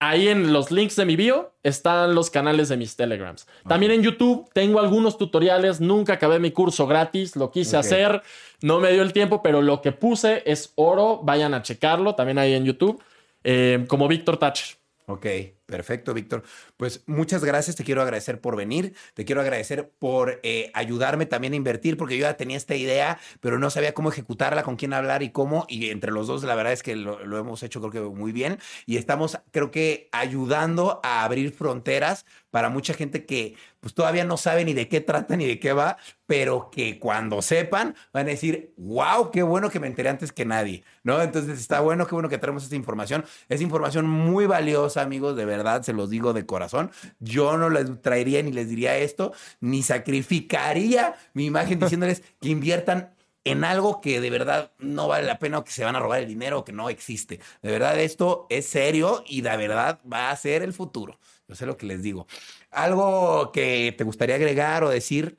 ahí 0.01 0.29
en 0.29 0.53
los 0.53 0.71
links 0.73 0.97
de 0.97 1.05
mi 1.05 1.15
bio 1.15 1.53
están 1.63 2.15
los 2.15 2.31
canales 2.31 2.69
de 2.71 2.77
mis 2.77 2.97
Telegrams. 2.97 3.47
También 3.69 3.93
en 3.93 4.03
YouTube 4.03 4.49
tengo 4.53 4.81
algunos 4.81 5.19
tutoriales, 5.19 5.81
nunca 5.81 6.15
acabé 6.15 6.41
mi 6.41 6.51
curso 6.51 6.87
gratis, 6.87 7.37
lo 7.37 7.51
quise 7.51 7.77
hacer, 7.77 8.23
no 8.63 8.81
me 8.81 8.91
dio 8.93 9.03
el 9.03 9.13
tiempo, 9.13 9.43
pero 9.43 9.63
lo 9.63 9.83
que 9.83 9.93
puse 9.93 10.43
es 10.47 10.73
oro, 10.75 11.21
vayan 11.23 11.55
a 11.55 11.63
checarlo 11.63 12.15
también 12.15 12.39
ahí 12.39 12.55
en 12.55 12.65
YouTube, 12.65 13.01
eh, 13.45 13.85
como 13.89 14.09
Víctor 14.09 14.39
Thatcher. 14.39 14.77
Ok, 15.07 15.27
Perfecto, 15.71 16.13
Víctor. 16.15 16.43
Pues 16.77 17.05
muchas 17.07 17.45
gracias. 17.45 17.77
Te 17.77 17.85
quiero 17.85 18.03
agradecer 18.03 18.41
por 18.41 18.57
venir. 18.57 18.95
Te 19.15 19.25
quiero 19.25 19.41
agradecer 19.41 19.89
por 19.99 20.41
eh, 20.43 20.73
ayudarme 20.75 21.27
también 21.27 21.53
a 21.53 21.57
invertir, 21.57 21.97
porque 21.97 22.19
yo 22.19 22.23
ya 22.23 22.37
tenía 22.37 22.57
esta 22.57 22.75
idea, 22.75 23.19
pero 23.41 23.59
no 23.59 23.71
sabía 23.71 23.95
cómo 23.95 24.11
ejecutarla, 24.11 24.65
con 24.65 24.75
quién 24.75 24.93
hablar 24.93 25.23
y 25.23 25.31
cómo. 25.31 25.67
Y 25.69 25.91
entre 25.91 26.11
los 26.11 26.27
dos, 26.27 26.43
la 26.43 26.57
verdad 26.57 26.73
es 26.73 26.83
que 26.83 26.97
lo, 26.97 27.25
lo 27.25 27.39
hemos 27.39 27.63
hecho, 27.63 27.81
creo 27.81 27.93
que 27.93 28.01
muy 28.01 28.33
bien. 28.33 28.59
Y 28.85 28.97
estamos, 28.97 29.39
creo 29.53 29.71
que, 29.71 30.09
ayudando 30.11 31.01
a 31.05 31.23
abrir 31.23 31.53
fronteras 31.53 32.27
para 32.51 32.69
mucha 32.69 32.95
gente 32.95 33.25
que 33.27 33.55
pues 33.81 33.95
todavía 33.95 34.25
no 34.25 34.37
sabe 34.37 34.65
ni 34.65 34.75
de 34.75 34.89
qué 34.89 35.01
trata 35.01 35.37
ni 35.37 35.47
de 35.47 35.59
qué 35.59 35.73
va, 35.73 35.97
pero 36.27 36.71
que 36.71 36.99
cuando 36.99 37.43
sepan 37.43 37.95
van 38.13 38.27
a 38.27 38.31
decir, 38.31 38.75
wow, 38.77 39.31
qué 39.31 39.43
bueno 39.43 39.71
que 39.71 39.81
me 39.81 39.87
enteré 39.87 40.11
antes 40.11 40.33
que 40.33 40.45
nadie, 40.45 40.85
¿no? 41.03 41.21
Entonces 41.21 41.59
está 41.59 41.81
bueno, 41.81 42.07
qué 42.07 42.15
bueno 42.15 42.29
que 42.29 42.39
tenemos 42.39 42.63
esta 42.63 42.77
información. 42.77 43.25
Es 43.49 43.61
información 43.61 44.09
muy 44.09 44.47
valiosa, 44.47 45.03
amigos, 45.03 45.37
de 45.37 45.45
verdad, 45.45 45.83
se 45.83 45.93
los 45.93 46.11
digo 46.11 46.33
de 46.33 46.47
corazón. 46.47 46.91
Yo 47.19 47.57
no 47.57 47.71
les 47.71 48.01
traería 48.03 48.43
ni 48.43 48.53
les 48.53 48.69
diría 48.69 48.97
esto, 48.97 49.33
ni 49.61 49.83
sacrificaría 49.83 51.15
mi 51.33 51.47
imagen 51.47 51.79
diciéndoles 51.81 52.23
que 52.41 52.51
inviertan 52.51 53.15
en 53.45 53.65
algo 53.65 54.01
que 54.01 54.21
de 54.21 54.31
verdad 54.31 54.73
no 54.79 55.09
vale 55.09 55.27
la 55.27 55.39
pena 55.39 55.59
o 55.59 55.65
que 55.65 55.73
se 55.73 55.85
van 55.85 55.97
a 55.97 56.01
robar 56.01 56.21
el 56.21 56.29
dinero 56.29 56.59
o 56.59 56.65
que 56.65 56.73
no 56.73 56.91
existe. 56.91 57.41
De 57.63 57.71
verdad, 57.71 57.99
esto 57.99 58.47
es 58.51 58.67
serio 58.67 59.25
y 59.27 59.41
de 59.41 59.57
verdad 59.57 60.01
va 60.11 60.31
a 60.31 60.37
ser 60.37 60.63
el 60.63 60.73
futuro. 60.73 61.19
Yo 61.49 61.55
sé 61.55 61.67
lo 61.67 61.77
que 61.77 61.87
les 61.87 62.03
digo. 62.03 62.27
¿Algo 62.71 63.51
que 63.53 63.95
te 63.97 64.05
gustaría 64.05 64.37
agregar 64.37 64.85
o 64.85 64.89
decir? 64.89 65.39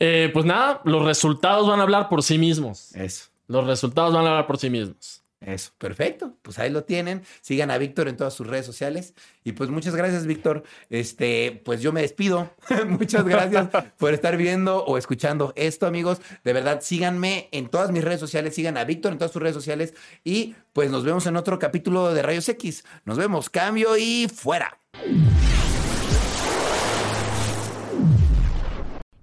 Eh, 0.00 0.30
pues 0.32 0.46
nada, 0.46 0.80
los 0.84 1.04
resultados 1.04 1.68
van 1.68 1.80
a 1.80 1.82
hablar 1.82 2.08
por 2.08 2.22
sí 2.22 2.38
mismos. 2.38 2.94
Eso. 2.94 3.26
Los 3.46 3.66
resultados 3.66 4.12
van 4.14 4.26
a 4.26 4.28
hablar 4.28 4.46
por 4.46 4.58
sí 4.58 4.70
mismos. 4.70 5.22
Eso, 5.40 5.70
perfecto. 5.78 6.34
Pues 6.42 6.58
ahí 6.58 6.68
lo 6.68 6.82
tienen. 6.82 7.22
Sigan 7.42 7.70
a 7.70 7.78
Víctor 7.78 8.08
en 8.08 8.16
todas 8.16 8.34
sus 8.34 8.46
redes 8.46 8.66
sociales. 8.66 9.14
Y 9.44 9.52
pues 9.52 9.70
muchas 9.70 9.94
gracias, 9.94 10.26
Víctor. 10.26 10.64
Este, 10.90 11.62
pues 11.64 11.80
yo 11.80 11.92
me 11.92 12.02
despido. 12.02 12.50
muchas 12.88 13.24
gracias 13.24 13.68
por 13.98 14.14
estar 14.14 14.36
viendo 14.36 14.84
o 14.84 14.98
escuchando 14.98 15.52
esto, 15.54 15.86
amigos. 15.86 16.20
De 16.42 16.52
verdad, 16.52 16.80
síganme 16.82 17.48
en 17.52 17.68
todas 17.68 17.92
mis 17.92 18.02
redes 18.02 18.20
sociales. 18.20 18.54
Sigan 18.54 18.76
a 18.76 18.84
Víctor 18.84 19.12
en 19.12 19.18
todas 19.18 19.32
sus 19.32 19.40
redes 19.40 19.54
sociales. 19.54 19.94
Y 20.24 20.56
pues 20.72 20.90
nos 20.90 21.04
vemos 21.04 21.26
en 21.26 21.36
otro 21.36 21.58
capítulo 21.58 22.12
de 22.12 22.22
Rayos 22.22 22.48
X. 22.48 22.84
Nos 23.04 23.16
vemos. 23.16 23.48
Cambio 23.48 23.96
y 23.96 24.28
fuera. 24.28 24.78